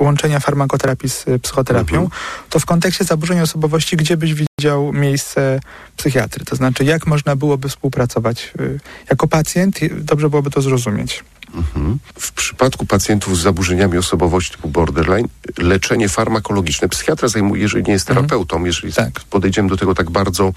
łączenia 0.00 0.40
farmakoterapii 0.40 1.08
z 1.08 1.24
psychoterapią, 1.42 2.02
mhm. 2.02 2.20
to 2.50 2.60
w 2.60 2.66
kontekście 2.66 3.04
zaburzeń 3.04 3.40
osobowości, 3.40 3.96
gdzie 3.96 4.16
byś 4.16 4.30
widział 4.30 4.53
miejsce 4.92 5.60
psychiatry? 5.96 6.44
To 6.44 6.56
znaczy, 6.56 6.84
jak 6.84 7.06
można 7.06 7.36
byłoby 7.36 7.68
współpracować 7.68 8.52
y, 8.60 8.80
jako 9.10 9.28
pacjent? 9.28 9.78
Dobrze 9.94 10.30
byłoby 10.30 10.50
to 10.50 10.62
zrozumieć. 10.62 11.24
Mhm. 11.54 11.98
W 12.18 12.32
przypadku 12.32 12.86
pacjentów 12.86 13.38
z 13.38 13.42
zaburzeniami 13.42 13.98
osobowości 13.98 14.52
typu 14.52 14.68
borderline, 14.68 15.28
leczenie 15.58 16.08
farmakologiczne, 16.08 16.88
psychiatra 16.88 17.28
zajmuje, 17.28 17.62
jeżeli 17.62 17.84
nie 17.84 17.92
jest 17.92 18.10
mhm. 18.10 18.26
terapeutą, 18.26 18.56
mhm. 18.56 18.66
jeżeli 18.66 18.92
tak. 18.92 19.20
podejdziemy 19.20 19.68
do 19.68 19.76
tego 19.76 19.94
tak 19.94 20.10
bardzo 20.10 20.52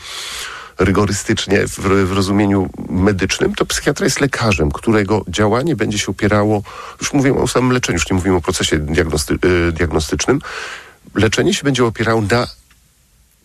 rygorystycznie 0.79 1.67
w, 1.67 1.79
w, 1.79 2.11
rozumieniu 2.11 2.69
medycznym, 2.89 3.55
to 3.55 3.65
psychiatra 3.65 4.03
jest 4.03 4.21
lekarzem, 4.21 4.71
którego 4.71 5.25
działanie 5.27 5.75
będzie 5.75 5.99
się 5.99 6.07
opierało, 6.07 6.63
już 7.01 7.13
mówimy 7.13 7.39
o 7.39 7.47
samym 7.47 7.71
leczeniu, 7.71 7.95
już 7.95 8.09
nie 8.09 8.15
mówimy 8.15 8.35
o 8.35 8.41
procesie 8.41 8.79
diagnosty, 8.79 9.33
y, 9.67 9.71
diagnostycznym, 9.71 10.41
leczenie 11.15 11.53
się 11.53 11.63
będzie 11.63 11.85
opierało 11.85 12.21
na 12.21 12.47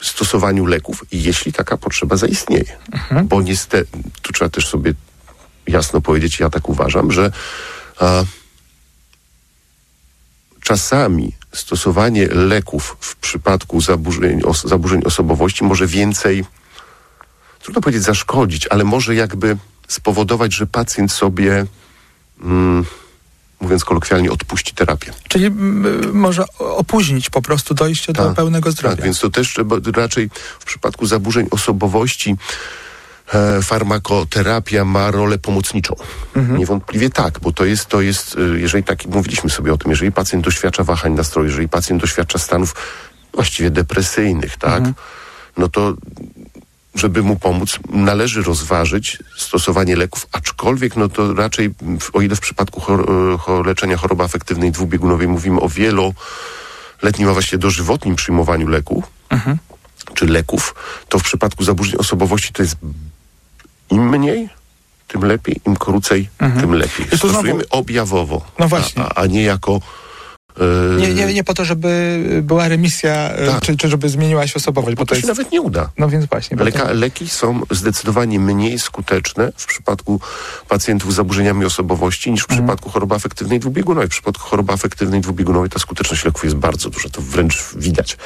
stosowaniu 0.03 0.67
leków, 0.67 1.05
jeśli 1.13 1.53
taka 1.53 1.77
potrzeba 1.77 2.17
zaistnieje. 2.17 2.77
Mhm. 2.93 3.29
Bo 3.29 3.43
niestety, 3.43 3.99
tu 4.23 4.33
trzeba 4.33 4.49
też 4.49 4.69
sobie 4.69 4.95
jasno 5.67 6.01
powiedzieć, 6.01 6.41
ja 6.41 6.51
tak 6.51 6.69
uważam, 6.69 7.13
że 7.13 7.33
a, 7.99 8.25
czasami 10.63 11.33
stosowanie 11.53 12.27
leków 12.27 12.97
w 13.01 13.17
przypadku 13.17 13.81
zaburzeń, 13.81 14.43
os, 14.45 14.65
zaburzeń 14.65 15.03
osobowości 15.05 15.65
może 15.65 15.87
więcej, 15.87 16.45
trudno 17.61 17.81
powiedzieć 17.81 18.03
zaszkodzić, 18.03 18.67
ale 18.67 18.85
może 18.85 19.15
jakby 19.15 19.57
spowodować, 19.89 20.55
że 20.55 20.67
pacjent 20.67 21.13
sobie, 21.13 21.67
mm, 22.41 22.85
mówiąc 23.63 23.85
kolokwialnie, 23.85 24.33
odpuści 24.33 24.75
terapię. 24.75 25.13
Czyli 25.29 25.51
może 26.13 26.45
opóźnić 26.59 27.31
po 27.31 27.43
prostu 27.43 27.75
dojście 27.75 28.13
do 28.13 28.25
tak, 28.25 28.35
pełnego 28.35 28.71
zdrowia. 28.71 28.97
Tak, 28.97 29.05
więc 29.05 29.21
to 29.21 29.31
też 29.31 29.49
trzeba 29.49 29.77
raczej 29.97 30.31
w 30.61 30.65
przypadku 30.65 31.07
zaburzeń 31.07 31.47
osobowości 31.51 32.37
E, 33.35 33.63
farmakoterapia 33.63 34.85
ma 34.85 35.11
rolę 35.11 35.39
pomocniczą. 35.39 35.95
Mhm. 36.37 36.59
Niewątpliwie 36.59 37.11
tak, 37.11 37.41
bo 37.41 37.53
to 37.53 37.65
jest, 37.65 37.87
to 37.87 38.01
jest, 38.01 38.37
e, 38.37 38.61
jeżeli 38.61 38.85
tak 38.85 39.07
mówiliśmy 39.07 39.51
sobie 39.51 39.73
o 39.73 39.79
tym, 39.79 39.91
jeżeli 39.91 40.13
pacjent 40.13 40.45
doświadcza 40.45 40.85
wahań 40.85 41.13
nastroju, 41.13 41.49
jeżeli 41.49 41.69
pacjent 41.69 42.01
doświadcza 42.01 42.39
stanów 42.39 42.75
właściwie 43.35 43.71
depresyjnych, 43.71 44.57
tak, 44.57 44.79
mhm. 44.79 44.95
no 45.57 45.69
to 45.69 45.95
żeby 46.95 47.22
mu 47.22 47.36
pomóc, 47.36 47.78
należy 47.90 48.43
rozważyć 48.43 49.18
stosowanie 49.36 49.97
leków, 49.97 50.26
aczkolwiek 50.32 50.97
no 50.97 51.09
to 51.09 51.34
raczej, 51.34 51.70
o 52.12 52.20
ile 52.20 52.36
w 52.36 52.40
przypadku 52.40 52.80
chor 52.80 53.11
e, 53.49 53.62
leczenia 53.62 53.97
choroby 53.97 54.24
afektywnej 54.24 54.72
dwubiegunowej 54.72 55.28
mówimy 55.28 55.61
o 55.61 55.68
wieloletnim, 55.68 57.28
a 57.28 57.32
właściwie 57.32 57.59
dożywotnim 57.59 58.16
przyjmowaniu 58.16 58.68
leków, 58.68 59.05
mhm. 59.30 59.59
czy 60.14 60.26
leków, 60.26 60.74
to 61.09 61.18
w 61.18 61.22
przypadku 61.22 61.64
zaburzeń 61.64 61.97
osobowości 61.97 62.53
to 62.53 62.62
jest 62.62 62.76
im 63.90 64.09
mniej, 64.09 64.49
tym 65.09 65.24
lepiej, 65.24 65.61
im 65.66 65.76
krócej, 65.76 66.28
mhm. 66.38 66.61
tym 66.61 66.74
lepiej. 66.74 67.07
Stosujemy 67.16 67.68
objawowo, 67.68 68.45
no 68.59 68.68
właśnie. 68.68 69.03
A, 69.03 69.14
a 69.14 69.26
nie 69.26 69.43
jako 69.43 69.80
nie, 70.99 71.15
nie, 71.15 71.35
nie 71.35 71.45
po 71.45 71.55
to, 71.55 71.65
żeby 71.65 72.19
była 72.43 72.69
remisja, 72.69 73.13
e, 73.13 73.47
tak. 73.47 73.63
czy, 73.63 73.77
czy 73.77 73.89
żeby 73.89 74.09
zmieniła 74.09 74.47
się 74.47 74.55
osobowość. 74.55 74.97
Bo, 74.97 75.03
bo 75.03 75.07
to, 75.07 75.21
się 75.21 75.27
nawet 75.27 75.53
nie 75.53 75.61
uda. 75.61 75.91
No 75.99 76.09
więc 76.09 76.27
właśnie. 76.27 76.57
Leka, 76.57 76.87
to... 76.87 76.95
Leki 76.95 77.29
są 77.29 77.61
zdecydowanie 77.71 78.41
mniej 78.41 78.79
skuteczne 78.79 79.53
w 79.57 79.67
przypadku 79.67 80.21
pacjentów 80.69 81.13
z 81.13 81.17
zaburzeniami 81.17 81.65
osobowości 81.65 82.31
niż 82.31 82.41
w 82.41 82.51
mhm. 82.51 82.61
przypadku 82.61 82.91
choroby 82.91 83.15
afektywnej 83.15 83.61
dwubiegunowej. 83.61 84.09
W 84.09 84.11
przypadku 84.11 84.49
choroby 84.49 84.73
afektywnej 84.73 85.21
dwubiegunowej 85.21 85.71
ta 85.71 85.79
skuteczność 85.79 86.25
leków 86.25 86.45
jest 86.45 86.57
bardzo 86.57 86.91
duża, 86.91 87.09
to 87.09 87.23
wręcz 87.23 87.65
widać. 87.77 88.17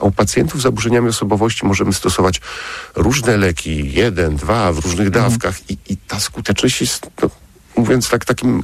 A 0.00 0.04
u 0.04 0.10
pacjentów 0.10 0.60
z 0.60 0.62
zaburzeniami 0.62 1.08
osobowości 1.08 1.66
możemy 1.66 1.92
stosować 1.92 2.40
różne 2.96 3.36
leki, 3.36 3.92
jeden, 3.92 4.36
dwa, 4.36 4.72
w 4.72 4.78
różnych 4.78 5.06
mhm. 5.06 5.24
dawkach 5.24 5.70
i, 5.70 5.78
i 5.88 5.96
ta 5.96 6.20
skuteczność 6.20 6.80
jest... 6.80 7.10
No, 7.22 7.30
mówiąc 7.76 8.08
tak 8.08 8.24
takim 8.24 8.62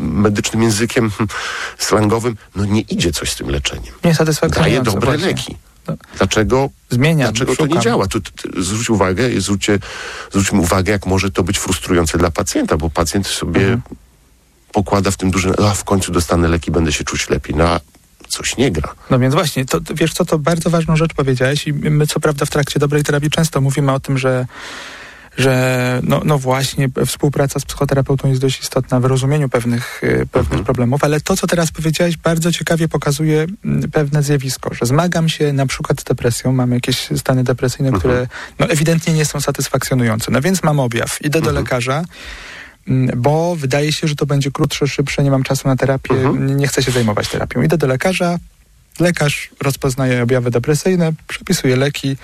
medycznym 0.00 0.62
językiem 0.62 1.10
slangowym, 1.78 2.36
no 2.56 2.64
nie 2.64 2.80
idzie 2.80 3.12
coś 3.12 3.32
z 3.32 3.36
tym 3.36 3.50
leczeniem. 3.50 3.94
Nie 4.04 4.14
Daje 4.50 4.82
dobre 4.82 5.10
właśnie. 5.10 5.26
leki. 5.26 5.56
No. 5.88 5.96
Dlaczego, 6.18 6.70
Zmienia, 6.90 7.32
dlaczego 7.32 7.56
to 7.56 7.66
nie 7.66 7.80
działa? 7.80 8.06
Tu, 8.06 8.20
zwróć 8.56 8.90
uwagę, 8.90 9.40
zwróćcie, 9.40 9.78
zwróćmy 10.30 10.60
uwagę, 10.60 10.92
jak 10.92 11.06
może 11.06 11.30
to 11.30 11.42
być 11.42 11.58
frustrujące 11.58 12.18
dla 12.18 12.30
pacjenta, 12.30 12.76
bo 12.76 12.90
pacjent 12.90 13.26
sobie 13.26 13.60
mhm. 13.60 13.82
pokłada 14.72 15.10
w 15.10 15.16
tym 15.16 15.30
duży, 15.30 15.52
a 15.58 15.74
w 15.74 15.84
końcu 15.84 16.12
dostanę 16.12 16.48
leki, 16.48 16.70
będę 16.70 16.92
się 16.92 17.04
czuć 17.04 17.30
lepiej. 17.30 17.56
No, 17.56 17.80
coś 18.28 18.56
nie 18.56 18.70
gra. 18.70 18.94
No 19.10 19.18
więc 19.18 19.34
właśnie, 19.34 19.64
to, 19.64 19.80
wiesz 19.94 20.12
co, 20.12 20.24
to 20.24 20.38
bardzo 20.38 20.70
ważną 20.70 20.96
rzecz 20.96 21.14
powiedziałeś 21.14 21.66
i 21.66 21.72
my 21.72 22.06
co 22.06 22.20
prawda 22.20 22.46
w 22.46 22.50
trakcie 22.50 22.80
dobrej 22.80 23.02
terapii 23.02 23.30
często 23.30 23.60
mówimy 23.60 23.92
o 23.92 24.00
tym, 24.00 24.18
że 24.18 24.46
że 25.36 26.00
no, 26.04 26.20
no 26.24 26.38
właśnie 26.38 26.88
współpraca 27.06 27.60
z 27.60 27.64
psychoterapeutą 27.64 28.28
jest 28.28 28.40
dość 28.40 28.60
istotna 28.62 29.00
w 29.00 29.04
rozumieniu 29.04 29.48
pewnych, 29.48 30.00
y, 30.04 30.26
pewnych 30.32 30.50
Mhm. 30.52 30.64
problemów, 30.64 31.04
ale 31.04 31.20
to, 31.20 31.36
co 31.36 31.46
teraz 31.46 31.70
powiedziałeś, 31.72 32.16
bardzo 32.16 32.52
ciekawie 32.52 32.88
pokazuje 32.88 33.46
pewne 33.92 34.22
zjawisko, 34.22 34.74
że 34.74 34.86
zmagam 34.86 35.28
się 35.28 35.52
na 35.52 35.66
przykład 35.66 36.00
z 36.00 36.04
depresją, 36.04 36.52
mam 36.52 36.72
jakieś 36.72 37.08
stany 37.16 37.44
depresyjne, 37.44 37.88
Mhm. 37.88 38.00
które 38.00 38.26
no, 38.58 38.66
ewidentnie 38.66 39.12
nie 39.14 39.24
są 39.24 39.40
satysfakcjonujące. 39.40 40.30
No 40.30 40.40
więc 40.40 40.62
mam 40.62 40.80
objaw, 40.80 41.18
idę 41.22 41.40
do 41.40 41.48
Mhm. 41.50 41.56
lekarza, 41.56 42.04
mm, 42.88 43.20
bo 43.22 43.56
wydaje 43.56 43.92
się, 43.92 44.08
że 44.08 44.16
to 44.16 44.26
będzie 44.26 44.50
krótsze, 44.50 44.88
szybsze, 44.88 45.22
nie 45.22 45.30
mam 45.30 45.42
czasu 45.42 45.68
na 45.68 45.76
terapię, 45.76 46.14
Mhm. 46.14 46.56
nie- 46.56 46.68
chcę 46.68 46.82
się 46.82 46.90
zajmować 46.92 47.28
terapią. 47.28 47.62
Idę 47.62 47.76
do 47.78 47.86
lekarza, 47.86 48.38
lekarz 49.00 49.50
rozpoznaje 49.62 50.22
objawy 50.22 50.50
depresyjne, 50.50 51.12
przepisuje 51.28 51.76
leki 51.76 52.16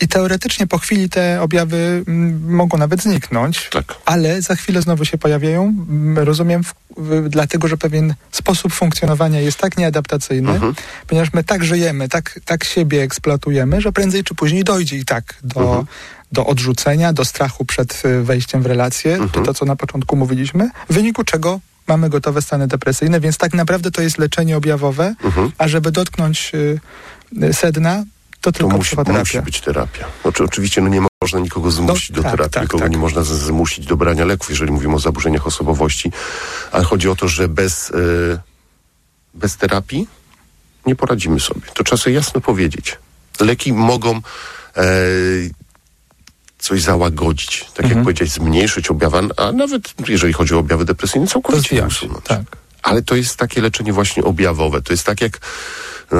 i 0.00 0.08
teoretycznie 0.08 0.66
po 0.66 0.78
chwili 0.78 1.08
te 1.08 1.42
objawy 1.42 2.04
mm, 2.08 2.54
mogą 2.54 2.78
nawet 2.78 3.02
zniknąć, 3.02 3.68
Tak. 3.72 3.94
ale 4.04 4.42
za 4.42 4.54
chwilę 4.54 4.82
znowu 4.82 5.04
się 5.04 5.18
pojawiają, 5.18 5.62
mm, 5.90 6.18
rozumiem, 6.18 6.64
w, 6.64 6.74
w, 6.96 7.28
dlatego, 7.28 7.68
że 7.68 7.76
pewien 7.76 8.14
sposób 8.32 8.72
funkcjonowania 8.72 9.40
jest 9.40 9.58
tak 9.58 9.78
nieadaptacyjny, 9.78 10.50
Mhm. 10.52 10.74
ponieważ 11.06 11.32
my 11.32 11.44
tak 11.44 11.64
żyjemy, 11.64 12.08
tak, 12.08 12.40
tak 12.44 12.64
siebie 12.64 13.02
eksploatujemy, 13.02 13.80
że 13.80 13.92
prędzej 13.92 14.24
czy 14.24 14.34
później 14.34 14.64
dojdzie 14.64 14.96
i 14.96 15.04
tak 15.04 15.34
do, 15.42 15.60
Mhm. 15.60 15.86
do 16.32 16.46
odrzucenia, 16.46 17.12
do 17.12 17.24
strachu 17.24 17.64
przed 17.64 18.02
y, 18.04 18.22
wejściem 18.22 18.62
w 18.62 18.66
relacje, 18.66 19.12
Mhm. 19.12 19.30
to, 19.30 19.40
to 19.42 19.54
co 19.54 19.64
na 19.64 19.76
początku 19.76 20.16
mówiliśmy, 20.16 20.70
w 20.90 20.94
wyniku 20.94 21.24
czego 21.24 21.60
mamy 21.86 22.10
gotowe 22.10 22.42
stany 22.42 22.66
depresyjne, 22.68 23.20
więc 23.20 23.38
tak 23.38 23.54
naprawdę 23.54 23.90
to 23.90 24.02
jest 24.02 24.18
leczenie 24.18 24.56
objawowe, 24.56 25.14
Mhm. 25.24 25.52
a 25.58 25.68
żeby 25.68 25.92
dotknąć 25.92 26.52
y, 26.54 26.80
sedna, 27.52 28.04
to 28.40 28.52
To 28.52 28.58
tylko 28.58 28.76
musi, 28.76 28.86
psychoterapia. 28.88 29.20
musi 29.20 29.42
być 29.42 29.60
terapia. 29.60 30.06
Znaczy, 30.22 30.44
oczywiście 30.44 30.80
no 30.80 30.88
nie 30.88 31.00
można 31.22 31.38
nikogo 31.40 31.70
zmusić 31.70 32.10
No, 32.10 32.16
do 32.16 32.22
tak, 32.22 32.30
terapii, 32.30 32.52
tak, 32.52 32.62
nikogo 32.62 32.82
tak. 32.82 32.90
nie 32.92 32.98
można 32.98 33.22
zmusić 33.24 33.86
do 33.86 33.96
brania 33.96 34.24
leków, 34.24 34.50
jeżeli 34.50 34.72
mówimy 34.72 34.94
o 34.94 34.98
zaburzeniach 34.98 35.46
osobowości, 35.46 36.12
ale 36.72 36.84
chodzi 36.84 37.08
o 37.08 37.16
to, 37.16 37.28
że 37.28 37.48
bez, 37.48 37.90
e, 37.90 37.94
bez 39.34 39.56
terapii 39.56 40.08
nie 40.86 40.96
poradzimy 40.96 41.40
sobie. 41.40 41.60
To 41.74 41.84
trzeba 41.84 41.96
sobie 42.02 42.16
jasno 42.16 42.40
powiedzieć. 42.40 42.98
Leki 43.40 43.72
mogą 43.72 44.16
e, 44.76 44.82
coś 46.58 46.82
załagodzić, 46.82 47.60
tak 47.74 47.84
Mhm. 47.84 47.94
jak 47.98 48.04
powiedziałeś, 48.04 48.30
zmniejszyć 48.32 48.88
objawy, 48.90 49.18
a 49.36 49.52
nawet 49.52 49.94
jeżeli 50.08 50.32
chodzi 50.32 50.54
o 50.54 50.58
objawy 50.58 50.84
depresyjne, 50.84 51.26
całkowicie 51.26 51.76
je 51.76 51.86
usunąć. 51.86 52.24
tak. 52.24 52.42
Ale 52.82 53.02
to 53.02 53.14
jest 53.16 53.36
takie 53.36 53.60
leczenie 53.60 53.92
właśnie 53.92 54.24
objawowe. 54.24 54.82
To 54.82 54.92
jest 54.92 55.06
tak 55.06 55.20
jak, 55.20 55.38
e, 56.12 56.16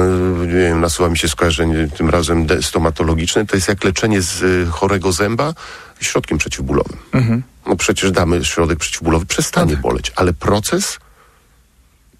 nie 0.47 0.53
wiem, 0.53 0.81
nasuwa 0.81 1.09
mi 1.09 1.17
się 1.17 1.27
skojarzenie 1.27 1.87
tym 1.97 2.09
razem 2.09 2.47
stomatologiczne, 2.61 3.45
to 3.45 3.55
jest 3.55 3.67
jak 3.67 3.83
leczenie 3.83 4.21
z 4.21 4.43
e, 4.43 4.71
chorego 4.71 5.11
zęba 5.11 5.53
środkiem 5.99 6.37
przeciwbólowym. 6.37 6.97
Mhm. 7.11 7.43
No 7.67 7.75
przecież 7.75 8.11
damy 8.11 8.45
środek 8.45 8.79
przeciwbólowy, 8.79 9.25
przestanie 9.25 9.77
boleć, 9.77 10.11
ale 10.15 10.33
proces, 10.33 10.99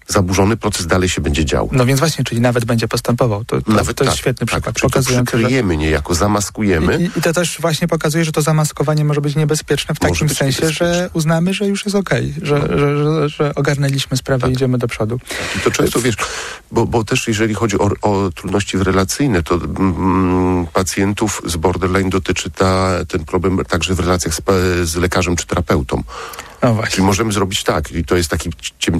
zaburzony 0.06 0.56
proces 0.56 0.86
dalej 0.86 1.08
się 1.08 1.20
będzie 1.20 1.44
działo. 1.44 1.68
No 1.72 1.86
więc 1.86 2.00
właśnie, 2.00 2.24
czyli 2.24 2.40
nawet 2.40 2.64
będzie 2.64 2.88
postępował. 2.88 3.44
To, 3.44 3.62
to, 3.62 3.72
Nawet 3.72 3.96
to 3.96 4.04
jest 4.04 4.16
tak, 4.16 4.20
świetny 4.20 4.46
tak, 4.46 4.48
przykład, 4.48 4.76
czyli 4.76 4.82
to 4.82 4.88
pokazujący, 4.88 5.30
że... 5.30 5.38
przykryjemy 5.38 5.76
niejako, 5.76 6.14
zamaskujemy. 6.14 6.98
I, 7.02 7.18
I 7.18 7.22
to 7.22 7.32
też 7.32 7.58
właśnie 7.60 7.88
pokazuje, 7.88 8.24
że 8.24 8.32
to 8.32 8.42
zamaskowanie 8.42 9.04
może 9.04 9.20
być 9.20 9.36
niebezpieczne 9.36 9.94
w 9.94 9.98
takim 9.98 10.28
sensie. 10.28 10.64
No. 10.64 10.70
że 10.70 11.10
uznamy, 11.12 11.54
że 11.54 11.66
już 11.66 11.84
jest 11.84 11.96
okej, 11.96 12.34
że, 12.42 12.60
że, 12.78 13.04
że, 13.04 13.28
że 13.28 13.54
ogarnęliśmy 13.54 14.16
sprawę 14.16 14.40
Tak. 14.40 14.50
i 14.50 14.52
idziemy 14.52 14.78
do 14.78 14.88
przodu. 14.88 15.20
I 15.56 15.60
to 15.60 15.70
często 15.70 16.00
wiesz, 16.00 16.16
bo, 16.70 16.86
bo 16.86 17.04
też 17.04 17.28
jeżeli 17.28 17.54
chodzi 17.54 17.78
o, 17.78 17.90
o 18.02 18.30
trudności 18.30 18.78
relacyjne, 18.78 19.42
to 19.42 19.54
mm, 19.54 20.66
pacjentów 20.72 21.42
z 21.46 21.56
borderline 21.56 22.10
dotyczy 22.10 22.50
ta, 22.50 22.90
ten 23.08 23.24
problem 23.24 23.58
także 23.68 23.94
w 23.94 24.00
relacjach 24.00 24.34
z, 24.34 24.42
z 24.88 24.96
lekarzem 24.96 25.36
czy 25.36 25.46
terapeutą. 25.46 26.02
No 26.62 26.74
właśnie. 26.74 26.94
Czyli 26.94 27.06
możemy 27.06 27.32
zrobić 27.32 27.62
tak, 27.62 27.92
i 27.92 28.04
to 28.04 28.16
jest 28.16 28.30
taki 28.30 28.50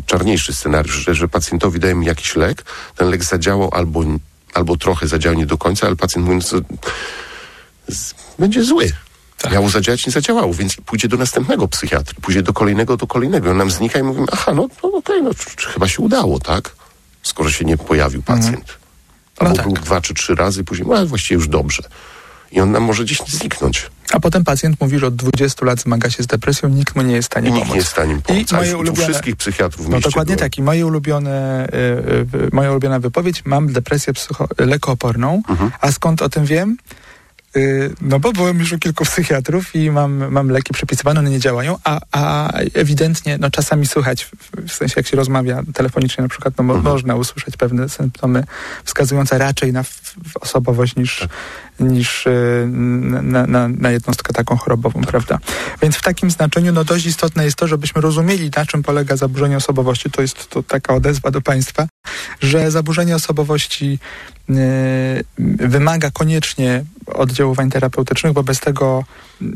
czarniejszy 0.07 0.53
scenariusz, 0.53 1.05
że, 1.05 1.15
że 1.15 1.29
pacjentowi 1.29 1.81
dajemy 1.81 2.05
jakiś 2.05 2.37
lek, 2.37 2.65
ten 2.97 3.11
lek 3.11 3.25
zadziałał 3.25 3.71
albo, 3.73 4.05
albo 4.55 4.77
trochę 4.77 5.09
zadziałał 5.09 5.39
nie 5.39 5.47
do 5.47 5.59
końca, 5.59 5.87
ale 5.87 5.97
pacjent 5.97 6.27
mówi, 6.27 6.41
no, 6.53 6.61
będzie 8.39 8.65
zły. 8.65 8.93
Tak. 9.39 9.53
Miało 9.53 9.69
zadziałać, 9.69 10.07
nie 10.07 10.13
zadziałało, 10.13 10.55
więc 10.55 10.77
pójdzie 10.77 11.09
do 11.09 11.17
następnego 11.17 11.69
psychiatry, 11.69 12.15
pójdzie 12.23 12.43
do 12.43 12.53
kolejnego, 12.53 12.97
do 12.97 13.07
kolejnego. 13.07 13.51
On 13.51 13.57
nam 13.57 13.71
znika 13.71 13.99
i 13.99 14.03
mówimy, 14.03 14.27
aha, 14.33 14.55
no, 14.55 14.69
no 14.83 14.93
okej, 14.93 15.23
no 15.23 15.31
chyba 15.75 15.89
się 15.89 16.03
udało, 16.03 16.41
tak? 16.41 16.77
Skoro 17.23 17.51
się 17.51 17.65
nie 17.65 17.77
pojawił 17.77 18.23
pacjent. 18.23 18.79
No 19.41 19.47
Albo 19.47 19.57
tak. 19.57 19.67
był 19.67 19.75
dwa 19.75 20.01
czy 20.01 20.15
trzy 20.15 20.35
razy, 20.35 20.65
później, 20.65 20.89
no 20.89 21.07
właściwie 21.07 21.35
już 21.35 21.49
dobrze. 21.49 21.83
I 22.53 22.61
on 22.61 22.73
nam 22.73 22.83
może 22.83 23.05
gdzieś 23.05 23.19
zniknąć. 23.19 23.91
A 24.13 24.21
potem 24.21 24.45
pacjent 24.45 24.81
mówi, 24.81 24.99
że 24.99 25.07
od 25.07 25.17
20 25.17 25.67
lat 25.67 25.81
zmaga 25.81 26.11
się 26.11 26.23
z 26.23 26.27
depresją, 26.27 26.69
nikt 26.69 26.97
mu 26.97 27.03
nie 27.03 27.15
jest 27.15 27.29
w 27.29 27.33
stanie 27.33 27.49
I 27.49 27.53
nikt 27.53 27.61
pomóc. 27.63 27.73
nie 27.75 27.77
jest 27.79 27.89
w 27.89 27.93
stanie 27.93 28.19
pomóc. 28.27 28.53
I 28.53 28.55
moje 28.55 28.77
ulubione- 28.77 29.03
wszystkich 29.05 29.37
psychiatrów 29.37 29.87
w 29.87 29.89
No 29.89 30.01
dokładnie 30.01 30.37
było. 30.37 30.45
tak. 30.45 30.59
I 30.59 30.63
moje 30.63 30.87
ulubione, 30.87 31.67
y, 31.67 32.37
y, 32.47 32.49
moja 32.53 32.71
ulubiona 32.71 33.01
wypowiedź, 33.01 33.43
mam 33.45 33.73
depresję 33.73 34.13
psycho- 34.13 34.47
lekooporną, 34.67 35.43
Mhm. 35.49 35.71
a 35.81 35.93
skąd 35.93 36.23
o 36.23 36.29
tym 36.29 36.45
wiem? 36.45 36.77
Y, 37.57 37.93
No 38.01 38.21
bo 38.21 38.33
byłem 38.33 38.59
już 38.59 38.73
u 38.73 38.79
kilku 38.79 39.05
psychiatrów 39.05 39.75
i 39.75 39.91
mam, 39.91 40.31
mam 40.33 40.49
leki 40.49 40.75
przepisywane, 40.75 41.21
one 41.21 41.31
nie 41.31 41.39
działają, 41.39 41.77
a, 41.85 42.01
a 42.13 42.53
ewidentnie, 42.75 43.39
no 43.41 43.51
czasami 43.51 43.87
słychać, 43.87 44.29
w, 44.69 44.73
sensie 44.73 44.95
jak 44.97 45.07
się 45.07 45.17
rozmawia 45.17 45.63
telefonicznie 45.75 46.23
na 46.23 46.29
przykład, 46.29 46.55
no 46.59 46.65
mo, 46.65 46.75
Mhm. 46.75 46.95
można 46.95 47.15
usłyszeć 47.17 47.57
pewne 47.57 47.89
symptomy 47.89 48.45
wskazujące 48.85 49.39
raczej 49.39 49.73
na 49.73 49.83
w 49.83 50.15
osobowość 50.41 50.97
niż, 50.97 51.19
Tak. 51.19 51.29
Niż 51.81 52.27
y, 52.27 52.69
na, 53.23 53.47
na, 53.47 53.69
na 53.69 53.91
jednostkę 53.91 54.33
taką 54.33 54.57
chorobową, 54.57 55.01
prawda? 55.01 55.39
Więc 55.83 55.97
w 55.97 56.03
takim 56.03 56.31
znaczeniu 56.31 56.73
no 56.73 56.85
dość 56.85 57.07
istotne 57.07 57.45
jest 57.45 57.57
to, 57.57 57.69
żebyśmy 57.69 58.01
rozumieli, 58.01 58.51
na 58.57 58.67
czym 58.67 58.83
polega 58.83 59.17
zaburzenie 59.17 59.57
osobowości. 59.57 60.11
To 60.11 60.23
jest 60.23 60.51
to 60.51 60.63
taka 60.63 60.95
odezwa 60.95 61.31
do 61.31 61.41
Państwa, 61.41 61.87
że 62.41 62.71
zaburzenie 62.71 63.17
osobowości 63.17 63.99
y, 64.51 64.55
wymaga 65.69 66.11
koniecznie 66.11 66.85
oddziaływań 67.07 67.71
terapeutycznych, 67.71 68.33
bo 68.33 68.43
bez 68.43 68.61
tego 68.61 69.05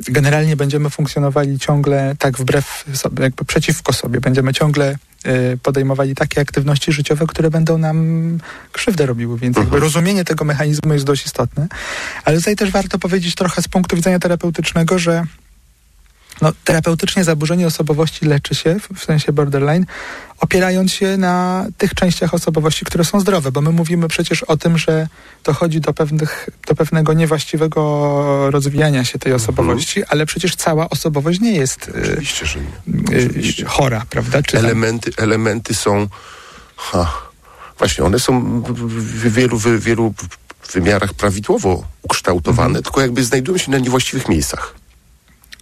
generalnie 0.08 0.56
będziemy 0.56 0.90
funkcjonowali 0.90 1.58
ciągle 1.58 2.16
tak 2.18 2.38
wbrew 2.38 2.84
sobie, 2.94 3.22
jakby 3.22 3.44
przeciwko 3.44 3.92
sobie. 3.92 4.20
Będziemy 4.20 4.52
ciągle 4.52 4.96
podejmowali 5.62 6.14
takie 6.14 6.41
aktywności 6.41 6.93
życiowe, 6.93 7.27
które 7.27 7.51
będą 7.51 7.79
nam 7.79 8.39
krzywdę 8.72 9.07
robiły, 9.07 9.39
więc 9.39 9.57
jakby 9.57 9.81
rozumienie 9.81 10.24
tego 10.24 10.45
mechanizmu 10.45 10.93
jest 10.93 11.05
dość 11.05 11.27
istotne. 11.27 11.66
Ale 12.24 12.37
tutaj 12.37 12.57
też 12.57 12.70
warto 12.70 12.99
powiedzieć 12.99 13.35
trochę 13.35 13.62
z 13.62 13.68
punktu 13.68 13.97
widzenia 13.97 14.18
terapeutycznego, 14.18 14.99
że 14.99 15.24
no, 16.43 16.53
terapeutycznie 16.64 17.24
zaburzenie 17.24 17.66
osobowości 17.66 18.24
leczy 18.26 18.55
się, 18.55 18.76
w, 18.95 19.05
sensie 19.05 19.32
borderline, 19.32 19.87
opierając 20.41 20.93
się 20.93 21.16
na 21.16 21.66
tych 21.78 21.95
częściach 21.95 22.34
osobowości, 22.34 22.84
które 22.84 23.05
są 23.05 23.20
zdrowe, 23.20 23.53
bo 23.53 23.61
my 23.61 23.70
mówimy 23.70 24.09
przecież 24.09 24.43
o 24.43 24.57
tym, 24.57 24.78
że 24.78 25.09
dochodzi 25.45 25.80
do, 25.80 25.93
pewnych, 25.93 26.49
do 26.66 26.74
pewnego 26.74 27.12
niewłaściwego 27.12 28.51
rozwijania 28.51 29.05
się 29.05 29.18
tej 29.18 29.32
osobowości, 29.32 30.05
ale 30.05 30.26
przecież 30.26 30.57
cała 30.57 30.89
osobowość 30.89 31.41
nie 31.41 31.53
jest 31.53 31.89
y, 31.89 31.93
Oczywiście, 32.03 32.47
że 32.47 32.59
nie. 32.87 33.16
y, 33.18 33.26
Oczywiście. 33.30 33.64
chora, 33.64 34.03
prawda? 34.11 34.43
Czy 34.43 34.53
tam- 34.53 34.64
elementy, 34.64 35.11
elementy 35.16 35.74
są. 35.74 36.09
Ha, 36.76 37.12
właśnie, 37.78 38.05
one 38.05 38.18
są 38.18 38.62
w, 38.62 39.32
wielu, 39.32 39.59
w 39.59 39.80
wielu 39.80 40.14
wymiarach 40.72 41.14
prawidłowo 41.14 41.84
ukształtowane, 42.03 42.82
tylko 42.82 43.01
jakby 43.01 43.24
znajdują 43.24 43.59
się 43.59 43.70
na 43.70 43.78
niewłaściwych 43.78 44.28
miejscach. 44.28 44.74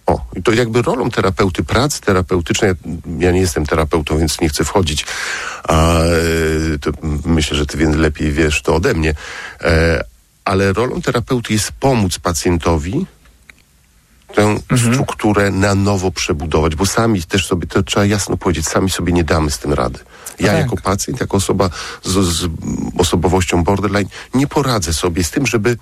O, 0.05 0.25
i 0.35 0.43
to 0.43 0.51
jakby 0.51 0.81
rolą 0.81 1.09
terapeuty, 1.09 1.63
pracy 1.63 2.01
terapeutycznej, 2.01 2.71
ja 3.19 3.31
nie 3.31 3.39
jestem 3.39 3.65
terapeutą, 3.65 4.17
więc 4.17 4.41
nie 4.41 4.49
chcę 4.49 4.63
wchodzić, 4.65 5.05
a 5.63 5.99
e, 5.99 6.79
to 6.81 6.91
myślę, 7.25 7.57
że 7.57 7.65
ty 7.65 7.77
więc 7.77 7.95
lepiej 7.95 8.31
wiesz 8.31 8.61
to 8.61 8.75
ode 8.75 8.93
mnie, 8.93 9.15
e, 9.61 10.03
ale 10.45 10.73
rolą 10.73 11.01
terapeuty 11.01 11.53
jest 11.53 11.71
pomóc 11.71 12.19
pacjentowi 12.19 13.05
tę 14.35 14.59
strukturę 14.77 15.51
na 15.51 15.75
nowo 15.75 16.11
przebudować, 16.11 16.75
bo 16.75 16.85
sami 16.85 17.23
też 17.23 17.47
sobie, 17.47 17.67
to 17.67 17.83
trzeba 17.83 18.05
jasno 18.05 18.37
powiedzieć, 18.37 18.67
sami 18.67 18.89
sobie 18.89 19.13
nie 19.13 19.23
damy 19.23 19.51
z 19.51 19.59
tym 19.59 19.73
rady. 19.73 19.99
Ja 20.39 20.51
tak. 20.51 20.61
jako 20.61 20.77
pacjent, 20.77 21.19
jako 21.19 21.37
osoba 21.37 21.69
z, 22.03 22.11
z 22.11 22.49
osobowością 22.97 23.63
borderline 23.63 24.09
nie 24.33 24.47
poradzę 24.47 24.93
sobie 24.93 25.23
z 25.23 25.31
tym, 25.31 25.47
żeby 25.47 25.77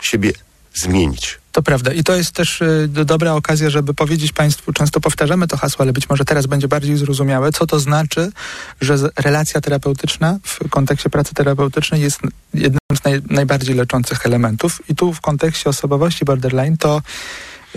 siebie 0.00 0.32
zmienić. 0.74 1.39
To 1.52 1.62
prawda. 1.62 1.92
I 1.92 2.04
to 2.04 2.16
jest 2.16 2.32
też 2.32 2.60
y, 2.60 2.88
do- 2.88 3.04
dobra 3.04 3.32
okazja, 3.32 3.70
żeby 3.70 3.94
powiedzieć 3.94 4.32
Państwu, 4.32 4.72
często 4.72 5.00
powtarzamy 5.00 5.48
to 5.48 5.56
hasło, 5.56 5.82
ale 5.82 5.92
być 5.92 6.08
może 6.08 6.24
teraz 6.24 6.46
będzie 6.46 6.68
bardziej 6.68 6.96
zrozumiałe, 6.96 7.52
co 7.52 7.66
to 7.66 7.80
znaczy, 7.80 8.32
że 8.80 8.96
relacja 9.16 9.60
terapeutyczna 9.60 10.38
w 10.44 10.68
kontekście 10.68 11.10
pracy 11.10 11.34
terapeutycznej 11.34 12.00
jest 12.00 12.20
jednym 12.54 12.80
z 13.00 13.04
naj, 13.04 13.22
najbardziej 13.30 13.74
leczących 13.74 14.26
elementów. 14.26 14.82
I 14.88 14.94
tu 14.94 15.12
w 15.12 15.20
kontekście 15.20 15.70
osobowości 15.70 16.24
borderline 16.24 16.76
to 16.76 17.02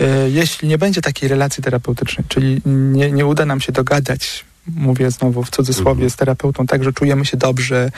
y, 0.00 0.04
jeśli 0.30 0.68
nie 0.68 0.78
będzie 0.78 1.00
takiej 1.02 1.28
relacji 1.28 1.62
terapeutycznej, 1.62 2.26
czyli 2.28 2.60
nie, 2.66 3.12
nie 3.12 3.26
uda 3.26 3.46
nam 3.46 3.60
się 3.60 3.72
dogadać, 3.72 4.44
mówię 4.66 5.10
znowu 5.10 5.42
w 5.44 5.50
cudzysłowie, 5.50 6.10
z 6.10 6.16
terapeutą, 6.16 6.66
tak, 6.66 6.84
że 6.84 6.92
czujemy 6.92 7.26
się 7.26 7.36
dobrze, 7.36 7.90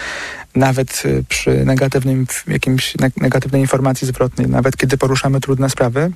nawet 0.55 1.03
y, 1.07 1.25
przy 1.29 1.64
negatywnym, 1.64 2.27
jakimś 2.49 2.95
ne- 2.99 3.11
negatywnej 3.17 3.61
informacji 3.61 4.07
zwrotnej, 4.09 4.47
nawet 4.49 4.77
kiedy 4.77 4.99
poruszamy 4.99 5.41
trudne 5.41 5.71
sprawy, 5.71 6.11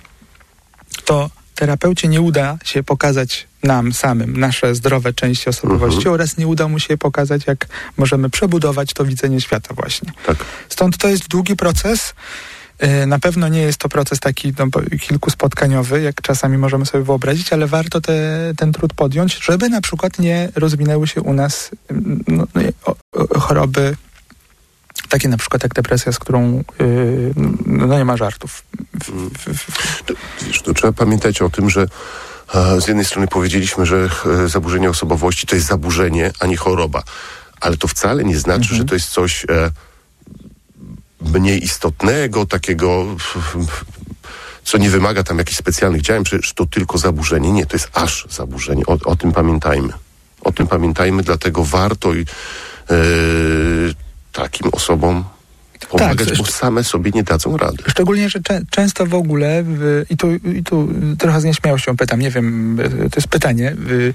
to 1.04 1.30
terapeucie 1.54 2.08
nie 2.08 2.20
uda 2.20 2.58
się 2.64 2.82
pokazać 2.82 3.46
nam 3.62 3.92
samym 3.92 4.36
nasze 4.40 4.74
zdrowe 4.74 5.12
części 5.12 5.48
osobowości 5.48 5.96
Mhm. 5.98 6.14
oraz 6.14 6.36
nie 6.36 6.46
uda 6.46 6.68
mu 6.68 6.78
się 6.78 6.98
pokazać, 6.98 7.42
jak 7.46 7.66
możemy 7.96 8.30
przebudować 8.30 8.92
to 8.92 9.04
widzenie 9.04 9.40
świata 9.40 9.74
właśnie. 9.74 10.12
Tak. 10.26 10.36
Stąd 10.68 10.96
to 10.96 11.08
jest 11.08 11.28
długi 11.28 11.56
proces. 11.56 12.14
E, 12.80 13.06
Na 13.06 13.18
pewno 13.18 13.48
nie 13.48 13.60
jest 13.62 13.78
to 13.78 13.88
proces 13.88 14.20
taki 14.20 14.52
no, 14.58 14.66
po- 14.70 14.80
kilkuspotkaniowy, 15.00 16.02
jak 16.02 16.22
czasami 16.22 16.58
możemy 16.58 16.86
sobie 16.86 17.04
wyobrazić, 17.04 17.52
ale 17.52 17.66
warto 17.66 18.00
te, 18.00 18.52
ten 18.56 18.72
trud 18.72 18.94
podjąć, 18.94 19.38
żeby 19.44 19.68
na 19.68 19.80
przykład 19.80 20.18
nie 20.18 20.48
rozwinęły 20.54 21.06
się 21.08 21.20
u 21.22 21.32
nas 21.32 21.70
mm, 21.90 22.24
no, 22.28 22.44
no, 22.54 22.94
choroby 23.40 23.96
takie 25.08 25.28
na 25.28 25.36
przykład 25.36 25.62
jak 25.62 25.74
depresja, 25.74 26.12
z 26.12 26.18
którą 26.18 26.64
yy, 26.78 27.32
no 27.66 27.98
nie 27.98 28.04
ma 28.04 28.16
żartów. 28.16 28.62
W, 29.04 29.10
To, 30.06 30.14
wiesz, 30.46 30.62
to 30.62 30.74
trzeba 30.74 30.92
pamiętać 30.92 31.42
o 31.42 31.50
tym, 31.50 31.70
że 31.70 31.86
e, 32.54 32.80
z 32.80 32.86
jednej 32.88 33.04
strony 33.04 33.28
powiedzieliśmy, 33.28 33.86
że 33.86 34.08
e, 34.44 34.48
zaburzenie 34.48 34.90
osobowości 34.90 35.46
to 35.46 35.54
jest 35.54 35.66
zaburzenie, 35.68 36.30
a 36.40 36.46
nie 36.46 36.56
choroba. 36.56 37.02
Ale 37.60 37.76
to 37.76 37.88
wcale 37.88 38.24
nie 38.24 38.38
znaczy, 38.38 38.60
Mhm. 38.60 38.78
że 38.78 38.84
to 38.84 38.94
jest 38.94 39.08
coś 39.10 39.44
e, 39.44 39.70
mniej 41.20 41.64
istotnego, 41.64 42.46
takiego, 42.46 43.06
co 44.64 44.78
nie 44.78 44.90
wymaga 44.90 45.22
tam 45.22 45.38
jakichś 45.38 45.58
specjalnych 45.58 46.02
działań. 46.02 46.24
Przecież 46.24 46.52
to 46.52 46.66
tylko 46.66 46.98
zaburzenie. 46.98 47.52
Nie, 47.52 47.66
to 47.66 47.76
jest 47.76 47.88
aż 47.92 48.26
zaburzenie. 48.30 48.86
O, 48.86 48.98
o 49.04 49.16
tym 49.16 49.32
pamiętajmy. 49.32 49.92
O 50.40 50.52
tym 50.52 50.66
pamiętajmy, 50.66 51.22
dlatego 51.22 51.64
warto 51.64 52.14
i, 52.14 52.20
e, 52.90 52.94
takim 54.32 54.68
osobom 54.72 55.24
pomagać, 55.90 56.18
bo 56.18 56.24
zresztą- 56.34 56.44
same 56.52 56.84
sobie 56.84 57.10
nie 57.14 57.22
dadzą 57.22 57.56
rady. 57.56 57.82
Szczególnie, 57.88 58.28
że 58.28 58.42
cze- 58.42 58.62
często 58.70 59.06
w 59.06 59.14
ogóle, 59.14 59.62
w, 59.66 60.04
i, 60.10 60.16
tu, 60.16 60.30
i 60.34 60.62
tu 60.64 60.88
trochę 61.18 61.40
z 61.40 61.44
nieśmiałością 61.44 61.96
pytam, 61.96 62.20
nie 62.20 62.30
wiem, 62.30 62.80
y, 62.80 63.10
to 63.10 63.16
jest 63.16 63.28
pytanie. 63.28 63.76
y, 63.90 64.14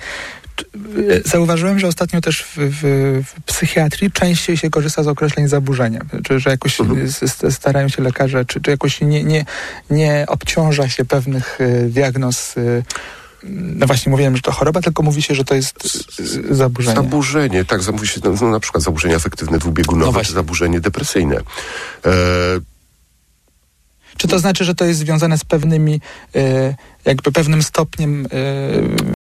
Zauważyłem, 1.26 1.80
że 1.80 1.88
ostatnio 1.88 2.22
też 2.22 2.42
w, 2.44 2.56
w, 2.58 2.82
w 3.26 3.42
psychiatrii 3.44 4.12
częściej 4.12 4.58
się 4.58 4.70
korzysta 4.70 5.04
z 5.04 5.08
określeń 5.08 5.48
zaburzenia. 5.48 6.00
Czy 6.24 6.40
że 6.40 6.50
jakoś 6.50 6.80
Mhm. 6.82 7.10
starają 7.52 7.88
się 7.90 8.02
lekarze, 8.02 8.46
czy, 8.46 8.62
czy 8.62 8.72
jakoś 8.72 9.02
nie, 9.02 9.24
nie, 9.24 9.46
nie 9.90 10.26
obciąża 10.28 10.90
się 10.90 11.06
pewnych 11.06 11.62
y, 11.62 11.90
diagnoz. 11.90 12.58
y, 12.58 12.84
no 13.50 13.88
właśnie 13.88 14.10
mówiłem, 14.10 14.36
że 14.36 14.42
to 14.42 14.52
choroba, 14.52 14.82
tylko 14.82 15.04
mówi 15.04 15.22
się, 15.22 15.36
że 15.36 15.44
to 15.44 15.56
jest 15.56 15.76
zaburzenie. 16.50 16.96
Zaburzenie, 16.96 17.66
tak, 17.66 17.82
mówi 17.92 18.08
się, 18.08 18.22
no, 18.24 18.34
no, 18.42 18.50
na 18.50 18.60
przykład 18.60 18.84
zaburzenie 18.84 19.16
afektywne 19.16 19.58
dwubiegunowe, 19.58 20.20
No 20.20 20.26
czy 20.26 20.34
zaburzenie 20.34 20.80
depresyjne. 20.82 21.36
E, 22.06 22.12
Czy 24.18 24.28
to 24.28 24.40
znaczy, 24.40 24.64
że 24.66 24.76
to 24.76 24.86
jest 24.86 25.00
związane 25.00 25.38
z 25.38 25.46
pewnymi, 25.46 26.02
y, 26.36 26.76
jakby 27.06 27.32
pewnym 27.32 27.64
stopniem 27.64 28.26
y, 28.26 29.15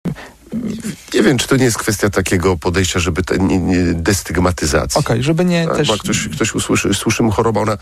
nie 1.15 1.23
wiem, 1.23 1.39
czy 1.39 1.49
to 1.49 1.57
nie 1.57 1.65
jest 1.65 1.79
kwestia 1.79 2.11
takiego 2.11 2.57
podejścia, 2.57 3.01
żeby 3.01 3.23
te, 3.23 3.39
nie, 3.39 3.59
nie, 3.59 3.77
destygmatyzacji. 3.95 4.99
Okej, 4.99 5.23
żeby 5.23 5.45
nie 5.45 5.67
Tak, 5.67 5.77
też... 5.77 5.89
Bo 5.89 5.99
ktoś, 5.99 6.29
ktoś 6.29 6.55
usłyszy, 6.55 6.95
słyszymy 6.95 7.31
choroba, 7.31 7.61
ona 7.61 7.77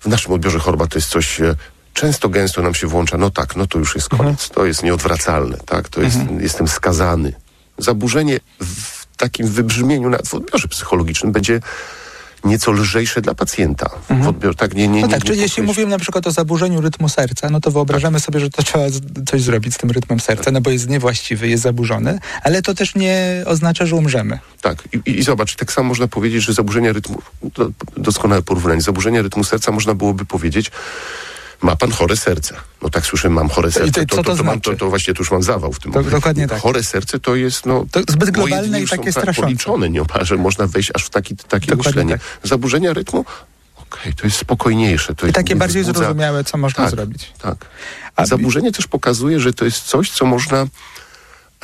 w 0.00 0.06
naszym 0.06 0.32
odbiorze 0.32 0.58
choroba 0.58 0.86
to 0.86 0.98
jest 0.98 1.08
coś, 1.08 1.40
e, 1.40 1.54
często 1.94 2.28
gęsto 2.28 2.62
nam 2.62 2.74
się 2.74 2.86
włącza, 2.86 3.18
no 3.18 3.30
tak, 3.30 3.56
no 3.56 3.66
to 3.66 3.78
już 3.78 3.94
jest 3.94 4.12
Mhm. 4.12 4.28
koniec, 4.28 4.48
to 4.48 4.64
jest 4.66 4.82
nieodwracalne, 4.82 5.56
tak, 5.66 5.88
to 5.88 6.00
jest, 6.02 6.18
jestem 6.40 6.68
skazany. 6.68 7.32
Zaburzenie 7.78 8.40
w 8.60 9.06
takim 9.16 9.46
wybrzmieniu, 9.46 10.10
nawet 10.10 10.28
w 10.28 10.34
odbiorze 10.34 10.68
psychologicznym 10.68 11.32
będzie 11.32 11.60
nieco 12.44 12.72
lżejsze 12.72 13.20
dla 13.20 13.34
pacjenta. 13.34 13.90
W 14.10 14.28
odbiorze, 14.28 14.54
tak, 14.54 14.74
nie, 14.74 14.88
nie, 14.88 15.00
No 15.00 15.06
nie, 15.06 15.12
tak, 15.12 15.24
nie 15.24 15.28
czyli 15.28 15.40
jeśli 15.40 15.62
mówimy 15.62 15.90
na 15.90 15.98
przykład 15.98 16.26
o 16.26 16.30
zaburzeniu 16.30 16.80
rytmu 16.80 17.08
serca, 17.08 17.50
no 17.50 17.60
to 17.60 17.70
wyobrażamy 17.70 18.20
sobie, 18.20 18.40
że 18.40 18.50
to 18.50 18.62
trzeba 18.62 18.84
coś 19.26 19.42
zrobić 19.42 19.74
z 19.74 19.78
tym 19.78 19.90
rytmem 19.90 20.20
serca, 20.20 20.50
no 20.50 20.60
bo 20.60 20.70
jest 20.70 20.88
niewłaściwy, 20.88 21.48
jest 21.48 21.62
zaburzony, 21.62 22.18
ale 22.42 22.62
to 22.62 22.74
też 22.74 22.94
nie 22.94 23.42
oznacza, 23.46 23.86
że 23.86 23.96
umrzemy. 23.96 24.38
Tak, 24.60 24.88
i, 25.06 25.18
i, 25.18 25.22
zobacz, 25.22 25.56
tak 25.56 25.72
samo 25.72 25.88
można 25.88 26.08
powiedzieć, 26.08 26.42
że 26.42 26.52
zaburzenia 26.52 26.92
rytmu, 26.92 27.22
doskonałe 27.96 28.42
porównanie, 28.42 28.80
zaburzenia 28.80 29.22
rytmu 29.22 29.44
serca 29.44 29.72
można 29.72 29.94
byłoby 29.94 30.24
powiedzieć, 30.24 30.70
ma 31.62 31.76
pan 31.76 31.90
chore 31.90 32.16
serce. 32.16 32.54
No 32.82 32.90
tak 32.90 33.06
słyszę, 33.06 33.28
mam 33.30 33.48
chore 33.48 33.72
serce. 33.72 34.06
to 34.06 34.16
co 34.16 34.22
to 34.22 34.30
mam, 34.34 34.36
znaczy? 34.44 34.60
to, 34.60 34.76
to 34.76 34.88
właśnie 34.90 35.14
tu 35.14 35.22
już 35.22 35.30
mam 35.30 35.42
zawał 35.42 35.72
w 35.72 35.78
tym 35.80 35.92
To 35.92 35.98
momencie. 35.98 36.16
dokładnie 36.16 36.48
tak. 36.48 36.60
Chore 36.60 36.82
serce 36.82 37.20
to 37.20 37.34
jest, 37.36 37.66
no... 37.66 37.86
To 37.90 38.00
zbyt 38.08 38.30
globalne 38.30 38.80
i 38.80 38.88
takie 38.88 39.12
są 39.12 39.20
tak 39.22 39.36
policzone, 39.36 39.90
nie 39.90 40.02
że 40.20 40.36
można 40.36 40.66
wejść 40.66 40.90
aż 40.94 41.04
w 41.04 41.10
taki, 41.10 41.36
takie 41.36 41.66
Dokładnie 41.66 41.88
myślenie. 41.90 42.12
tak. 42.12 42.48
Zaburzenia 42.48 42.92
rytmu, 42.92 43.24
okej, 43.76 44.14
to 44.14 44.26
jest 44.26 44.36
spokojniejsze. 44.36 45.14
To 45.14 45.26
I 45.26 45.28
jest, 45.28 45.34
takie 45.36 45.56
bardziej 45.56 45.84
wzbudza- 45.84 45.96
zrozumiałe, 45.96 46.44
co 46.44 46.58
można 46.58 46.84
tak, 46.84 46.90
zrobić. 46.90 47.32
Tak. 47.38 47.56
A- 48.16 48.26
Zaburzenie 48.26 48.72
też 48.72 48.86
pokazuje, 48.86 49.40
że 49.40 49.52
to 49.52 49.64
jest 49.64 49.82
coś, 49.82 50.10
co 50.10 50.24
można 50.24 50.66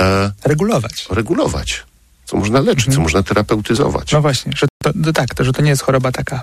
e, 0.00 0.32
Regulować. 0.44 1.06
regulować, 1.10 1.84
co 2.24 2.36
można 2.36 2.60
leczyć, 2.60 2.94
co 2.94 3.00
można 3.00 3.22
terapeutyzować. 3.22 4.02
Mhm. 4.02 4.18
No 4.18 4.22
właśnie, 4.22 4.52
że 4.56 4.66
to, 4.82 4.90
to 5.04 5.12
tak, 5.12 5.34
to, 5.34 5.44
że 5.44 5.52
to 5.52 5.62
nie 5.62 5.70
jest 5.70 5.82
choroba 5.82 6.12
taka. 6.12 6.42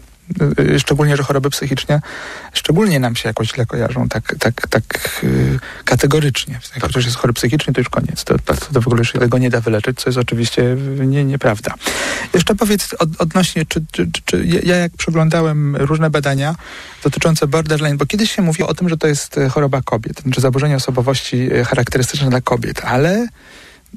Y, 0.60 0.80
Szczególnie, 0.80 1.18
że 1.18 1.24
choroby 1.24 1.50
psychiczne 1.50 2.02
szczególnie 2.54 3.00
nam 3.00 3.16
się 3.16 3.30
jakoś 3.30 3.48
źle 3.52 3.66
kojarzą, 3.66 4.10
tak, 4.10 4.36
tak, 4.40 4.68
tak 4.68 4.84
y, 5.24 5.60
kategorycznie. 5.86 6.54
Jak 6.54 6.82
Tak. 6.82 6.90
ktoś 6.90 7.06
jest 7.06 7.18
chory 7.18 7.34
psychicznie, 7.34 7.74
to 7.74 7.82
już 7.82 7.90
koniec. 7.90 8.24
To, 8.24 8.40
to, 8.40 8.54
to 8.74 8.82
w 8.82 8.88
ogóle 8.88 9.06
się 9.06 9.20
tego 9.20 9.38
nie 9.38 9.50
da 9.50 9.62
wyleczyć, 9.62 10.00
co 10.00 10.10
jest 10.10 10.20
oczywiście 10.20 10.62
y, 10.64 11.06
nie, 11.08 11.24
nieprawda. 11.26 11.74
Jeszcze 12.34 12.56
powiedz 12.56 12.94
od, 13.00 13.10
odnośnie, 13.22 13.66
czy, 13.66 13.86
czy, 13.92 14.10
czy, 14.26 14.46
ja- 14.46 14.62
ja 14.64 14.76
jak 14.76 14.92
przeglądałem 14.98 15.76
różne 15.76 16.10
badania 16.10 16.56
dotyczące 17.04 17.48
borderline, 17.48 17.98
bo 17.98 18.06
kiedyś 18.06 18.32
się 18.32 18.42
mówiło 18.42 18.70
o 18.70 18.74
tym, 18.74 18.90
że 18.90 18.98
to 18.98 19.08
jest 19.08 19.36
choroba 19.52 19.82
kobiet, 19.82 20.22
czy 20.34 20.42
zaburzenie 20.42 20.76
osobowości 20.76 21.50
charakterystyczne 21.66 22.30
dla 22.30 22.42
kobiet, 22.42 22.82
ale 22.86 23.28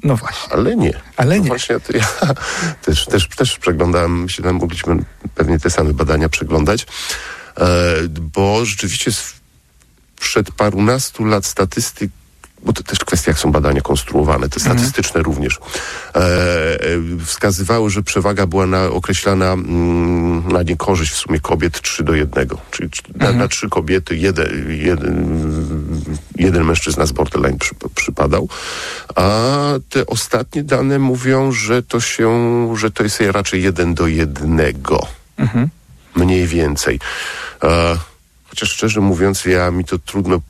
no 0.03 0.15
właśnie. 0.17 0.53
Ale 0.53 0.75
nie. 0.75 0.93
Ale 1.17 1.35
No 1.37 1.43
nie. 1.43 1.47
Właśnie 1.47 1.79
to 1.79 1.97
ja 1.97 2.07
też, 2.85 3.05
też, 3.05 3.27
też 3.27 3.57
przeglądałem, 3.57 4.29
że 4.29 4.53
mogliśmy 4.53 4.95
pewnie 5.37 5.59
te 5.59 5.69
same 5.69 5.93
badania 5.93 6.29
przeglądać, 6.29 6.85
e, 7.57 7.93
bo 8.35 8.65
rzeczywiście 8.65 9.11
przed 10.19 10.51
parunastu 10.51 11.25
lat 11.25 11.45
statystyk 11.45 12.11
bo 12.63 12.73
to 12.73 12.83
też 12.83 12.99
kwestia, 12.99 13.31
jak 13.31 13.39
są 13.39 13.51
badania 13.51 13.81
konstruowane, 13.81 14.49
te 14.49 14.59
statystyczne 14.59 15.21
również, 15.23 15.59
e, 16.15 16.19
e, 16.19 16.77
wskazywały, 17.25 17.89
że 17.89 18.03
przewaga 18.03 18.47
była 18.47 18.67
na, 18.67 18.83
określana 18.83 19.53
mm, 19.53 20.51
na 20.51 20.63
niekorzyść 20.63 21.11
w 21.11 21.17
sumie 21.17 21.39
kobiet 21.39 21.81
3 21.81 22.03
do 22.03 22.13
1. 22.13 22.47
Czyli 22.71 22.89
tr- 22.89 23.01
na, 23.15 23.31
na 23.31 23.47
trzy 23.47 23.69
kobiety 23.69 24.17
jeden, 24.17 24.71
jeden, 24.81 26.23
jeden 26.35 26.63
mężczyzna 26.63 27.05
z 27.05 27.11
borderline 27.11 27.57
przy, 27.57 27.75
przypadał. 27.95 28.49
A 29.15 29.49
te 29.89 30.05
ostatnie 30.05 30.63
dane 30.63 30.99
mówią, 30.99 31.51
że 31.51 31.83
to 31.83 31.99
się, 31.99 32.29
że 32.77 32.91
to 32.91 33.03
jest 33.03 33.21
raczej 33.21 33.63
jeden 33.63 33.93
do 33.93 34.07
jednego. 34.07 35.07
Mhm. 35.37 35.69
Mniej 36.15 36.47
więcej. 36.47 36.99
E, 37.63 37.97
chociaż 38.49 38.69
szczerze 38.69 39.01
mówiąc, 39.01 39.45
ja 39.45 39.71
mi 39.71 39.85
to 39.85 39.99
trudno 39.99 40.41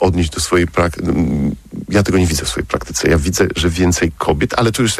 odnieść 0.00 0.30
do 0.30 0.40
swojej 0.40 0.66
praktyki. 0.66 1.08
Ja 1.88 2.02
tego 2.02 2.18
nie 2.18 2.26
widzę 2.26 2.44
w 2.44 2.48
swojej 2.48 2.66
praktyce. 2.66 3.08
Ja 3.08 3.18
widzę, 3.18 3.46
że 3.56 3.70
więcej 3.70 4.12
kobiet, 4.18 4.54
ale 4.56 4.72
to 4.72 4.82
już 4.82 4.92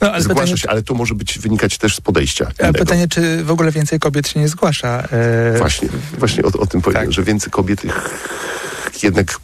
No, 0.00 0.12
ale 0.12 0.22
zgłasza 0.22 0.40
pytanie, 0.40 0.58
się, 0.58 0.70
ale 0.70 0.82
to 0.82 0.94
może 0.94 1.14
być 1.14 1.38
wynikać 1.38 1.78
też 1.78 1.96
z 1.96 2.00
podejścia. 2.00 2.50
Innego. 2.60 2.78
pytanie, 2.78 3.08
czy 3.08 3.44
w 3.44 3.50
ogóle 3.50 3.70
więcej 3.72 3.98
kobiet 4.00 4.28
się 4.28 4.40
nie 4.40 4.48
zgłasza? 4.48 5.02
E, 5.54 5.58
Właśnie, 5.58 5.88
właśnie 6.18 6.44
o, 6.44 6.46
o 6.58 6.66
tym 6.66 6.82
Tak. 6.82 7.12
że 7.12 7.22
więcej 7.22 7.50
kobiet 7.50 7.82
jednak 9.02 9.38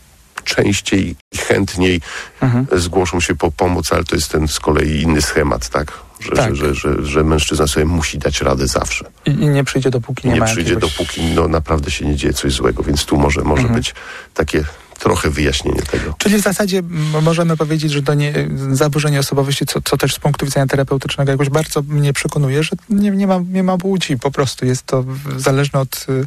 częściej 0.44 1.16
i 1.32 1.38
chętniej 1.38 2.00
Mhm. 2.40 2.66
zgłoszą 2.80 3.20
się 3.20 3.34
po 3.36 3.50
pomoc, 3.52 3.92
ale 3.92 4.04
to 4.04 4.14
jest 4.16 4.28
ten 4.30 4.48
z 4.48 4.60
kolei 4.60 5.02
inny 5.02 5.22
schemat, 5.22 5.68
tak? 5.68 5.92
Że, 6.20 6.30
Tak. 6.32 6.56
Że, 6.56 6.74
że, 6.74 7.06
że, 7.06 7.24
mężczyzna 7.24 7.66
sobie 7.66 7.86
musi 7.86 8.18
dać 8.18 8.40
radę 8.40 8.66
zawsze. 8.66 9.04
I, 9.26 9.30
I 9.30 9.34
nie 9.48 9.64
przyjdzie, 9.64 9.90
dopóki 9.90 10.28
nie, 10.28 10.34
Nie, 10.34 10.40
ma 10.40 10.46
przyjdzie, 10.46 10.74
jakiegoś... 10.74 10.96
dopóki 10.96 11.22
no, 11.34 11.48
naprawdę 11.48 11.90
się 11.90 12.04
nie 12.06 12.16
dzieje 12.16 12.34
coś 12.34 12.52
złego, 12.52 12.82
więc 12.82 13.04
tu 13.04 13.16
może, 13.16 13.40
może 13.40 13.62
Mhm. 13.62 13.80
być 13.80 13.94
takie 14.34 14.64
trochę 14.98 15.30
wyjaśnienie 15.30 15.82
tego. 15.82 16.14
Czyli 16.18 16.36
w 16.36 16.40
zasadzie 16.40 16.82
możemy 17.22 17.56
powiedzieć, 17.56 17.92
że 17.92 18.02
to 18.02 18.14
nie, 18.14 18.32
zaburzenie 18.72 19.20
osobowości, 19.20 19.66
co, 19.66 19.80
co 19.84 19.96
też 19.96 20.14
z 20.14 20.18
punktu 20.18 20.46
widzenia 20.46 20.66
terapeutycznego 20.66 21.32
jakoś 21.32 21.48
bardzo 21.48 21.82
mnie 21.82 22.12
przekonuje, 22.12 22.62
że 22.62 22.70
nie, 22.90 23.10
nie, 23.10 23.26
ma, 23.26 23.40
nie 23.52 23.62
ma 23.62 23.78
płci, 23.78 24.18
po 24.18 24.30
prostu 24.30 24.66
jest 24.66 24.82
to 24.86 25.04
zależne 25.36 25.80
od, 25.80 26.06
y, 26.08 26.26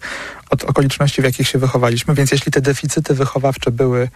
od 0.49 0.63
okoliczności, 0.63 1.21
w 1.21 1.25
jakich 1.25 1.47
się 1.47 1.59
wychowaliśmy, 1.59 2.13
więc 2.13 2.31
jeśli 2.31 2.51
te 2.51 2.61
deficyty 2.61 3.13
wychowawcze 3.13 3.71
były 3.71 4.09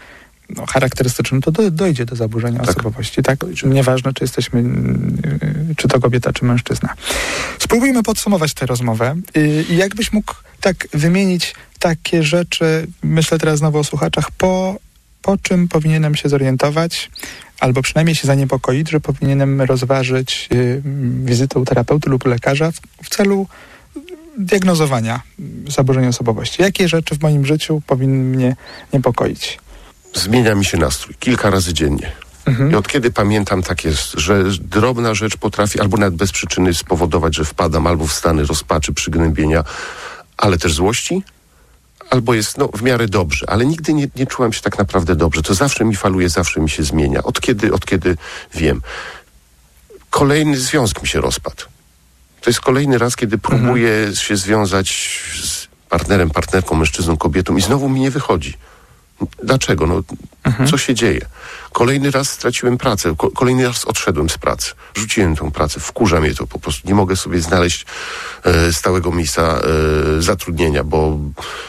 no, 0.56 0.66
charakterystyczne, 0.66 1.42
to 1.42 1.52
do, 1.52 1.72
dojdzie 1.72 2.06
do 2.06 2.16
zaburzenia 2.16 2.60
Tak. 2.60 2.70
osobowości, 2.70 3.24
tak? 3.24 3.40
Nieważne, 3.66 4.14
czy 4.14 4.24
jesteśmy, 4.24 4.60
y, 4.60 5.76
czy 5.78 5.88
to 5.88 6.00
kobieta, 6.00 6.34
czy 6.34 6.46
mężczyzna. 6.46 6.94
Spróbujmy 7.60 8.04
podsumować 8.04 8.54
tę 8.54 8.66
rozmowę 8.66 9.16
Y, 9.38 9.66
i 9.70 9.78
jakbyś 9.78 10.14
mógł 10.14 10.34
tak 10.62 10.88
wymienić 10.94 11.56
takie 11.80 12.24
rzeczy, 12.24 12.88
myślę 13.04 13.38
teraz 13.38 13.60
znowu 13.60 13.78
o 13.80 13.84
słuchaczach, 13.84 14.32
po, 14.32 14.76
po 15.22 15.38
czym 15.38 15.68
powinienem 15.68 16.16
się 16.16 16.30
zorientować, 16.30 17.10
albo 17.60 17.82
przynajmniej 17.82 18.16
się 18.16 18.28
zaniepokoić, 18.28 18.90
że 18.90 19.00
powinienem 19.00 19.62
rozważyć 19.62 20.50
y, 20.54 20.82
wizytę 21.26 21.60
u 21.60 21.66
terapeuty 21.66 22.10
lub 22.10 22.26
lekarza 22.26 22.72
w, 22.72 22.80
w 23.04 23.10
celu 23.10 23.48
diagnozowania 24.38 25.22
zaburzenia 25.68 26.08
osobowości. 26.08 26.62
Jakie 26.62 26.88
rzeczy 26.88 27.16
w 27.16 27.22
moim 27.22 27.46
życiu 27.46 27.82
powinny 27.88 28.38
mnie 28.38 28.56
niepokoić? 28.94 29.60
Zmienia 30.18 30.56
mi 30.56 30.66
się 30.66 30.78
nastrój 30.78 31.16
kilka 31.20 31.50
razy 31.50 31.74
dziennie. 31.74 32.12
I 32.72 32.76
od 32.76 32.88
kiedy 32.88 33.12
pamiętam, 33.12 33.64
tak 33.64 33.86
jest, 33.86 34.14
że 34.14 34.44
drobna 34.62 35.14
rzecz 35.14 35.38
potrafi 35.38 35.80
albo 35.80 35.98
nawet 35.98 36.16
bez 36.16 36.32
przyczyny 36.32 36.74
spowodować, 36.74 37.36
że 37.36 37.46
wpadam 37.46 37.88
albo 37.88 38.08
w 38.08 38.14
stany 38.14 38.46
rozpaczy, 38.46 38.94
przygnębienia, 38.94 39.64
ale 40.38 40.58
też 40.58 40.74
złości, 40.74 41.24
albo 42.10 42.34
jest 42.34 42.58
no, 42.58 42.70
w 42.74 42.82
miarę 42.82 43.08
dobrze, 43.08 43.50
ale 43.50 43.66
nigdy 43.66 43.94
nie, 43.94 44.08
nie 44.16 44.28
czułem 44.28 44.54
się 44.54 44.62
tak 44.62 44.78
naprawdę 44.78 45.16
dobrze. 45.16 45.42
To 45.42 45.54
zawsze 45.54 45.86
mi 45.86 45.96
faluje, 45.96 46.30
zawsze 46.30 46.60
mi 46.60 46.70
się 46.70 46.84
zmienia. 46.84 47.24
Od 47.24 47.42
kiedy, 47.42 47.74
od 47.74 47.86
kiedy 47.86 48.18
wiem. 48.54 48.82
Kolejny 50.10 50.58
związek 50.58 51.02
mi 51.02 51.08
się 51.08 51.22
rozpadł. 51.22 51.64
To 52.42 52.50
jest 52.50 52.62
kolejny 52.62 52.98
raz, 52.98 53.16
kiedy 53.16 53.38
próbuję 53.38 54.16
się 54.16 54.38
związać 54.38 55.20
z 55.44 55.68
partnerem, 55.90 56.30
partnerką, 56.30 56.76
mężczyzną, 56.76 57.18
kobietą 57.18 57.58
i 57.58 57.62
znowu 57.62 57.90
mi 57.90 58.00
nie 58.02 58.12
wychodzi. 58.12 58.54
Dlaczego? 59.44 59.88
No, 59.88 60.02
co 60.70 60.78
się 60.78 60.94
dzieje? 60.96 61.26
Kolejny 61.74 62.12
raz 62.12 62.30
straciłem 62.30 62.78
pracę, 62.78 63.16
ko- 63.18 63.32
kolejny 63.32 63.68
raz 63.68 63.86
odszedłem 63.86 64.30
z 64.30 64.38
pracy. 64.38 64.72
Rzuciłem 64.96 65.36
tą 65.36 65.52
pracę, 65.52 65.80
wkurza 65.80 66.20
mnie 66.20 66.34
to 66.36 66.48
po 66.48 66.60
prostu. 66.60 66.88
Nie 66.88 66.96
mogę 66.96 67.16
sobie 67.16 67.42
znaleźć 67.42 67.86
e, 68.44 68.74
stałego 68.74 69.12
miejsca 69.12 69.42
e, 69.42 70.22
zatrudnienia, 70.22 70.84
bo 70.84 71.18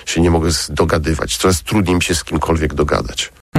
się 0.07 0.21
nie 0.21 0.31
mogę 0.31 0.51
dogadywać. 0.69 1.37
Coraz 1.37 1.63
trudniej 1.63 1.95
mi 1.97 2.03
się 2.03 2.15
z 2.15 2.25
kimkolwiek 2.25 2.75
dogadać. 2.75 3.33
A 3.55 3.59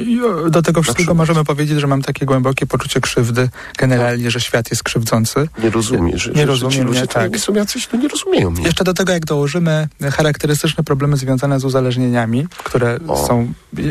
i, 0.00 0.22
o, 0.22 0.50
do 0.50 0.62
tego 0.62 0.82
wszystkiego 0.82 1.14
możemy 1.14 1.44
powiedzieć, 1.44 1.80
że 1.80 1.86
mam 1.86 2.02
takie 2.02 2.26
głębokie 2.26 2.66
poczucie 2.66 3.00
krzywdy 3.00 3.48
generalnie, 3.78 4.30
że 4.30 4.40
świat 4.40 4.70
jest 4.70 4.82
krzywdzący. 4.82 5.48
Nie 5.62 5.70
rozumiem, 5.70 6.18
że, 6.18 6.30
Nie 6.30 6.36
że, 6.40 6.46
rozumiem 6.46 6.72
że 6.72 6.78
ci 6.78 6.84
ludzie 6.84 7.06
tak. 7.06 7.32
nie 7.32 7.38
są 7.38 7.54
jacyś, 7.54 7.88
no 7.92 7.98
nie 7.98 8.08
rozumieją 8.08 8.50
mnie. 8.50 8.62
Jeszcze 8.62 8.84
do 8.84 8.94
tego, 8.94 9.12
jak 9.12 9.24
dołożymy 9.24 9.88
charakterystyczne 10.12 10.84
problemy 10.84 11.16
związane 11.16 11.60
z 11.60 11.64
uzależnieniami, 11.64 12.46
które 12.64 12.98
O. 13.08 13.26
są 13.26 13.52
e, 13.78 13.82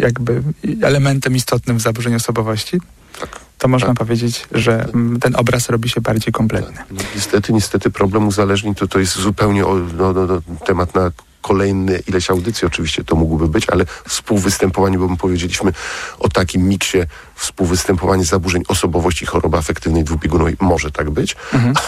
jakby 0.00 0.42
elementem 0.82 1.36
istotnym 1.36 1.76
w 1.78 1.80
zaburzeniu 1.80 2.16
osobowości, 2.16 2.80
Tak. 3.20 3.40
to 3.58 3.68
można 3.68 3.88
Tak. 3.88 3.96
powiedzieć, 3.96 4.46
że 4.52 4.84
mm, 4.84 5.20
ten 5.20 5.36
obraz 5.36 5.68
robi 5.70 5.88
się 5.88 6.00
bardziej 6.00 6.32
kompletny. 6.32 6.78
No, 6.90 7.02
niestety, 7.14 7.52
niestety 7.52 7.90
problem 7.90 8.28
uzależnień 8.28 8.74
to, 8.74 8.88
to 8.88 8.98
jest 8.98 9.18
zupełnie 9.18 9.66
o, 9.66 9.74
no, 9.74 10.12
no, 10.12 10.26
no, 10.26 10.40
temat 10.66 10.94
na 10.94 11.10
kolejne 11.42 11.98
ileś 11.98 12.30
audycji 12.30 12.66
oczywiście 12.66 13.04
to 13.04 13.16
mógłby 13.16 13.48
być, 13.48 13.70
ale 13.70 13.84
współwystępowanie, 14.08 14.98
bo 14.98 15.08
my 15.08 15.16
powiedzieliśmy 15.16 15.72
o 16.18 16.28
takim 16.28 16.68
miksie 16.68 16.98
współwystępowanie 17.34 18.24
zaburzeń 18.24 18.62
osobowości, 18.68 19.26
choroby 19.26 19.56
afektywnej 19.56 20.04
dwubiegunowej. 20.04 20.56
Może 20.60 20.90
tak 20.90 21.10
być, 21.10 21.36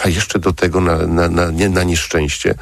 a 0.03 0.09
jeszcze 0.09 0.39
do 0.39 0.53
tego 0.53 0.81
na, 0.81 1.07
na, 1.07 1.29
na, 1.29 1.51
nie, 1.51 1.69
na 1.69 1.83
nieszczęście 1.83 2.55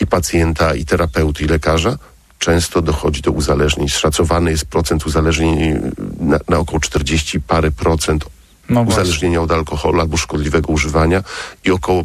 i 0.00 0.06
pacjenta, 0.06 0.74
i 0.74 0.84
terapeuty, 0.84 1.44
i 1.44 1.46
lekarza. 1.46 1.98
Często 2.38 2.82
dochodzi 2.82 3.22
do 3.22 3.30
uzależnień. 3.30 3.88
Szacowany 3.88 4.50
jest 4.50 4.64
procent 4.66 5.06
uzależnień 5.06 5.80
na, 6.20 6.38
na 6.48 6.58
około 6.58 6.80
40 6.80 7.40
parę 7.40 7.70
procent 7.70 8.24
No 8.68 8.80
uzależnienia 8.80 9.40
od 9.42 9.52
alkoholu 9.52 10.00
albo 10.00 10.16
szkodliwego 10.16 10.72
używania 10.72 11.22
i 11.64 11.70
około 11.70 12.04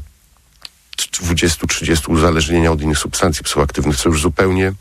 20-30 1.23 2.11
uzależnienia 2.11 2.71
od 2.71 2.81
innych 2.81 2.97
substancji 2.97 3.43
psychoaktywnych, 3.43 3.97
co 3.97 4.09
już 4.09 4.21
zupełnie 4.21 4.73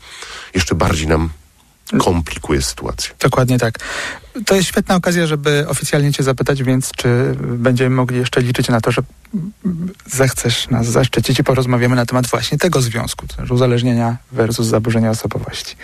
jeszcze 0.55 0.75
bardziej 0.75 1.07
nam 1.07 1.29
komplikuje 1.97 2.61
sytuację. 2.61 3.11
Dokładnie 3.19 3.59
tak. 3.59 3.79
To 4.45 4.55
jest 4.55 4.67
świetna 4.67 4.95
okazja, 4.95 5.27
żeby 5.27 5.65
oficjalnie 5.67 6.13
Cię 6.13 6.23
zapytać, 6.23 6.63
więc 6.63 6.91
czy 6.91 7.35
będziemy 7.41 7.95
mogli 7.95 8.17
jeszcze 8.17 8.41
liczyć 8.41 8.67
na 8.67 8.81
to, 8.81 8.91
że 8.91 9.01
zechcesz 10.05 10.69
nas 10.69 10.87
zaszczycić 10.87 11.39
i 11.39 11.43
porozmawiamy 11.43 11.95
na 11.95 12.05
temat 12.05 12.27
właśnie 12.27 12.57
tego 12.57 12.81
związku, 12.81 13.25
znaczy 13.35 13.53
uzależnienia 13.53 14.17
versus 14.31 14.67
zaburzenia 14.67 15.09
osobowości. 15.09 15.75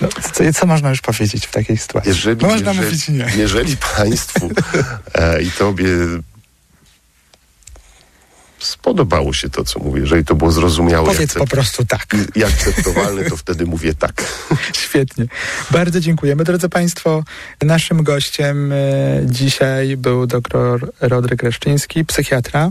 No, 0.00 0.08
co, 0.32 0.52
co 0.54 0.66
można 0.66 0.90
już 0.90 1.00
powiedzieć 1.00 1.46
w 1.46 1.50
takiej 1.50 1.76
sytuacji? 1.76 2.08
Jeżeli, 2.08 2.42
no 2.42 2.48
można 2.48 2.70
jeżeli, 2.70 2.86
mówić 2.86 3.08
nie. 3.08 3.26
jeżeli 3.36 3.76
Państwu 3.96 4.50
e, 5.14 5.42
i 5.42 5.50
Tobie 5.50 5.86
spodobało 8.66 9.32
się 9.32 9.50
to, 9.50 9.64
co 9.64 9.78
mówię, 9.78 10.00
jeżeli 10.00 10.24
to 10.24 10.34
było 10.34 10.50
zrozumiałe 10.50 11.06
Powiedz 11.06 11.34
po 11.34 11.46
prostu 11.46 11.84
tak. 11.84 12.06
akcept- 12.06 12.36
i 12.36 12.44
akceptowalne, 12.44 13.24
to 13.24 13.36
wtedy 13.36 13.66
mówię 13.66 13.94
tak. 13.94 14.22
Świetnie. 14.84 15.26
Bardzo 15.70 16.00
dziękujemy. 16.00 16.44
Drodzy 16.44 16.68
Państwo, 16.68 17.24
naszym 17.62 18.02
gościem 18.02 18.72
e, 18.72 18.76
dzisiaj 19.24 19.96
był 19.96 20.26
dr 20.26 20.92
Rodryk 21.00 21.42
Reszczyński, 21.42 22.04
psychiatra, 22.04 22.70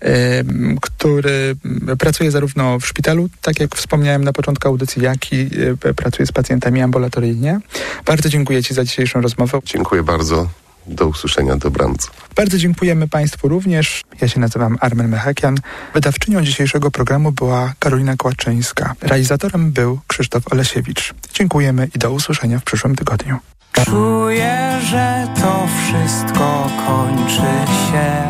e, 0.00 0.44
który 0.80 1.56
pracuje 1.98 2.30
zarówno 2.30 2.78
w 2.78 2.86
szpitalu, 2.86 3.28
tak 3.42 3.60
jak 3.60 3.76
wspomniałem 3.76 4.24
na 4.24 4.32
początku 4.32 4.68
audycji, 4.68 5.02
jak 5.02 5.32
i 5.32 5.50
e, 5.84 5.94
pracuje 5.94 6.26
z 6.26 6.32
pacjentami 6.32 6.80
ambulatoryjnie. 6.80 7.60
Bardzo 8.06 8.28
dziękuję 8.28 8.62
Ci 8.62 8.74
za 8.74 8.84
dzisiejszą 8.84 9.20
rozmowę. 9.20 9.58
Dziękuję 9.64 10.02
bardzo. 10.02 10.48
Do 10.88 11.06
usłyszenia. 11.06 11.56
Dobranoc. 11.56 12.10
Bardzo 12.36 12.58
dziękujemy 12.58 13.08
Państwu 13.08 13.48
również. 13.48 14.02
Ja 14.20 14.28
się 14.28 14.40
nazywam 14.40 14.78
Armen 14.80 15.08
Mechakian. 15.08 15.56
Wydawczynią 15.94 16.42
dzisiejszego 16.42 16.90
programu 16.90 17.32
była 17.32 17.72
Karolina 17.78 18.16
Kłaczyńska. 18.16 18.94
Realizatorem 19.00 19.72
był 19.72 20.00
Krzysztof 20.06 20.52
Olesiewicz. 20.52 21.14
Dziękujemy 21.34 21.88
i 21.94 21.98
do 21.98 22.12
usłyszenia 22.12 22.58
w 22.58 22.64
przyszłym 22.64 22.96
tygodniu. 22.96 23.38
Czuję, 23.84 24.80
że 24.90 25.28
to 25.40 25.66
wszystko 25.84 26.70
kończy 26.86 27.50
się. 27.90 28.22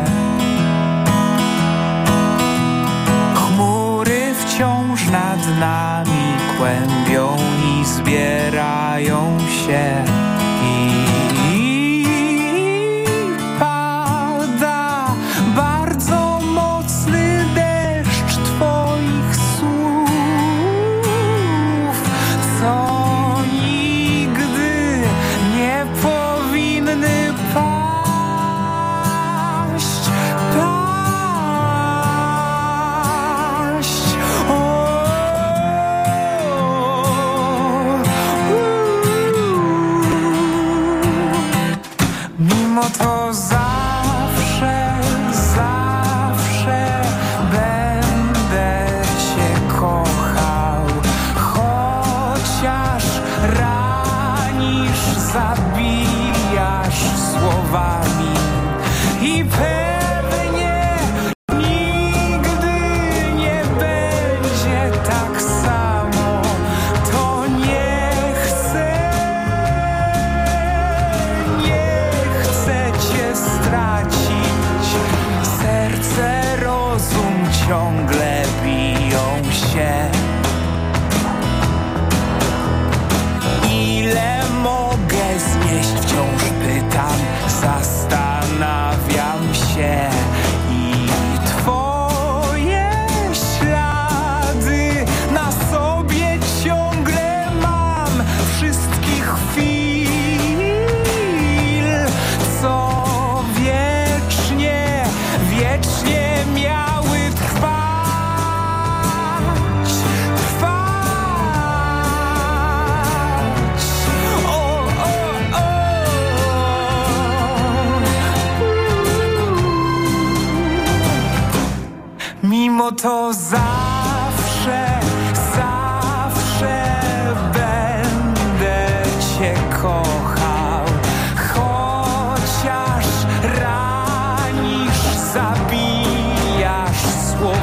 Chmury 3.35 4.33
wciąż 4.45 5.07
nad 5.11 5.59
nami 5.59 6.33
kłębią 6.57 7.37
i 7.65 7.85
zbierają 7.85 9.37
się. 9.67 10.08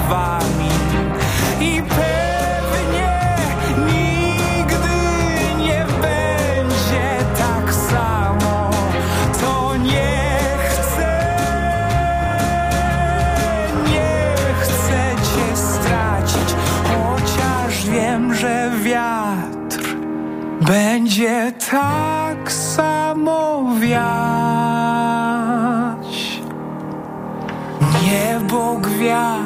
wami 0.09 0.71
i 1.61 1.83
pewnie 1.83 3.13
nigdy 3.87 4.99
nie 5.59 5.87
będzie 6.03 7.09
tak 7.39 7.75
samo. 7.75 8.71
To 9.41 9.77
nie 9.77 10.39
chcę, 10.69 11.37
nie 13.93 14.35
chcę 14.61 15.01
cię 15.17 15.57
stracić, 15.57 16.55
chociaż 16.85 17.91
wiem, 17.91 18.35
że 18.35 18.71
wiatr 18.83 19.97
będzie 20.61 21.53
tak 21.71 22.53
samo 22.53 23.65
wiatr. 23.81 24.17
Niebo 28.05 28.77
gwiazd 28.77 29.46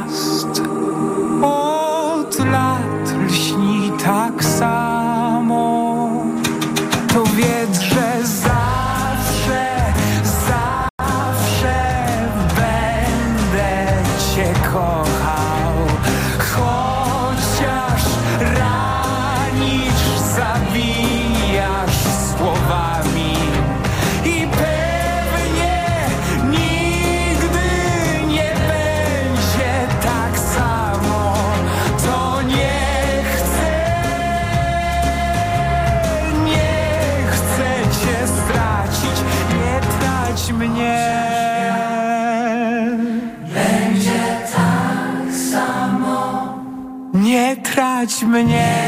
мне. 48.42 48.79